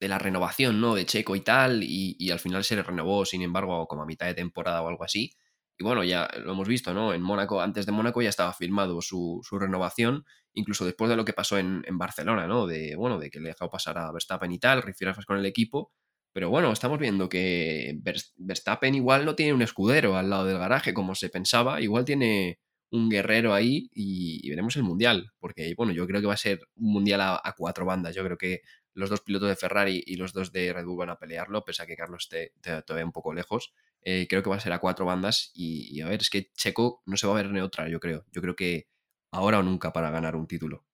de 0.00 0.08
la 0.08 0.18
renovación, 0.18 0.80
¿no? 0.80 0.94
De 0.94 1.06
Checo 1.06 1.36
y 1.36 1.40
tal, 1.40 1.82
y, 1.82 2.30
al 2.30 2.38
final 2.38 2.64
se 2.64 2.76
le 2.76 2.82
renovó, 2.82 3.24
sin 3.24 3.42
embargo, 3.42 3.86
como 3.88 4.02
a 4.02 4.06
mitad 4.06 4.26
de 4.26 4.34
temporada 4.34 4.82
o 4.82 4.88
algo 4.88 5.04
así. 5.04 5.32
Y 5.78 5.84
bueno, 5.84 6.02
ya 6.04 6.28
lo 6.44 6.52
hemos 6.52 6.68
visto, 6.68 6.92
¿no? 6.94 7.14
En 7.14 7.22
Mónaco, 7.22 7.60
antes 7.60 7.86
de 7.86 7.92
Mónaco 7.92 8.20
ya 8.22 8.28
estaba 8.28 8.52
firmado 8.52 9.00
su, 9.00 9.40
renovación, 9.52 10.24
incluso 10.54 10.84
después 10.84 11.08
de 11.10 11.16
lo 11.16 11.24
que 11.24 11.32
pasó 11.32 11.58
en, 11.58 11.82
Barcelona, 11.92 12.46
¿no? 12.46 12.66
De, 12.66 12.96
bueno, 12.96 13.18
de 13.18 13.30
que 13.30 13.40
le 13.40 13.50
dejado 13.50 13.70
pasar 13.70 13.98
a 13.98 14.12
Verstappen 14.12 14.50
y 14.52 14.58
tal, 14.58 14.82
rifirafas 14.82 15.24
con 15.24 15.38
el 15.38 15.46
equipo. 15.46 15.92
Pero 16.32 16.50
bueno, 16.50 16.72
estamos 16.72 16.98
viendo 16.98 17.28
que 17.28 17.98
Verstappen 18.36 18.94
igual 18.94 19.24
no 19.24 19.34
tiene 19.34 19.52
un 19.54 19.62
escudero 19.62 20.16
al 20.16 20.30
lado 20.30 20.44
del 20.44 20.58
garaje 20.58 20.94
como 20.94 21.14
se 21.14 21.30
pensaba, 21.30 21.80
igual 21.80 22.04
tiene 22.04 22.58
un 22.90 23.08
guerrero 23.08 23.54
ahí 23.54 23.88
y, 23.92 24.48
veremos 24.48 24.76
el 24.76 24.82
mundial, 24.82 25.32
porque 25.38 25.74
bueno, 25.76 25.92
yo 25.92 26.06
creo 26.06 26.20
que 26.20 26.26
va 26.26 26.34
a 26.34 26.38
ser 26.38 26.60
un 26.76 26.92
mundial 26.92 27.20
a, 27.20 27.40
a, 27.42 27.54
cuatro 27.56 27.84
bandas. 27.84 28.14
Yo 28.14 28.24
creo 28.24 28.38
que 28.38 28.60
los 28.98 29.10
dos 29.10 29.20
pilotos 29.20 29.48
de 29.48 29.54
Ferrari 29.54 30.02
y 30.04 30.16
los 30.16 30.32
dos 30.32 30.50
de 30.50 30.72
Red 30.72 30.84
Bull 30.84 30.98
van 30.98 31.10
a 31.10 31.18
pelearlo, 31.18 31.64
pese 31.64 31.82
a 31.82 31.86
que 31.86 31.96
Carlos 31.96 32.24
esté 32.24 32.52
todavía 32.84 33.06
un 33.06 33.12
poco 33.12 33.32
lejos. 33.32 33.72
Eh, 34.02 34.26
creo 34.28 34.42
que 34.42 34.50
va 34.50 34.56
a 34.56 34.60
ser 34.60 34.72
a 34.72 34.80
cuatro 34.80 35.06
bandas 35.06 35.52
y, 35.54 36.00
a 36.00 36.08
ver, 36.08 36.20
es 36.20 36.30
que 36.30 36.50
Checo 36.54 37.02
no 37.06 37.16
se 37.16 37.26
va 37.26 37.34
a 37.34 37.36
ver 37.36 37.46
en 37.46 37.58
otra, 37.58 37.88
yo 37.88 38.00
creo. 38.00 38.26
Yo 38.32 38.42
creo 38.42 38.56
que 38.56 38.88
ahora 39.30 39.60
o 39.60 39.62
nunca 39.62 39.92
para 39.92 40.10
ganar 40.10 40.34
un 40.34 40.48
título. 40.48 40.84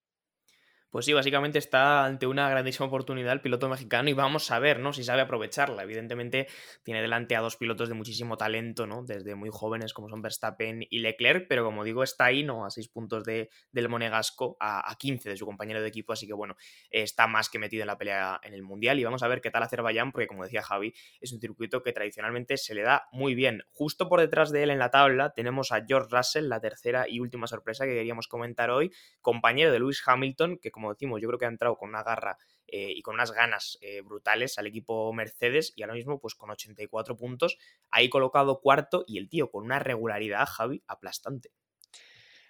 Pues 0.95 1.07
sí, 1.07 1.13
básicamente 1.13 1.59
está 1.59 2.05
ante 2.05 2.25
una 2.25 2.49
grandísima 2.49 2.87
oportunidad 2.87 3.33
el 3.33 3.41
piloto 3.41 3.69
mexicano 3.69 4.09
y 4.11 4.13
vamos 4.13 4.53
a 4.53 4.61
ver, 4.61 4.79
¿no? 4.79 4.93
Si 4.93 5.03
sabe 5.03 5.23
aprovecharla. 5.23 5.83
Evidentemente 5.83 6.47
tiene 6.85 7.03
delante 7.03 7.35
a 7.35 7.41
dos 7.41 7.57
pilotos 7.57 7.89
de 7.89 7.97
muchísimo 7.97 8.37
talento, 8.37 8.87
¿no? 8.87 9.03
Desde 9.03 9.35
muy 9.35 9.51
jóvenes 9.53 9.93
como 9.93 10.09
son 10.09 10.23
Verstappen 10.23 10.87
y 10.89 11.01
Leclerc, 11.01 11.49
pero 11.49 11.65
como 11.65 11.83
digo, 11.83 12.05
está 12.05 12.27
ahí, 12.27 12.45
¿no? 12.45 12.65
A 12.65 12.71
seis 12.71 12.87
puntos 12.87 13.25
de, 13.25 13.51
del 13.73 13.89
Monegasco, 13.89 14.57
a, 14.61 14.89
a 14.89 14.95
15 14.95 15.31
de 15.31 15.37
su 15.37 15.45
compañero 15.47 15.83
de 15.83 15.89
equipo, 15.89 16.13
así 16.13 16.29
que 16.29 16.33
bueno, 16.33 16.55
está 16.91 17.27
más 17.27 17.49
que 17.49 17.59
metido 17.59 17.83
en 17.83 17.89
la 17.89 17.99
pelea 17.99 18.39
en 18.45 18.55
el 18.55 18.63
Mundial 18.63 19.01
y 19.01 19.03
vamos 19.03 19.25
a 19.25 19.27
ver 19.27 19.41
qué 19.41 19.51
tal 19.51 19.65
Azerbaiyán, 19.65 20.13
porque 20.13 20.29
como 20.29 20.45
decía 20.45 20.63
Javi, 20.63 20.95
es 21.21 21.33
un 21.33 21.41
circuito 21.41 21.83
que 21.83 21.93
tradicionalmente 21.93 22.57
se 22.57 22.73
le 22.73 22.83
da 22.83 23.09
muy 23.11 23.35
bien. 23.35 23.65
Justo 23.73 24.09
por 24.09 24.21
detrás 24.21 24.53
de 24.53 24.63
él 24.63 24.71
en 24.71 24.79
la 24.79 24.93
tabla 24.93 25.33
tenemos 25.35 25.73
a 25.73 25.85
George 25.85 26.15
Russell, 26.17 26.49
la 26.49 26.61
tercera 26.61 27.09
y 27.09 27.19
última 27.19 27.49
sorpresa 27.49 27.85
que 27.85 27.95
queríamos 27.95 28.29
comentar 28.29 28.71
hoy, 28.71 28.93
compañero 29.23 29.73
de 29.73 29.81
Lewis 29.81 30.01
Hamilton, 30.07 30.59
que 30.63 30.71
como 30.71 30.84
como 30.85 30.93
decimos, 30.93 31.21
yo 31.23 31.29
creo 31.29 31.39
que 31.39 31.47
ha 31.47 31.49
entrado 31.49 31.77
con 31.77 31.89
una 31.89 32.03
garra 32.03 32.37
eh, 32.67 32.93
y 32.95 33.01
con 33.01 33.15
unas 33.15 33.33
ganas 33.33 33.79
eh, 33.81 34.03
brutales 34.03 34.59
al 34.59 34.67
equipo 34.67 35.13
Mercedes 35.15 35.73
y 35.77 35.83
ahora 35.83 35.95
mismo 35.95 36.21
pues 36.21 36.35
con 36.35 36.51
84 36.51 37.17
puntos, 37.17 37.57
ahí 37.91 38.11
colocado 38.11 38.61
cuarto 38.61 39.05
y 39.07 39.17
el 39.17 39.31
tío 39.31 39.51
con 39.51 39.65
una 39.65 39.79
regularidad, 39.79 40.47
Javi, 40.47 40.83
aplastante. 40.87 41.51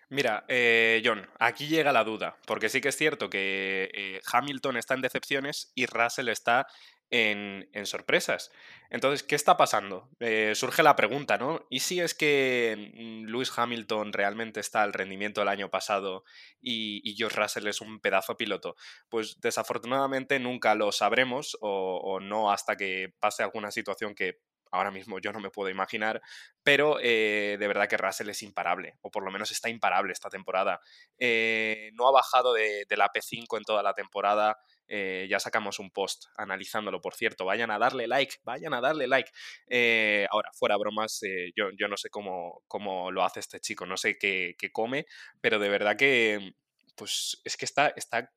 Mira, 0.08 0.44
eh, 0.48 1.00
John, 1.04 1.26
aquí 1.38 1.68
llega 1.68 1.92
la 1.92 2.04
duda, 2.04 2.36
porque 2.46 2.68
sí 2.68 2.80
que 2.80 2.88
es 2.88 2.96
cierto 2.96 3.30
que 3.30 4.20
Hamilton 4.32 4.76
está 4.76 4.94
en 4.94 5.00
decepciones 5.00 5.72
y 5.74 5.86
Russell 5.86 6.28
está 6.28 6.66
en, 7.14 7.86
sorpresas. 7.86 8.50
Entonces, 8.90 9.22
¿qué 9.22 9.36
está 9.36 9.56
pasando? 9.56 10.08
Eh, 10.18 10.52
surge 10.56 10.82
la 10.82 10.96
pregunta, 10.96 11.38
¿no? 11.38 11.64
¿Y 11.70 11.80
si 11.80 12.00
es 12.00 12.12
que 12.12 12.92
mm, 12.94 13.26
Lewis 13.30 13.52
Hamilton 13.56 14.12
realmente 14.12 14.58
está 14.58 14.82
al 14.82 14.92
rendimiento 14.92 15.40
del 15.40 15.48
año 15.48 15.70
pasado 15.70 16.24
y, 16.60 17.14
George 17.16 17.40
Russell 17.40 17.68
es 17.68 17.80
un 17.80 18.00
pedazo 18.00 18.36
piloto? 18.36 18.74
Pues 19.08 19.40
desafortunadamente 19.40 20.40
nunca 20.40 20.74
lo 20.74 20.90
sabremos 20.90 21.56
o, 21.60 22.18
no 22.20 22.50
hasta 22.50 22.76
que 22.76 23.14
pase 23.20 23.44
alguna 23.44 23.70
situación 23.70 24.14
que 24.14 24.40
ahora 24.72 24.90
mismo 24.90 25.20
yo 25.20 25.32
no 25.32 25.38
me 25.38 25.50
puedo 25.50 25.70
imaginar, 25.70 26.20
pero 26.64 26.98
eh, 27.00 27.56
de 27.60 27.68
verdad 27.68 27.88
que 27.88 27.96
Russell 27.96 28.30
es 28.30 28.42
imparable, 28.42 28.98
o 29.02 29.10
por 29.12 29.24
lo 29.24 29.30
menos 29.30 29.52
está 29.52 29.68
imparable 29.68 30.12
esta 30.12 30.30
temporada. 30.30 30.80
Eh, 31.16 31.90
no 31.92 32.08
ha 32.08 32.10
bajado 32.10 32.52
de, 32.52 32.84
de 32.88 32.96
la 32.96 33.12
P5 33.12 33.56
en 33.56 33.62
toda 33.62 33.84
la 33.84 33.94
temporada, 33.94 34.58
eh, 34.88 35.26
ya 35.28 35.40
sacamos 35.40 35.78
un 35.78 35.90
post 35.90 36.26
analizándolo, 36.36 37.00
por 37.00 37.14
cierto. 37.14 37.44
Vayan 37.44 37.70
a 37.70 37.78
darle 37.78 38.06
like, 38.06 38.36
vayan 38.44 38.74
a 38.74 38.80
darle 38.80 39.06
like. 39.06 39.30
Eh, 39.68 40.26
ahora, 40.30 40.50
fuera 40.54 40.76
bromas, 40.76 41.22
eh, 41.22 41.52
yo, 41.56 41.70
yo, 41.78 41.88
no 41.88 41.96
sé 41.96 42.10
cómo, 42.10 42.62
cómo, 42.68 43.10
lo 43.10 43.24
hace 43.24 43.40
este 43.40 43.60
chico, 43.60 43.86
no 43.86 43.96
sé 43.96 44.18
qué, 44.18 44.54
qué, 44.58 44.70
come, 44.72 45.06
pero 45.40 45.58
de 45.58 45.68
verdad 45.68 45.96
que, 45.96 46.54
pues 46.96 47.40
es 47.44 47.56
que 47.56 47.64
está, 47.64 47.88
está 47.96 48.30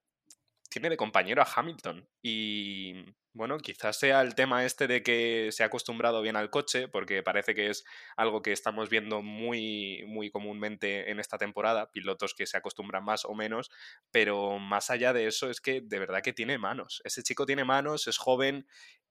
tiene 0.70 0.90
de 0.90 0.98
compañero 0.98 1.42
a 1.42 1.48
Hamilton. 1.56 2.08
Y 2.22 2.94
bueno, 3.38 3.60
quizás 3.60 3.98
sea 4.00 4.22
el 4.22 4.36
tema 4.36 4.66
este 4.66 4.88
de 4.88 5.04
que 5.04 5.50
se 5.52 5.64
ha 5.64 5.68
acostumbrado 5.68 6.22
bien 6.22 6.36
al 6.36 6.50
coche, 6.50 6.88
porque 6.88 7.22
parece 7.22 7.54
que 7.54 7.70
es 7.70 7.86
algo 8.16 8.42
que 8.42 8.52
estamos 8.52 8.90
viendo 8.90 9.22
muy, 9.22 10.04
muy 10.08 10.32
comúnmente 10.32 11.12
en 11.12 11.20
esta 11.20 11.38
temporada, 11.38 11.92
pilotos 11.92 12.34
que 12.34 12.48
se 12.48 12.58
acostumbran 12.58 13.06
más 13.06 13.26
o 13.26 13.36
menos, 13.36 13.70
pero 14.12 14.58
más 14.58 14.90
allá 14.90 15.14
de 15.14 15.28
eso 15.28 15.50
es 15.50 15.62
que 15.62 15.82
de 15.82 16.00
verdad 16.00 16.24
que 16.24 16.34
tiene 16.34 16.58
manos. 16.58 17.02
Ese 17.06 17.22
chico 17.22 17.46
tiene 17.46 17.64
manos, 17.64 18.08
es 18.08 18.18
joven 18.18 18.66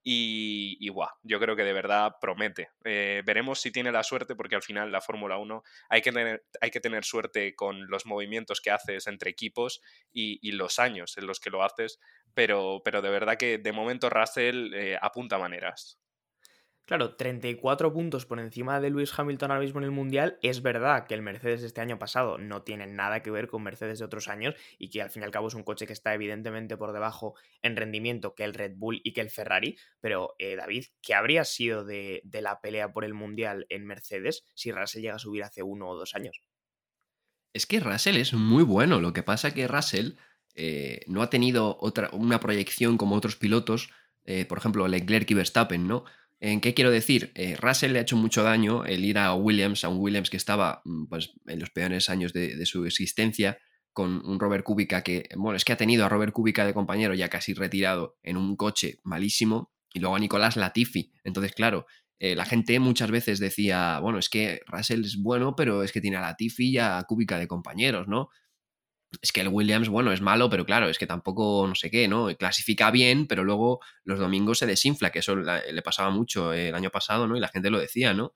y, 0.08 0.76
y 0.78 0.92
yo 1.24 1.40
creo 1.40 1.56
que 1.56 1.64
de 1.64 1.72
verdad 1.72 2.14
promete. 2.20 2.70
Eh, 2.84 3.24
veremos 3.26 3.60
si 3.60 3.72
tiene 3.72 3.90
la 3.90 4.04
suerte, 4.04 4.36
porque 4.36 4.54
al 4.54 4.62
final 4.62 4.92
la 4.92 5.00
Fórmula 5.00 5.36
1 5.36 5.64
hay 5.88 6.00
que, 6.00 6.12
tener, 6.80 7.04
suerte 7.04 7.56
con 7.56 7.88
los 7.88 8.06
movimientos 8.06 8.60
que 8.60 8.70
haces 8.70 9.08
entre 9.08 9.30
equipos 9.32 9.82
y, 10.12 10.52
los 10.52 10.78
años 10.78 11.18
en 11.18 11.26
los 11.26 11.40
que 11.40 11.50
lo 11.50 11.64
haces, 11.64 11.98
pero, 12.34 12.82
pero 12.84 13.02
de 13.02 13.10
verdad 13.10 13.36
que 13.36 13.58
de 13.58 13.72
momento 13.72 14.08
Russell 14.08 14.72
eh, 14.74 14.96
apunta 15.02 15.38
maneras. 15.38 15.98
Claro, 16.86 17.16
34 17.16 17.92
puntos 17.92 18.26
por 18.26 18.38
encima 18.38 18.80
de 18.80 18.90
Lewis 18.90 19.12
Hamilton 19.18 19.50
ahora 19.50 19.64
mismo 19.64 19.80
en 19.80 19.84
el 19.86 19.90
Mundial. 19.90 20.38
Es 20.40 20.62
verdad 20.62 21.04
que 21.08 21.14
el 21.14 21.22
Mercedes 21.22 21.64
este 21.64 21.80
año 21.80 21.98
pasado 21.98 22.38
no 22.38 22.62
tiene 22.62 22.86
nada 22.86 23.22
que 23.22 23.32
ver 23.32 23.48
con 23.48 23.64
Mercedes 23.64 23.98
de 23.98 24.04
otros 24.04 24.28
años 24.28 24.54
y 24.78 24.88
que 24.88 25.02
al 25.02 25.10
fin 25.10 25.22
y 25.22 25.24
al 25.24 25.32
cabo 25.32 25.48
es 25.48 25.54
un 25.54 25.64
coche 25.64 25.88
que 25.88 25.92
está 25.92 26.14
evidentemente 26.14 26.76
por 26.76 26.92
debajo 26.92 27.34
en 27.60 27.74
rendimiento 27.74 28.36
que 28.36 28.44
el 28.44 28.54
Red 28.54 28.74
Bull 28.76 29.00
y 29.02 29.14
que 29.14 29.20
el 29.20 29.30
Ferrari. 29.30 29.76
Pero, 30.00 30.36
eh, 30.38 30.54
David, 30.54 30.84
¿qué 31.02 31.14
habría 31.14 31.44
sido 31.44 31.84
de, 31.84 32.22
la 32.32 32.60
pelea 32.60 32.92
por 32.92 33.04
el 33.04 33.14
Mundial 33.14 33.66
en 33.68 33.84
Mercedes 33.84 34.44
si 34.54 34.70
Russell 34.70 35.02
llega 35.02 35.16
a 35.16 35.18
subir 35.18 35.42
hace 35.42 35.64
uno 35.64 35.88
o 35.88 35.96
dos 35.96 36.14
años? 36.14 36.40
Es 37.52 37.66
que 37.66 37.80
Russell 37.80 38.16
es 38.16 38.32
muy 38.32 38.62
bueno. 38.62 39.00
Lo 39.00 39.12
que 39.12 39.24
pasa 39.24 39.52
que 39.52 39.66
Russell 39.66 40.12
eh, 40.54 41.00
no 41.08 41.22
ha 41.22 41.30
tenido 41.30 41.78
otra, 41.80 42.10
una 42.12 42.38
proyección 42.38 42.96
como 42.96 43.16
otros 43.16 43.34
pilotos, 43.34 43.90
eh, 44.24 44.44
por 44.44 44.58
ejemplo, 44.58 44.86
Leclerc 44.86 45.28
y 45.32 45.34
Verstappen, 45.34 45.88
¿no? 45.88 46.04
¿En 46.38 46.60
qué 46.60 46.74
quiero 46.74 46.90
decir? 46.90 47.32
Eh, 47.34 47.56
Russell 47.56 47.92
le 47.92 47.98
ha 47.98 48.02
hecho 48.02 48.16
mucho 48.16 48.42
daño 48.42 48.84
el 48.84 49.04
ir 49.04 49.18
a 49.18 49.34
Williams, 49.34 49.84
a 49.84 49.88
un 49.88 49.98
Williams 49.98 50.28
que 50.28 50.36
estaba 50.36 50.82
mm, 50.84 51.06
pues, 51.06 51.32
en 51.46 51.60
los 51.60 51.70
peores 51.70 52.10
años 52.10 52.32
de, 52.32 52.66
su 52.66 52.84
existencia, 52.84 53.58
con 53.92 54.22
un 54.26 54.38
Robert 54.38 54.62
Kubica 54.62 55.02
que, 55.02 55.28
bueno, 55.36 55.56
es 55.56 55.64
que 55.64 55.72
ha 55.72 55.78
tenido 55.78 56.04
a 56.04 56.08
Robert 56.10 56.32
Kubica 56.32 56.66
de 56.66 56.74
compañero 56.74 57.14
ya 57.14 57.30
casi 57.30 57.54
retirado 57.54 58.18
en 58.22 58.36
un 58.36 58.56
coche 58.56 58.98
malísimo, 59.02 59.72
y 59.94 60.00
luego 60.00 60.16
a 60.16 60.18
Nicolás 60.18 60.56
Latifi. 60.56 61.10
Entonces, 61.24 61.52
claro, 61.52 61.86
eh, 62.18 62.36
la 62.36 62.44
gente 62.44 62.78
muchas 62.80 63.10
veces 63.10 63.38
decía, 63.38 63.98
bueno, 64.00 64.18
es 64.18 64.28
que 64.28 64.60
Russell 64.66 65.04
es 65.04 65.16
bueno, 65.16 65.54
pero 65.56 65.82
es 65.82 65.92
que 65.92 66.02
tiene 66.02 66.18
a 66.18 66.20
Latifi 66.20 66.72
y 66.72 66.78
a 66.78 67.02
Kubica 67.08 67.38
de 67.38 67.48
compañeros, 67.48 68.06
¿no? 68.06 68.28
Es 69.22 69.32
que 69.32 69.40
el 69.40 69.48
Williams, 69.48 69.88
bueno, 69.88 70.12
es 70.12 70.20
malo, 70.20 70.50
pero 70.50 70.64
claro, 70.64 70.88
es 70.88 70.98
que 70.98 71.06
tampoco 71.06 71.66
no 71.66 71.74
sé 71.74 71.90
qué, 71.90 72.08
¿no? 72.08 72.34
Clasifica 72.36 72.90
bien, 72.90 73.26
pero 73.26 73.44
luego 73.44 73.80
los 74.04 74.18
domingos 74.18 74.58
se 74.58 74.66
desinfla, 74.66 75.10
que 75.10 75.20
eso 75.20 75.36
le 75.36 75.82
pasaba 75.82 76.10
mucho 76.10 76.52
el 76.52 76.74
año 76.74 76.90
pasado, 76.90 77.26
¿no? 77.26 77.36
Y 77.36 77.40
la 77.40 77.48
gente 77.48 77.70
lo 77.70 77.78
decía, 77.78 78.14
¿no? 78.14 78.32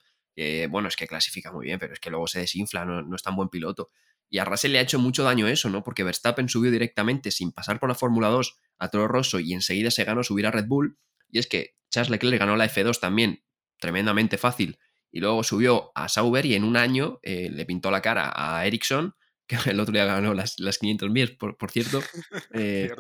Bueno, 0.70 0.88
es 0.88 0.96
que 0.96 1.06
clasifica 1.06 1.52
muy 1.52 1.66
bien, 1.66 1.78
pero 1.78 1.92
es 1.92 2.00
que 2.00 2.10
luego 2.10 2.26
se 2.26 2.40
desinfla, 2.40 2.84
no, 2.84 3.14
es 3.14 3.22
tan 3.22 3.36
buen 3.36 3.48
piloto. 3.48 3.90
Y 4.30 4.38
a 4.38 4.44
Russell 4.44 4.72
le 4.72 4.78
ha 4.78 4.82
hecho 4.82 4.98
mucho 4.98 5.24
daño 5.24 5.48
eso, 5.48 5.68
¿no? 5.68 5.82
Porque 5.82 6.04
Verstappen 6.04 6.48
subió 6.48 6.70
directamente 6.70 7.30
sin 7.30 7.52
pasar 7.52 7.80
por 7.80 7.88
la 7.88 7.94
Fórmula 7.94 8.28
2 8.28 8.56
a 8.78 8.88
Toro 8.88 9.08
Rosso 9.08 9.40
y 9.40 9.52
enseguida 9.52 9.90
se 9.90 10.04
ganó 10.04 10.22
subir 10.22 10.46
a 10.46 10.50
Red 10.50 10.66
Bull. 10.66 10.98
Y 11.28 11.40
es 11.40 11.46
que 11.46 11.76
Charles 11.90 12.10
Leclerc 12.10 12.38
ganó 12.38 12.56
la 12.56 12.66
F2 12.66 13.00
también 13.00 13.42
tremendamente 13.80 14.38
fácil. 14.38 14.78
Y 15.10 15.18
luego 15.18 15.42
subió 15.42 15.90
a 15.96 16.08
Sauber 16.08 16.46
y 16.46 16.54
en 16.54 16.62
un 16.62 16.76
año 16.76 17.18
eh, 17.22 17.50
le 17.50 17.66
pintó 17.66 17.90
la 17.90 18.00
cara 18.00 18.32
a 18.34 18.64
Ericsson 18.64 19.14
que 19.50 19.56
el 19.70 19.80
otro 19.80 19.92
día 19.92 20.04
ganó 20.04 20.32
las, 20.34 20.58
las 20.58 20.78
500 20.78 21.10
millas, 21.10 21.30
por, 21.30 21.70
cierto. 21.70 22.00
Eh, 22.54 22.90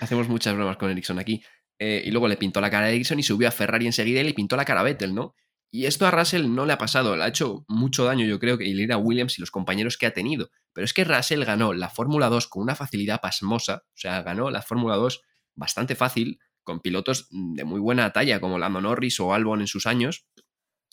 hacemos 0.00 0.28
muchas 0.28 0.54
bromas 0.54 0.76
con 0.76 0.90
Ericsson 0.90 1.18
aquí. 1.18 1.42
Eh, 1.78 2.02
y 2.06 2.10
luego 2.10 2.28
le 2.28 2.36
pintó 2.36 2.60
la 2.60 2.70
cara 2.70 2.86
a 2.86 2.90
Ericsson 2.90 3.18
y 3.18 3.22
subió 3.22 3.48
a 3.48 3.50
Ferrari 3.50 3.86
enseguida 3.86 4.20
y 4.20 4.24
le 4.24 4.34
pintó 4.34 4.56
la 4.56 4.64
cara 4.64 4.80
a 4.80 4.84
Vettel, 4.84 5.14
¿no? 5.14 5.34
Y 5.70 5.86
esto 5.86 6.06
a 6.06 6.10
Russell 6.10 6.46
no 6.48 6.64
le 6.64 6.72
ha 6.72 6.78
pasado, 6.78 7.16
le 7.16 7.24
ha 7.24 7.28
hecho 7.28 7.64
mucho 7.68 8.04
daño, 8.04 8.24
yo 8.24 8.38
creo, 8.38 8.56
que 8.56 8.64
ir 8.64 8.92
a 8.92 8.96
Williams 8.96 9.36
y 9.38 9.42
los 9.42 9.50
compañeros 9.50 9.98
que 9.98 10.06
ha 10.06 10.14
tenido. 10.14 10.50
Pero 10.72 10.84
es 10.84 10.94
que 10.94 11.04
Russell 11.04 11.44
ganó 11.44 11.74
la 11.74 11.90
Fórmula 11.90 12.28
2 12.28 12.46
con 12.46 12.62
una 12.62 12.74
facilidad 12.74 13.20
pasmosa, 13.20 13.82
o 13.84 13.96
sea, 13.96 14.22
ganó 14.22 14.50
la 14.50 14.62
Fórmula 14.62 14.94
2 14.96 15.20
bastante 15.54 15.94
fácil, 15.94 16.38
con 16.62 16.80
pilotos 16.80 17.28
de 17.30 17.64
muy 17.64 17.80
buena 17.80 18.12
talla, 18.12 18.40
como 18.40 18.58
Lando 18.58 18.80
Norris 18.80 19.20
o 19.20 19.34
Albon 19.34 19.60
en 19.60 19.66
sus 19.66 19.86
años, 19.86 20.26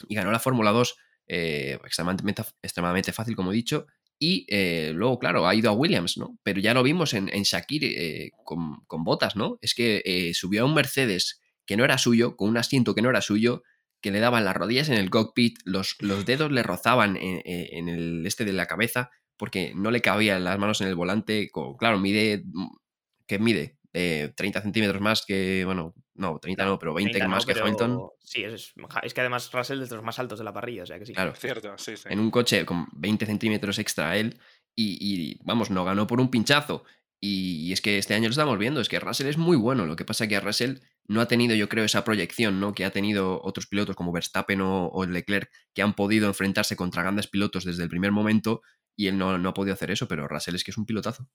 y 0.07 0.15
ganó 0.15 0.31
la 0.31 0.39
Fórmula 0.39 0.71
2 0.71 0.95
eh, 1.27 1.79
extremadamente, 1.85 2.43
extremadamente 2.61 3.13
fácil, 3.13 3.35
como 3.35 3.51
he 3.51 3.55
dicho, 3.55 3.87
y 4.19 4.45
eh, 4.49 4.91
luego, 4.93 5.19
claro, 5.19 5.47
ha 5.47 5.55
ido 5.55 5.69
a 5.69 5.73
Williams, 5.73 6.17
¿no? 6.17 6.37
Pero 6.43 6.61
ya 6.61 6.73
lo 6.73 6.83
vimos 6.83 7.13
en, 7.13 7.29
en 7.33 7.43
Shakir 7.43 7.83
eh, 7.83 8.31
con, 8.45 9.03
botas, 9.03 9.35
¿no? 9.35 9.57
Es 9.61 9.73
que 9.75 10.01
eh, 10.05 10.33
subió 10.33 10.63
a 10.63 10.65
un 10.65 10.73
Mercedes 10.73 11.41
que 11.65 11.77
no 11.77 11.83
era 11.83 11.97
suyo, 11.97 12.35
con 12.35 12.49
un 12.49 12.57
asiento 12.57 12.95
que 12.95 13.01
no 13.01 13.09
era 13.09 13.21
suyo, 13.21 13.63
que 14.01 14.11
le 14.11 14.19
daban 14.19 14.45
las 14.45 14.55
rodillas 14.55 14.89
en 14.89 14.95
el 14.95 15.09
cockpit, 15.09 15.57
los, 15.65 15.95
los 15.99 16.25
dedos 16.25 16.51
le 16.51 16.63
rozaban 16.63 17.17
en, 17.17 17.89
el 17.89 18.25
este 18.25 18.45
de 18.45 18.53
la 18.53 18.65
cabeza, 18.65 19.11
porque 19.37 19.73
no 19.75 19.91
le 19.91 20.01
cabían 20.01 20.43
las 20.43 20.59
manos 20.59 20.81
en 20.81 20.87
el 20.87 20.95
volante. 20.95 21.49
claro, 21.77 21.99
mide. 21.99 22.43
Mm, 22.45 22.67
¿Qué 23.27 23.39
mide? 23.39 23.77
30 23.91 24.61
centímetros 24.61 25.01
más 25.01 25.23
que, 25.25 25.63
bueno, 25.65 25.93
no, 26.15 26.37
30 26.39 26.65
no, 26.65 26.79
pero 26.79 26.93
20 26.93 27.27
más 27.27 27.45
que 27.45 27.59
Hamilton. 27.59 28.09
Sí, 28.19 28.43
es, 28.43 28.73
es, 29.03 29.13
que 29.13 29.21
además 29.21 29.51
Russell 29.51 29.81
es 29.81 29.89
de 29.89 29.95
los 29.95 30.05
más 30.05 30.19
altos 30.19 30.39
de 30.39 30.45
la 30.45 30.53
parrilla, 30.53 30.83
o 30.83 30.85
sea 30.85 30.99
que 30.99 31.05
sí. 31.05 31.13
Claro, 31.13 31.33
cierto, 31.35 31.75
sí, 31.77 31.97
sí. 31.97 32.07
En 32.09 32.19
un 32.19 32.29
coche 32.29 32.65
con 32.65 32.87
20 32.93 33.25
centímetros 33.25 33.79
extra 33.79 34.15
él 34.17 34.39
y, 34.75 35.39
vamos, 35.43 35.71
no 35.71 35.85
ganó 35.85 36.07
por 36.07 36.19
un 36.19 36.29
pinchazo. 36.29 36.83
Y, 37.19 37.71
es 37.71 37.81
que 37.81 37.97
este 37.97 38.13
año 38.13 38.25
lo 38.25 38.31
estamos 38.31 38.57
viendo, 38.59 38.81
es 38.81 38.89
que 38.89 38.99
Russell 38.99 39.27
es 39.27 39.37
muy 39.37 39.57
bueno. 39.57 39.85
Lo 39.85 39.95
que 39.95 40.05
pasa 40.05 40.25
es 40.25 40.29
que 40.29 40.39
Russell 40.39 40.79
no 41.07 41.21
ha 41.21 41.27
tenido, 41.27 41.55
yo 41.55 41.69
creo, 41.69 41.85
esa 41.85 42.03
proyección 42.03 42.59
¿no? 42.59 42.73
que 42.73 42.85
ha 42.85 42.91
tenido 42.91 43.41
otros 43.43 43.67
pilotos 43.67 43.95
como 43.95 44.11
Verstappen 44.11 44.61
o, 44.61 44.87
o 44.87 45.05
Leclerc, 45.05 45.49
que 45.73 45.81
han 45.81 45.93
podido 45.93 46.27
enfrentarse 46.27 46.75
contra 46.75 47.01
grandes 47.01 47.27
pilotos 47.27 47.65
desde 47.65 47.83
el 47.83 47.89
primer 47.89 48.11
momento 48.11 48.61
y 48.95 49.07
él 49.07 49.17
no, 49.17 49.37
no 49.37 49.49
ha 49.49 49.53
podido 49.53 49.73
hacer 49.73 49.89
eso, 49.89 50.07
pero 50.07 50.27
Russell 50.27 50.55
es 50.55 50.63
que 50.63 50.71
es 50.71 50.77
un 50.77 50.85
pilotazo 50.85 51.27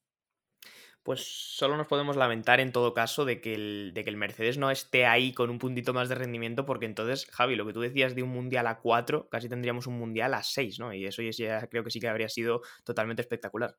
pues 1.03 1.21
solo 1.57 1.77
nos 1.77 1.87
podemos 1.87 2.17
lamentar 2.17 2.61
en 2.61 2.73
todo 2.73 2.95
caso 2.95 3.25
de 3.25 3.41
que, 3.41 3.55
el, 3.55 3.93
de 3.95 4.05
que 4.05 4.11
el 4.11 4.17
Mercedes 4.17 4.59
no 4.59 4.71
esté 4.71 5.07
ahí 5.07 5.33
con 5.33 5.51
un 5.51 5.59
puntito 5.59 5.95
más 5.95 6.09
de 6.09 6.15
rendimiento, 6.15 6.67
porque 6.67 6.87
entonces, 6.87 7.27
Javi, 7.31 7.57
lo 7.57 7.67
que 7.67 7.73
tú 7.73 7.81
decías 7.81 8.15
de 8.15 8.23
un 8.23 8.31
mundial 8.31 8.67
a 8.67 8.79
4, 8.79 9.29
casi 9.31 9.49
tendríamos 9.49 9.87
un 9.87 9.99
mundial 9.99 10.35
a 10.35 10.43
6, 10.43 10.79
¿no? 10.79 10.93
Y 10.93 11.07
eso 11.07 11.23
ya 11.23 11.67
creo 11.69 11.85
que 11.85 11.91
sí 11.91 12.01
que 12.01 12.09
habría 12.09 12.29
sido 12.29 12.63
totalmente 12.85 13.23
espectacular. 13.23 13.77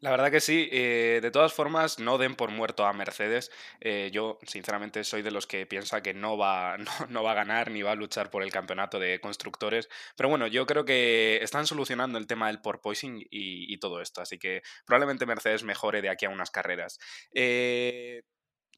La 0.00 0.10
verdad 0.10 0.30
que 0.30 0.40
sí. 0.40 0.68
Eh, 0.72 1.20
de 1.22 1.30
todas 1.30 1.54
formas, 1.54 1.98
no 1.98 2.18
den 2.18 2.34
por 2.34 2.50
muerto 2.50 2.84
a 2.84 2.92
Mercedes. 2.92 3.50
Eh, 3.80 4.10
yo, 4.12 4.38
sinceramente, 4.46 5.02
soy 5.04 5.22
de 5.22 5.30
los 5.30 5.46
que 5.46 5.64
piensa 5.66 6.02
que 6.02 6.12
no 6.12 6.36
va, 6.36 6.76
no, 7.08 7.22
va 7.22 7.32
a 7.32 7.34
ganar 7.34 7.70
ni 7.70 7.82
va 7.82 7.92
a 7.92 7.94
luchar 7.94 8.30
por 8.30 8.42
el 8.42 8.52
campeonato 8.52 8.98
de 8.98 9.20
constructores. 9.20 9.88
Pero 10.14 10.28
bueno, 10.28 10.46
yo 10.48 10.66
creo 10.66 10.84
que 10.84 11.38
están 11.42 11.66
solucionando 11.66 12.18
el 12.18 12.26
tema 12.26 12.48
del 12.48 12.60
porpoising 12.60 13.20
y, 13.30 13.72
y 13.72 13.78
todo 13.78 14.02
esto. 14.02 14.20
Así 14.20 14.38
que 14.38 14.62
probablemente 14.84 15.24
Mercedes 15.24 15.64
mejore 15.64 16.02
de 16.02 16.10
aquí 16.10 16.26
a 16.26 16.30
unas 16.30 16.50
carreras. 16.50 16.98
Eh, 17.32 18.22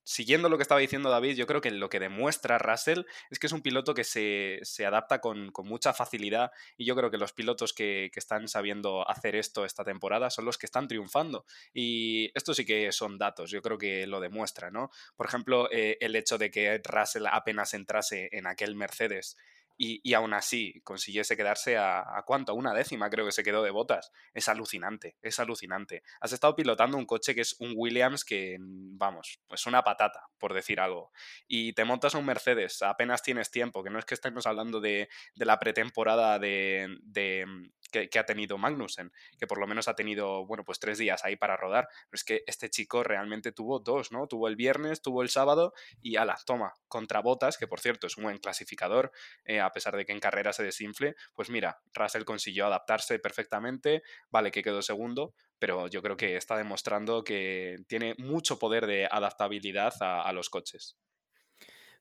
siguiendo 0.09 0.49
lo 0.49 0.57
que 0.57 0.63
estaba 0.63 0.81
diciendo 0.81 1.11
David, 1.11 1.37
yo 1.37 1.47
creo 1.47 1.61
que 1.61 1.71
lo 1.71 1.91
que 1.91 2.01
demuestra 2.01 2.57
Russell 2.57 3.03
es 3.31 3.39
que 3.39 3.47
es 3.47 3.53
un 3.53 3.61
piloto 3.61 3.93
que 3.93 4.05
se, 4.05 4.87
adapta 4.87 5.21
con, 5.21 5.53
mucha 5.65 5.93
facilidad 5.93 6.51
y 6.79 6.87
yo 6.87 6.97
creo 6.97 7.11
que 7.11 7.19
los 7.19 7.35
pilotos 7.35 7.75
que, 7.75 8.11
están 8.15 8.49
sabiendo 8.49 9.09
hacer 9.09 9.37
esto 9.37 9.65
esta 9.65 9.85
temporada 9.85 10.31
son 10.31 10.47
los 10.47 10.57
que 10.57 10.67
están 10.67 10.89
triunfando. 10.89 11.45
Y 11.75 12.31
esto 12.35 12.55
sí 12.55 12.65
que 12.65 12.91
son 12.91 13.19
datos, 13.19 13.51
yo 13.51 13.61
creo 13.61 13.77
que 13.77 14.07
lo 14.07 14.19
demuestra, 14.19 14.71
¿no? 14.71 14.91
Por 15.15 15.27
ejemplo, 15.27 15.69
eh, 15.71 15.99
el 16.01 16.17
hecho 16.17 16.39
de 16.39 16.51
que 16.51 16.81
Russell 16.83 17.27
apenas 17.31 17.75
entrase 17.75 18.31
en 18.33 18.47
aquel 18.47 18.75
Mercedes 18.75 19.37
y, 19.79 20.13
aún 20.15 20.35
así 20.35 20.81
consiguiese 20.83 21.37
quedarse 21.37 21.77
a, 21.77 22.01
a, 22.01 22.25
cuánto, 22.27 22.51
a 22.51 22.55
una 22.57 22.75
décima 22.75 23.09
creo 23.09 23.25
que 23.25 23.33
se 23.33 23.45
quedó 23.45 23.63
de 23.63 23.71
botas. 23.71 24.11
Es 24.35 24.49
alucinante, 24.49 25.17
es 25.23 25.39
alucinante. 25.39 26.03
Has 26.21 26.33
estado 26.33 26.57
pilotando 26.57 26.97
un 26.97 27.07
coche 27.07 27.35
que 27.35 27.43
es 27.43 27.55
un 27.61 27.75
Williams 27.77 28.25
que, 28.25 28.57
vamos, 28.61 29.41
es 29.51 29.67
una 29.67 29.85
patata, 29.85 30.27
por 30.39 30.53
decir 30.53 30.81
algo. 30.81 31.13
Y 31.47 31.75
te 31.75 31.85
montas 31.85 32.15
un 32.15 32.27
Mercedes, 32.27 32.83
apenas 32.83 33.23
tienes 33.23 33.53
tiempo, 33.53 33.85
que 33.85 33.91
no 33.91 34.01
es 34.01 34.05
que 34.05 34.15
estemos 34.15 34.47
hablando 34.47 34.81
de, 34.81 35.09
de 35.37 35.45
la 35.45 35.61
pretemporada 35.61 36.41
de, 36.41 36.99
de 37.03 37.47
que, 37.91 38.19
ha 38.19 38.25
tenido 38.25 38.59
Magnussen, 38.59 39.13
que 39.39 39.47
por 39.47 39.59
lo 39.59 39.67
menos 39.67 39.89
ha 39.89 39.95
tenido, 39.95 40.47
bueno, 40.47 40.65
pues 40.65 40.79
tres 40.79 40.99
días 40.99 41.25
ahí 41.25 41.37
para 41.37 41.57
rodar. 41.57 41.89
Pero 42.11 42.17
es 42.17 42.25
que 42.25 42.45
este 42.47 42.71
chico 42.71 43.03
realmente 43.03 43.53
tuvo 43.53 43.81
dos, 43.81 44.13
¿no? 44.13 44.27
Tuvo 44.27 44.49
el 44.49 44.57
viernes, 44.57 45.03
tuvo 45.03 45.23
el 45.23 45.29
sábado 45.29 45.73
y 46.01 46.17
ala, 46.17 46.39
toma, 46.45 46.75
contra 46.89 47.21
Botas, 47.21 47.59
que 47.59 47.67
por 47.67 47.81
cierto 47.81 48.07
es 48.07 48.17
un 48.17 48.25
buen 48.25 48.39
clasificador. 48.39 49.13
Eh, 49.45 49.61
a 49.61 49.73
pesar 49.73 49.97
de 49.97 50.05
que 50.05 50.13
en 50.13 50.21
carrera 50.21 50.53
se 50.53 50.63
desinfle, 50.63 51.15
pues 51.35 51.51
mira, 51.51 51.81
Russell 51.95 52.25
consiguió 52.25 52.67
adaptarse 52.67 53.19
perfectamente, 53.19 54.03
vale 54.31 54.51
que 54.51 54.63
quedó 54.63 54.83
segundo, 54.83 55.35
pero 55.59 55.89
yo 55.89 56.03
creo 56.03 56.17
que 56.17 56.37
está 56.37 56.57
demostrando 56.57 57.25
que 57.25 57.79
tiene 57.89 58.15
mucho 58.19 58.59
poder 58.59 58.87
de 58.87 59.09
adaptabilidad 59.11 59.95
a, 60.01 60.33
los 60.33 60.51
coches. 60.51 60.97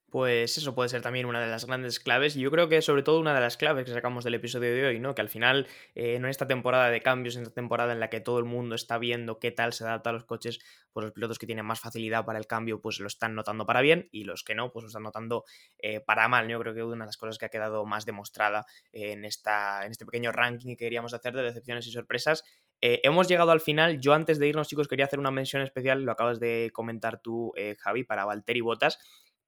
Pues 0.10 0.58
eso 0.58 0.74
puede 0.74 0.88
ser 0.88 1.02
también 1.02 1.26
una 1.26 1.42
de 1.42 1.48
las 1.48 1.66
grandes 1.66 2.00
claves 2.00 2.38
y 2.38 2.40
yo 2.40 2.50
creo 2.50 2.70
que 2.70 2.82
sobre 2.82 3.04
todo 3.04 3.20
una 3.20 3.34
de 3.34 3.42
las 3.42 3.58
claves 3.58 3.84
que 3.84 3.92
sacamos 3.92 4.24
del 4.24 4.36
episodio 4.36 4.74
de 4.74 4.86
hoy, 4.86 5.00
¿no? 5.02 5.14
Que 5.14 5.20
al 5.20 5.28
final, 5.28 5.68
eh, 5.96 6.16
en 6.16 6.24
esta 6.26 6.48
temporada 6.48 6.90
de 6.90 7.02
cambios, 7.02 7.36
en 7.36 7.42
esta 7.42 7.54
temporada 7.54 7.92
en 7.92 8.00
la 8.00 8.10
que 8.10 8.22
todo 8.22 8.40
el 8.40 8.46
mundo 8.46 8.76
está 8.76 8.98
viendo 9.00 9.38
qué 9.38 9.52
tal 9.52 9.74
se 9.74 9.84
adapta 9.84 10.12
a 10.12 10.14
los 10.14 10.24
coches, 10.24 10.60
pues 10.94 11.04
los 11.04 11.12
pilotos 11.12 11.38
que 11.40 11.46
tienen 11.46 11.66
más 11.66 11.82
facilidad 11.82 12.24
para 12.24 12.40
el 12.40 12.48
cambio, 12.48 12.80
pues 12.80 13.02
lo 13.02 13.08
están 13.08 13.36
notando 13.36 13.66
para 13.66 13.82
bien 13.82 14.08
y 14.14 14.24
los 14.24 14.46
que 14.46 14.56
no, 14.56 14.72
pues 14.72 14.84
lo 14.84 14.88
están 14.88 15.04
notando 15.04 15.44
eh, 15.78 16.00
para 16.00 16.30
mal. 16.30 16.48
Yo 16.48 16.58
creo 16.62 16.74
que 16.74 16.84
una 16.84 17.04
de 17.04 17.10
las 17.10 17.18
cosas 17.18 17.38
que 17.38 17.46
ha 17.48 17.50
quedado 17.50 17.86
más 17.86 18.06
demostrada 18.06 18.66
en, 18.94 19.26
esta, 19.26 19.86
en 19.86 19.92
este 19.92 20.06
pequeño 20.06 20.32
ranking 20.32 20.70
que 20.70 20.86
queríamos 20.86 21.14
hacer 21.14 21.36
de 21.36 21.44
decepciones 21.44 21.86
y 21.86 21.92
sorpresas 21.92 22.46
eh, 22.80 23.02
hemos 23.04 23.28
llegado 23.28 23.52
al 23.52 23.60
final. 23.60 24.00
Yo 24.00 24.14
antes 24.14 24.40
de 24.40 24.48
irnos, 24.48 24.70
chicos, 24.70 24.88
quería 24.88 25.04
hacer 25.04 25.20
una 25.20 25.32
mención 25.32 25.64
especial, 25.64 26.04
lo 26.04 26.14
acabas 26.14 26.40
de 26.40 26.70
comentar 26.72 27.20
tú, 27.20 27.52
Javi, 27.80 28.04
para 28.06 28.24
Valtteri 28.24 28.62
Botas 28.62 29.00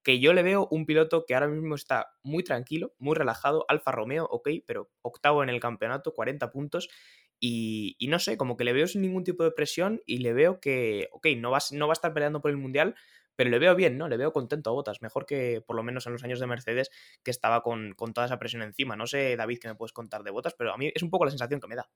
que 0.02 0.20
yo 0.20 0.32
le 0.32 0.42
veo 0.42 0.68
un 0.70 0.86
piloto 0.86 1.24
que 1.26 1.34
ahora 1.34 1.48
mismo 1.48 1.74
está 1.74 2.14
muy 2.22 2.42
tranquilo, 2.42 2.94
muy 2.98 3.14
relajado, 3.14 3.64
Alfa 3.68 3.92
Romeo, 3.92 4.26
ok, 4.30 4.48
pero 4.66 4.90
octavo 5.02 5.42
en 5.42 5.50
el 5.50 5.60
campeonato, 5.60 6.14
40 6.14 6.50
puntos, 6.50 6.88
y, 7.42 7.96
no 8.08 8.18
sé, 8.18 8.36
como 8.36 8.56
que 8.56 8.64
le 8.64 8.74
veo 8.74 8.86
sin 8.86 9.00
ningún 9.00 9.24
tipo 9.24 9.44
de 9.44 9.50
presión 9.50 10.02
y 10.04 10.18
le 10.18 10.34
veo 10.34 10.60
que, 10.60 11.08
ok, 11.12 11.26
no 11.38 11.50
va, 11.50 11.58
no 11.72 11.86
va 11.86 11.92
a 11.92 11.94
estar 11.94 12.12
peleando 12.12 12.42
por 12.42 12.50
el 12.50 12.58
Mundial, 12.58 12.94
pero 13.34 13.48
le 13.48 13.58
veo 13.58 13.74
bien, 13.74 13.96
¿no? 13.96 14.08
Le 14.08 14.18
veo 14.18 14.32
contento 14.32 14.68
a 14.68 14.72
Botas, 14.74 15.00
mejor 15.00 15.24
que 15.24 15.62
por 15.66 15.74
lo 15.74 15.82
menos 15.82 16.06
en 16.06 16.12
los 16.12 16.22
años 16.22 16.40
de 16.40 16.46
Mercedes, 16.46 16.90
que 17.24 17.30
estaba 17.30 17.62
con, 17.62 17.94
con 17.94 18.12
toda 18.12 18.26
esa 18.26 18.38
presión 18.38 18.62
encima. 18.62 18.96
No 18.96 19.06
sé, 19.06 19.36
David, 19.36 19.58
qué 19.60 19.68
me 19.68 19.74
puedes 19.74 19.92
contar 19.92 20.22
de 20.22 20.30
Botas, 20.30 20.54
pero 20.54 20.74
a 20.74 20.76
mí 20.76 20.90
es 20.94 21.02
un 21.02 21.08
poco 21.08 21.24
la 21.24 21.30
sensación 21.30 21.60
que 21.60 21.68
me 21.68 21.76
da. 21.76 21.88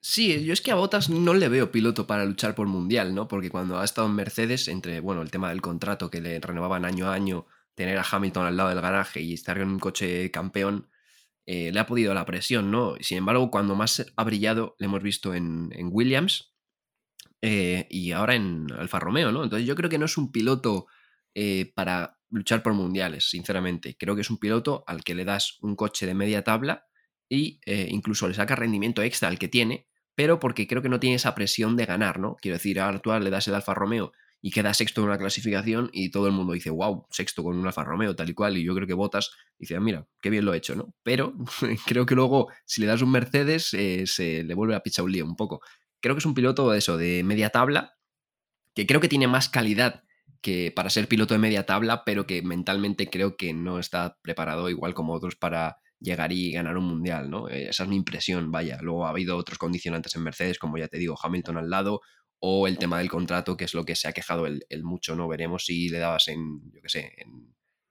Sí, 0.00 0.44
yo 0.44 0.52
es 0.52 0.60
que 0.60 0.70
a 0.70 0.76
Botas 0.76 1.10
no 1.10 1.34
le 1.34 1.48
veo 1.48 1.72
piloto 1.72 2.06
para 2.06 2.24
luchar 2.24 2.54
por 2.54 2.68
mundial, 2.68 3.14
¿no? 3.14 3.26
Porque 3.26 3.50
cuando 3.50 3.78
ha 3.78 3.84
estado 3.84 4.06
en 4.06 4.14
Mercedes, 4.14 4.68
entre, 4.68 5.00
bueno, 5.00 5.22
el 5.22 5.30
tema 5.30 5.48
del 5.48 5.60
contrato 5.60 6.08
que 6.10 6.20
le 6.20 6.38
renovaban 6.40 6.84
año 6.84 7.08
a 7.08 7.14
año, 7.14 7.46
tener 7.74 7.98
a 7.98 8.06
Hamilton 8.08 8.46
al 8.46 8.56
lado 8.56 8.68
del 8.70 8.80
garaje 8.80 9.20
y 9.20 9.34
estar 9.34 9.58
en 9.58 9.68
un 9.68 9.78
coche 9.80 10.30
campeón, 10.30 10.88
eh, 11.46 11.72
le 11.72 11.80
ha 11.80 11.86
podido 11.86 12.14
la 12.14 12.26
presión, 12.26 12.70
¿no? 12.70 12.94
Sin 13.00 13.18
embargo, 13.18 13.50
cuando 13.50 13.74
más 13.74 14.06
ha 14.16 14.24
brillado, 14.24 14.76
le 14.78 14.86
hemos 14.86 15.02
visto 15.02 15.34
en, 15.34 15.70
Williams 15.90 16.54
eh, 17.42 17.86
y 17.90 18.12
ahora 18.12 18.34
en 18.36 18.66
Alfa 18.78 19.00
Romeo, 19.00 19.32
¿no? 19.32 19.42
Entonces 19.44 19.66
yo 19.66 19.74
creo 19.74 19.90
que 19.90 19.98
no 19.98 20.04
es 20.04 20.16
un 20.16 20.30
piloto 20.30 20.86
eh, 21.34 21.72
para 21.74 22.18
luchar 22.30 22.62
por 22.62 22.74
mundiales, 22.74 23.30
sinceramente. 23.30 23.96
Creo 23.98 24.14
que 24.14 24.20
es 24.20 24.30
un 24.30 24.38
piloto 24.38 24.84
al 24.86 25.02
que 25.02 25.14
le 25.14 25.24
das 25.24 25.58
un 25.62 25.74
coche 25.74 26.06
de 26.06 26.14
media 26.14 26.44
tabla 26.44 26.86
y 27.30 27.60
incluso 27.66 28.26
le 28.26 28.34
saca 28.34 28.56
rendimiento 28.56 29.02
extra 29.02 29.28
al 29.28 29.38
que 29.38 29.48
tiene 29.48 29.87
pero 30.18 30.40
porque 30.40 30.66
creo 30.66 30.82
que 30.82 30.88
no 30.88 30.98
tiene 30.98 31.14
esa 31.14 31.36
presión 31.36 31.76
de 31.76 31.86
ganar, 31.86 32.18
¿no? 32.18 32.36
Quiero 32.42 32.56
decir, 32.56 32.80
a 32.80 32.88
Artual 32.88 33.22
le 33.22 33.30
das 33.30 33.46
el 33.46 33.54
Alfa 33.54 33.72
Romeo 33.72 34.10
y 34.42 34.50
queda 34.50 34.74
sexto 34.74 35.00
en 35.00 35.06
una 35.06 35.16
clasificación 35.16 35.90
y 35.92 36.10
todo 36.10 36.26
el 36.26 36.32
mundo 36.32 36.54
dice, 36.54 36.70
wow, 36.70 37.06
sexto 37.08 37.44
con 37.44 37.56
un 37.56 37.64
Alfa 37.64 37.84
Romeo, 37.84 38.16
tal 38.16 38.28
y 38.28 38.34
cual, 38.34 38.58
y 38.58 38.64
yo 38.64 38.74
creo 38.74 38.88
que 38.88 38.94
Botas 38.94 39.30
dice, 39.60 39.76
ah, 39.76 39.80
mira, 39.80 40.08
qué 40.20 40.28
bien 40.28 40.44
lo 40.44 40.52
he 40.52 40.56
hecho, 40.56 40.74
¿no? 40.74 40.92
Pero 41.04 41.34
creo 41.86 42.04
que 42.04 42.16
luego, 42.16 42.48
si 42.64 42.80
le 42.80 42.88
das 42.88 43.00
un 43.00 43.12
Mercedes, 43.12 43.72
eh, 43.74 44.08
se 44.08 44.42
le 44.42 44.54
vuelve 44.54 44.74
a 44.74 44.80
pichar 44.80 45.04
un 45.04 45.12
lío 45.12 45.24
un 45.24 45.36
poco. 45.36 45.60
Creo 46.00 46.16
que 46.16 46.18
es 46.18 46.26
un 46.26 46.34
piloto 46.34 46.68
de 46.68 46.78
eso, 46.78 46.96
de 46.96 47.22
media 47.22 47.50
tabla, 47.50 47.94
que 48.74 48.88
creo 48.88 49.00
que 49.00 49.08
tiene 49.08 49.28
más 49.28 49.48
calidad 49.48 50.02
que 50.40 50.72
para 50.74 50.90
ser 50.90 51.06
piloto 51.06 51.34
de 51.34 51.38
media 51.38 51.64
tabla, 51.64 52.02
pero 52.04 52.26
que 52.26 52.42
mentalmente 52.42 53.08
creo 53.08 53.36
que 53.36 53.52
no 53.52 53.78
está 53.78 54.18
preparado 54.20 54.68
igual 54.68 54.94
como 54.94 55.12
otros 55.12 55.36
para 55.36 55.78
llegar 56.00 56.32
y 56.32 56.52
ganar 56.52 56.76
un 56.76 56.84
mundial, 56.84 57.30
¿no? 57.30 57.48
Eh, 57.48 57.68
esa 57.70 57.84
es 57.84 57.88
mi 57.88 57.96
impresión, 57.96 58.50
vaya. 58.50 58.78
Luego 58.80 59.06
ha 59.06 59.10
habido 59.10 59.36
otros 59.36 59.58
condicionantes 59.58 60.14
en 60.14 60.22
Mercedes, 60.22 60.58
como 60.58 60.78
ya 60.78 60.88
te 60.88 60.98
digo, 60.98 61.16
Hamilton 61.20 61.58
al 61.58 61.70
lado, 61.70 62.00
o 62.40 62.68
el 62.68 62.78
tema 62.78 62.98
del 62.98 63.10
contrato, 63.10 63.56
que 63.56 63.64
es 63.64 63.74
lo 63.74 63.84
que 63.84 63.96
se 63.96 64.08
ha 64.08 64.12
quejado 64.12 64.46
el, 64.46 64.62
mucho, 64.82 65.16
¿no? 65.16 65.28
Veremos 65.28 65.64
si 65.64 65.88
le 65.88 65.98
dabas 65.98 66.28
en, 66.28 66.70
yo 66.72 66.80
qué 66.82 66.88
sé, 66.88 67.12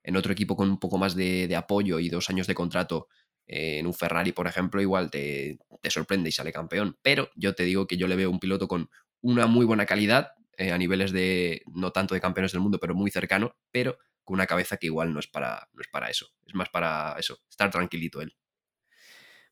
en, 0.03 0.15
otro 0.15 0.31
equipo 0.31 0.55
con 0.55 0.69
un 0.69 0.79
poco 0.79 0.97
más 0.97 1.15
de, 1.15 1.53
apoyo 1.55 1.99
y 1.99 2.09
dos 2.09 2.29
años 2.29 2.47
de 2.47 2.55
contrato 2.55 3.07
eh, 3.45 3.79
en 3.79 3.87
un 3.87 3.93
Ferrari, 3.93 4.31
por 4.31 4.47
ejemplo, 4.47 4.81
igual 4.81 5.11
te, 5.11 5.59
te, 5.81 5.89
sorprende 5.89 6.29
y 6.29 6.31
sale 6.31 6.53
campeón. 6.53 6.97
Pero 7.01 7.29
yo 7.35 7.55
te 7.55 7.63
digo 7.63 7.87
que 7.87 7.97
yo 7.97 8.07
le 8.07 8.15
veo 8.15 8.31
un 8.31 8.39
piloto 8.39 8.67
con 8.69 8.89
una 9.21 9.47
muy 9.47 9.65
buena 9.65 9.85
calidad, 9.85 10.31
eh, 10.57 10.71
a 10.71 10.77
niveles 10.77 11.11
de, 11.11 11.61
no 11.73 11.91
tanto 11.91 12.15
de 12.15 12.21
campeones 12.21 12.51
del 12.51 12.61
mundo, 12.61 12.79
pero 12.79 12.95
muy 12.95 13.11
cercano, 13.11 13.55
pero 13.71 13.97
con 14.28 14.34
una 14.34 14.45
cabeza 14.45 14.75
que 14.75 14.88
igual 14.88 15.13
no 15.13 15.21
es 15.21 15.28
para, 15.28 15.69
no 15.71 15.80
es 15.80 15.88
para 15.88 16.09
eso, 16.09 16.28
es 16.45 16.53
más 16.53 16.67
para 16.67 17.15
eso, 17.17 17.39
estar 17.49 17.71
tranquilito 17.71 18.21
él. 18.21 18.36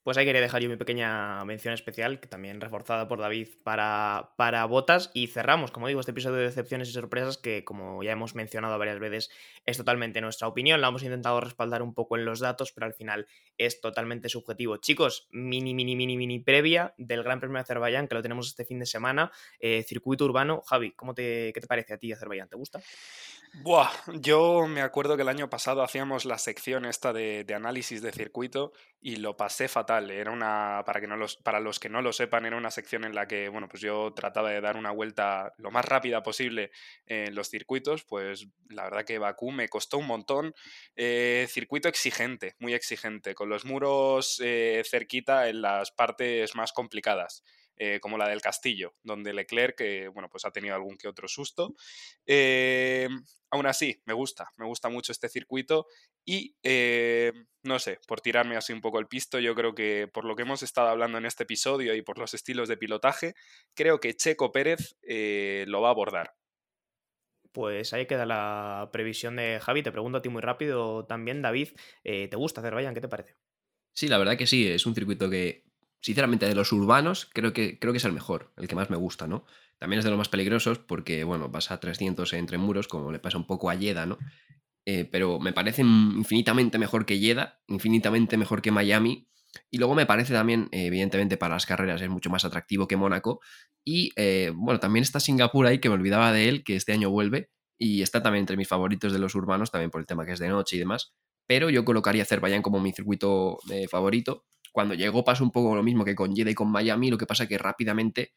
Pues 0.06 0.20
ahí 0.20 0.26
quería 0.26 0.40
dejar 0.40 0.62
yo 0.62 0.70
mi 0.70 0.76
pequeña 0.76 1.44
mención 1.46 1.74
especial, 1.74 2.20
que 2.20 2.28
también 2.28 2.62
reforzada 2.62 3.08
por 3.08 3.20
David 3.20 3.48
para, 3.64 4.34
para 4.38 4.64
Botas. 4.66 5.10
Y 5.16 5.26
cerramos, 5.26 5.72
como 5.72 5.88
digo, 5.88 6.00
este 6.00 6.12
episodio 6.12 6.36
de 6.36 6.44
decepciones 6.44 6.90
y 6.90 6.92
sorpresas, 6.92 7.40
que 7.40 7.64
como 7.66 8.04
ya 8.04 8.12
hemos 8.12 8.36
mencionado 8.36 8.78
varias 8.78 9.00
veces, 9.00 9.32
es 9.66 9.78
totalmente 9.78 10.22
nuestra 10.22 10.48
opinión. 10.48 10.80
La 10.80 10.90
hemos 10.90 11.02
intentado 11.02 11.42
respaldar 11.42 11.82
un 11.82 11.96
poco 11.96 12.18
en 12.18 12.24
los 12.24 12.40
datos, 12.40 12.72
pero 12.72 12.86
al 12.86 12.94
final 12.94 13.26
es 13.58 13.82
totalmente 13.82 14.30
subjetivo. 14.30 14.78
Chicos, 14.78 15.28
mini, 15.32 15.74
mini, 15.74 15.96
mini, 15.96 16.18
mini 16.18 16.40
previa 16.40 16.94
del 17.00 17.24
Gran 17.24 17.40
Premio 17.40 17.56
de 17.56 17.62
Azerbaiyán, 17.62 18.08
que 18.08 18.14
lo 18.14 18.22
tenemos 18.22 18.46
este 18.46 18.64
fin 18.64 18.78
de 18.78 18.86
semana. 18.86 19.32
Eh, 19.60 19.82
circuito 19.88 20.26
urbano. 20.26 20.62
Javi, 20.68 20.92
¿cómo 20.92 21.16
te, 21.16 21.52
¿qué 21.52 21.60
te 21.60 21.66
parece 21.66 21.96
a 21.96 21.98
ti 21.98 22.12
Azerbaiyán? 22.12 22.48
¿Te 22.48 22.58
gusta? 22.58 22.80
Buah, 23.64 23.90
yo 24.20 24.68
me 24.68 24.82
acuerdo 24.82 25.16
que 25.16 25.22
el 25.22 25.30
año 25.30 25.50
pasado 25.50 25.82
hacíamos 25.82 26.26
la 26.26 26.38
sección 26.38 26.84
esta 26.84 27.14
de, 27.14 27.46
análisis 27.56 28.02
de 28.02 28.12
circuito 28.12 28.74
y 29.02 29.16
lo 29.16 29.38
pasé 29.38 29.70
fatal. 29.70 29.95
Era 29.98 30.32
una, 30.32 30.84
para, 30.86 31.00
que 31.00 31.08
no 31.08 31.18
los, 31.18 31.38
para 31.38 31.60
los 31.60 31.80
que 31.80 31.90
no 31.90 32.02
lo 32.02 32.14
sepan, 32.14 32.46
era 32.46 32.58
una 32.58 32.72
sección 32.72 33.04
en 33.04 33.16
la 33.16 33.28
que, 33.28 33.50
bueno, 33.50 33.68
pues 33.68 33.82
yo 33.82 34.14
trataba 34.14 34.52
de 34.52 34.62
dar 34.62 34.78
una 34.78 34.92
vuelta 34.92 35.54
lo 35.58 35.72
más 35.72 35.86
rápida 35.86 36.24
posible 36.24 36.72
en 37.06 37.36
los 37.36 37.50
circuitos. 37.50 38.04
Pues 38.04 38.48
la 38.70 38.84
verdad 38.84 39.06
que 39.06 39.20
Bakú 39.20 39.52
me 39.52 39.70
costó 39.70 39.98
un 39.98 40.08
montón. 40.08 40.54
Eh, 40.96 41.48
circuito 41.50 41.88
exigente, 41.88 42.56
muy 42.60 42.74
exigente, 42.74 43.36
con 43.36 43.50
los 43.50 43.66
muros 43.66 44.42
eh, 44.44 44.84
cerquita 44.90 45.50
en 45.50 45.62
las 45.62 45.92
partes 45.92 46.56
más 46.56 46.74
complicadas. 46.74 47.44
Eh, 47.78 48.00
como 48.00 48.18
la 48.18 48.30
del 48.30 48.40
Castillo, 48.40 48.96
donde 49.04 49.34
Leclerc, 49.34 49.78
bueno, 50.14 50.30
pues 50.30 50.46
ha 50.46 50.52
tenido 50.52 50.76
algún 50.76 50.96
que 50.98 51.10
otro 51.10 51.28
susto. 51.28 51.76
Aún 53.50 53.66
así, 53.68 54.02
me 54.06 54.14
gusta, 54.14 54.50
me 54.56 54.66
gusta 54.66 54.88
mucho 54.88 55.12
este 55.12 55.28
circuito 55.28 55.86
y 56.24 56.56
no 57.76 57.80
sé, 57.80 58.00
por 58.08 58.22
tirarme 58.22 58.56
así 58.56 58.72
un 58.72 58.80
poco 58.80 59.00
el 59.00 59.08
pisto, 59.08 59.38
yo 59.38 59.54
creo 59.54 59.76
que 59.76 60.08
por 60.08 60.24
lo 60.24 60.34
que 60.38 60.44
hemos 60.44 60.64
estado 60.64 60.88
hablando 60.88 61.18
en 61.18 61.26
este 61.26 61.44
episodio 61.44 61.94
y 61.94 62.02
por 62.02 62.18
los 62.18 62.34
estilos 62.34 62.70
de 62.70 62.78
pilotaje, 62.78 63.36
creo 63.74 64.00
que 64.00 64.16
Checo 64.16 64.54
Pérez 64.54 64.96
lo 65.68 65.82
va 65.82 65.90
a 65.90 65.92
abordar. 65.92 66.36
Pues 67.52 67.92
ahí 67.92 68.06
queda 68.06 68.26
la 68.26 68.90
previsión 68.94 69.36
de 69.36 69.60
Javi. 69.62 69.84
Te 69.84 69.92
pregunto 69.92 70.20
a 70.20 70.22
ti 70.22 70.30
muy 70.30 70.42
rápido 70.42 71.06
también, 71.06 71.42
David. 71.42 71.70
¿Te 72.04 72.36
gusta 72.36 72.62
Azerbaiyán? 72.62 72.94
¿Qué 72.94 73.02
te 73.02 73.10
parece? 73.10 73.36
Sí, 73.94 74.08
la 74.08 74.18
verdad 74.18 74.38
que 74.38 74.48
sí. 74.48 74.72
Es 74.72 74.86
un 74.86 74.96
circuito 74.96 75.30
que 75.30 75.66
sinceramente, 76.00 76.48
de 76.48 76.56
los 76.56 76.72
urbanos, 76.72 77.30
creo 77.34 77.52
que, 77.52 77.78
creo 77.78 77.92
que 77.92 77.98
es 77.98 78.06
el 78.06 78.14
mejor, 78.14 78.54
el 78.56 78.70
que 78.70 78.76
más 78.76 78.90
me 78.90 78.98
gusta, 78.98 79.28
¿no? 79.28 79.46
También 79.80 80.00
es 80.00 80.06
de 80.06 80.12
los 80.12 80.18
más 80.18 80.30
peligrosos 80.30 80.80
porque, 80.80 81.26
bueno, 81.26 81.50
vas 81.50 81.72
a 81.72 81.80
300 81.82 82.32
entre 82.34 82.58
muros, 82.58 82.88
como 82.88 83.12
le 83.12 83.20
pasa 83.20 83.38
un 83.38 83.48
poco 83.48 83.70
a 83.70 83.76
Yeda, 83.76 84.06
¿no? 84.06 84.18
Eh, 84.86 85.10
pero 85.12 85.40
me 85.40 85.52
parece 85.52 85.82
infinitamente 85.82 86.78
mejor 86.78 87.06
que 87.06 87.20
Yeda, 87.20 87.60
infinitamente 87.68 88.38
mejor 88.38 88.62
que 88.62 88.72
Miami. 88.72 89.28
Y 89.72 89.78
luego 89.78 89.96
me 89.96 90.06
parece 90.06 90.34
también, 90.34 90.68
evidentemente, 90.72 91.38
para 91.38 91.56
las 91.56 91.66
carreras 91.66 92.02
es 92.02 92.10
mucho 92.10 92.30
más 92.30 92.46
atractivo 92.46 92.88
que 92.88 92.98
Mónaco. 92.98 93.40
Y 93.84 94.12
eh, 94.16 94.52
bueno, 94.54 94.80
también 94.80 95.04
está 95.04 95.20
Singapur 95.20 95.66
ahí, 95.66 95.80
que 95.80 95.90
me 95.90 95.96
olvidaba 95.96 96.32
de 96.32 96.50
él, 96.50 96.64
que 96.64 96.76
este 96.76 96.92
año 96.94 97.10
vuelve. 97.10 97.50
Y 97.78 98.02
está 98.02 98.22
también 98.22 98.44
entre 98.44 98.58
mis 98.58 98.68
favoritos 98.68 99.12
de 99.12 99.20
los 99.20 99.34
urbanos, 99.34 99.72
también 99.72 99.92
por 99.92 100.02
el 100.02 100.08
tema 100.08 100.26
que 100.26 100.34
es 100.34 100.40
de 100.40 100.50
noche 100.50 100.76
y 100.76 100.80
demás. 100.80 101.14
Pero 101.48 101.70
yo 101.70 101.86
colocaría 101.86 102.24
Azerbaiyán 102.24 102.62
como 102.62 102.80
mi 102.80 102.92
circuito 102.92 103.58
eh, 103.72 103.88
favorito. 103.88 104.46
Cuando 104.72 104.94
llegó 104.94 105.24
pasó 105.24 105.44
un 105.44 105.52
poco 105.52 105.76
lo 105.76 105.84
mismo 105.84 106.04
que 106.04 106.16
con 106.16 106.36
Jeddah 106.36 106.52
y 106.52 106.56
con 106.56 106.70
Miami, 106.70 107.10
lo 107.10 107.18
que 107.18 107.26
pasa 107.26 107.48
que 107.48 107.58
rápidamente 107.58 108.34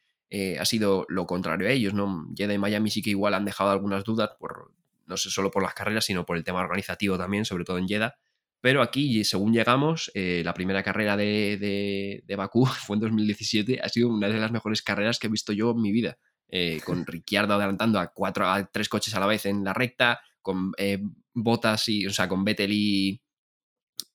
ha 0.60 0.64
sido 0.66 1.06
lo 1.08 1.26
contrario 1.26 1.68
a 1.68 1.70
ellos, 1.70 1.94
¿no? 1.94 2.28
Jeddah 2.36 2.52
y 2.52 2.58
Miami 2.58 2.90
sí 2.90 3.00
que 3.00 3.10
igual 3.10 3.32
han 3.32 3.46
dejado 3.46 3.70
algunas 3.70 4.04
dudas 4.04 4.30
por 4.38 4.72
no 5.08 5.16
sé 5.16 5.30
solo 5.30 5.50
por 5.50 5.62
las 5.62 5.74
carreras, 5.74 6.04
sino 6.04 6.24
por 6.24 6.36
el 6.36 6.44
tema 6.44 6.60
organizativo 6.60 7.18
también, 7.18 7.44
sobre 7.44 7.64
todo 7.64 7.78
en 7.78 7.88
Jeddah. 7.88 8.14
Pero 8.60 8.82
aquí, 8.82 9.24
según 9.24 9.52
llegamos, 9.52 10.10
eh, 10.14 10.42
la 10.44 10.52
primera 10.52 10.82
carrera 10.82 11.16
de, 11.16 12.22
de, 12.24 12.36
Bakú 12.36 12.66
fue 12.86 12.96
en 12.96 13.00
2017, 13.00 13.80
ha 13.82 13.88
sido 13.88 14.08
una 14.08 14.28
de 14.28 14.38
las 14.38 14.50
mejores 14.50 14.82
carreras 14.82 15.18
que 15.18 15.28
he 15.28 15.30
visto 15.30 15.52
yo 15.52 15.70
en 15.72 15.80
mi 15.80 15.92
vida. 15.92 16.18
Eh, 16.48 16.80
con 16.84 17.04
Ricciardo 17.06 17.54
adelantando 17.54 17.98
a 17.98 18.12
cuatro, 18.12 18.48
a 18.48 18.64
tres 18.66 18.88
coches 18.88 19.14
a 19.14 19.20
la 19.20 19.26
vez 19.26 19.46
en 19.46 19.64
la 19.64 19.72
recta, 19.72 20.20
con 20.42 20.72
eh, 20.76 20.98
Botas 21.34 21.88
y, 21.88 22.06
o 22.06 22.10
sea, 22.10 22.28
con 22.28 22.44
Vettel 22.44 22.72
y, 22.72 23.22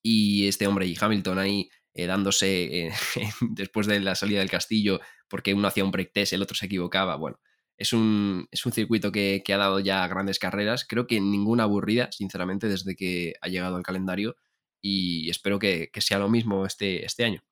y 0.01 0.47
este 0.47 0.67
hombre 0.67 0.85
y 0.87 0.97
Hamilton 0.99 1.39
ahí 1.39 1.69
dándose 1.95 2.89
después 3.51 3.85
de 3.85 3.99
la 3.99 4.15
salida 4.15 4.39
del 4.39 4.49
castillo 4.49 4.99
porque 5.27 5.53
uno 5.53 5.67
hacía 5.67 5.85
un 5.85 5.91
break 5.91 6.11
test, 6.11 6.33
el 6.33 6.41
otro 6.41 6.55
se 6.55 6.65
equivocaba. 6.65 7.15
Bueno, 7.15 7.39
es 7.77 7.93
un, 7.93 8.47
es 8.51 8.65
un 8.65 8.71
circuito 8.71 9.11
que, 9.11 9.43
ha 9.49 9.57
dado 9.57 9.79
ya 9.79 10.07
grandes 10.07 10.39
carreras. 10.39 10.85
Creo 10.87 11.07
que 11.07 11.19
ninguna 11.19 11.63
aburrida, 11.63 12.11
sinceramente, 12.11 12.67
desde 12.67 12.95
que 12.95 13.33
ha 13.41 13.47
llegado 13.47 13.75
al 13.75 13.83
calendario. 13.83 14.35
Y 14.81 15.29
espero 15.29 15.59
que, 15.59 15.89
que 15.91 16.01
sea 16.01 16.19
lo 16.19 16.29
mismo 16.29 16.65
este, 16.65 17.05
este 17.05 17.23
año 17.25 17.43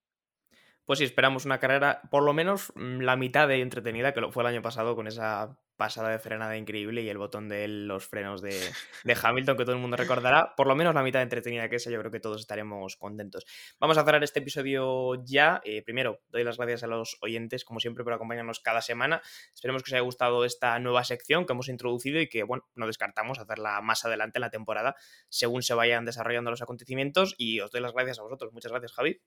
pues 0.91 0.97
sí, 0.97 1.05
esperamos 1.05 1.45
una 1.45 1.57
carrera 1.57 2.01
por 2.11 2.21
lo 2.21 2.33
menos 2.33 2.73
mm, 2.75 2.99
la 2.99 3.15
mitad 3.15 3.47
de 3.47 3.61
entretenida 3.61 4.13
que 4.13 4.19
lo 4.19 4.29
fue 4.29 4.43
el 4.43 4.47
año 4.47 4.61
pasado 4.61 4.93
con 4.93 5.07
esa 5.07 5.57
pasada 5.77 6.09
de 6.09 6.19
frenada 6.19 6.57
increíble 6.57 7.01
y 7.01 7.07
el 7.07 7.17
botón 7.17 7.47
de 7.47 7.65
los 7.69 8.05
frenos 8.05 8.41
de, 9.05 9.15
Hamilton 9.23 9.55
que 9.55 9.63
todo 9.63 9.73
el 9.73 9.81
mundo 9.81 9.95
recordará. 9.95 10.53
Por 10.57 10.67
lo 10.67 10.75
menos 10.75 10.93
la 10.93 11.01
mitad 11.01 11.19
de 11.19 11.23
entretenida 11.23 11.69
que 11.69 11.77
esa, 11.77 11.91
yo 11.91 11.99
creo 11.99 12.11
que 12.11 12.19
todos 12.19 12.41
estaremos 12.41 12.97
contentos. 12.97 13.45
Vamos 13.79 13.97
a 13.97 14.03
cerrar 14.03 14.21
este 14.21 14.39
episodio 14.39 15.23
ya. 15.23 15.61
Eh, 15.63 15.81
primero, 15.81 16.19
doy 16.27 16.43
las 16.43 16.57
gracias 16.57 16.83
a 16.83 16.87
los 16.87 17.17
oyentes, 17.21 17.63
como 17.63 17.79
siempre, 17.79 18.03
por 18.03 18.11
acompañarnos 18.11 18.59
cada 18.59 18.81
semana. 18.81 19.21
Esperemos 19.53 19.83
que 19.83 19.91
os 19.91 19.93
haya 19.93 20.01
gustado 20.01 20.43
esta 20.43 20.77
nueva 20.79 21.05
sección 21.05 21.45
que 21.45 21.53
hemos 21.53 21.69
introducido 21.69 22.19
y 22.19 22.27
que, 22.27 22.43
bueno, 22.43 22.67
no 22.75 22.85
descartamos 22.85 23.39
hacerla 23.39 23.79
más 23.79 24.03
adelante 24.03 24.39
en 24.39 24.41
la 24.41 24.49
temporada 24.49 24.97
según 25.29 25.63
se 25.63 25.73
vayan 25.73 26.03
desarrollando 26.03 26.51
los 26.51 26.61
acontecimientos. 26.61 27.33
Y 27.37 27.61
os 27.61 27.71
doy 27.71 27.79
las 27.79 27.93
gracias 27.93 28.19
a 28.19 28.23
vosotros. 28.23 28.51
Muchas 28.51 28.73
gracias, 28.73 28.91
Javi. 28.91 29.21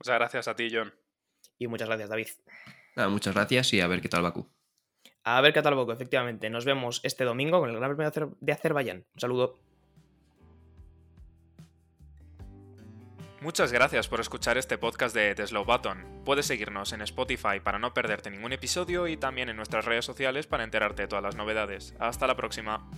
Muchas 0.00 0.14
gracias 0.14 0.48
a 0.48 0.54
ti, 0.54 0.68
John. 0.72 0.92
Y 1.58 1.66
muchas 1.66 1.88
gracias, 1.88 2.08
David. 2.08 2.28
muchas 3.08 3.34
gracias 3.34 3.72
y 3.72 3.80
a 3.80 3.86
ver 3.86 4.00
qué 4.00 4.08
tal 4.08 4.22
Bakú. 4.22 4.48
A 5.24 5.40
ver 5.40 5.52
qué 5.52 5.62
tal 5.62 5.74
Bakú, 5.74 5.92
efectivamente. 5.92 6.48
Nos 6.50 6.64
vemos 6.64 7.00
este 7.02 7.24
domingo 7.24 7.60
con 7.60 7.70
el 7.70 7.76
Gran 7.76 7.96
Premio 7.96 8.36
de 8.40 8.52
Azerbaiyán. 8.52 9.04
Un 9.14 9.20
saludo. 9.20 9.58
Muchas 13.40 13.72
gracias 13.72 14.08
por 14.08 14.20
escuchar 14.20 14.58
este 14.58 14.78
podcast 14.78 15.14
de 15.14 15.32
The 15.34 15.46
Slow 15.46 15.64
Button. 15.64 16.22
Puedes 16.24 16.46
seguirnos 16.46 16.92
en 16.92 17.02
Spotify 17.02 17.60
para 17.62 17.78
no 17.78 17.94
perderte 17.94 18.30
ningún 18.30 18.52
episodio 18.52 19.06
y 19.06 19.16
también 19.16 19.48
en 19.48 19.56
nuestras 19.56 19.84
redes 19.84 20.04
sociales 20.04 20.48
para 20.48 20.64
enterarte 20.64 21.02
de 21.02 21.08
todas 21.08 21.22
las 21.22 21.36
novedades. 21.36 21.94
Hasta 22.00 22.26
la 22.26 22.36
próxima. 22.36 22.90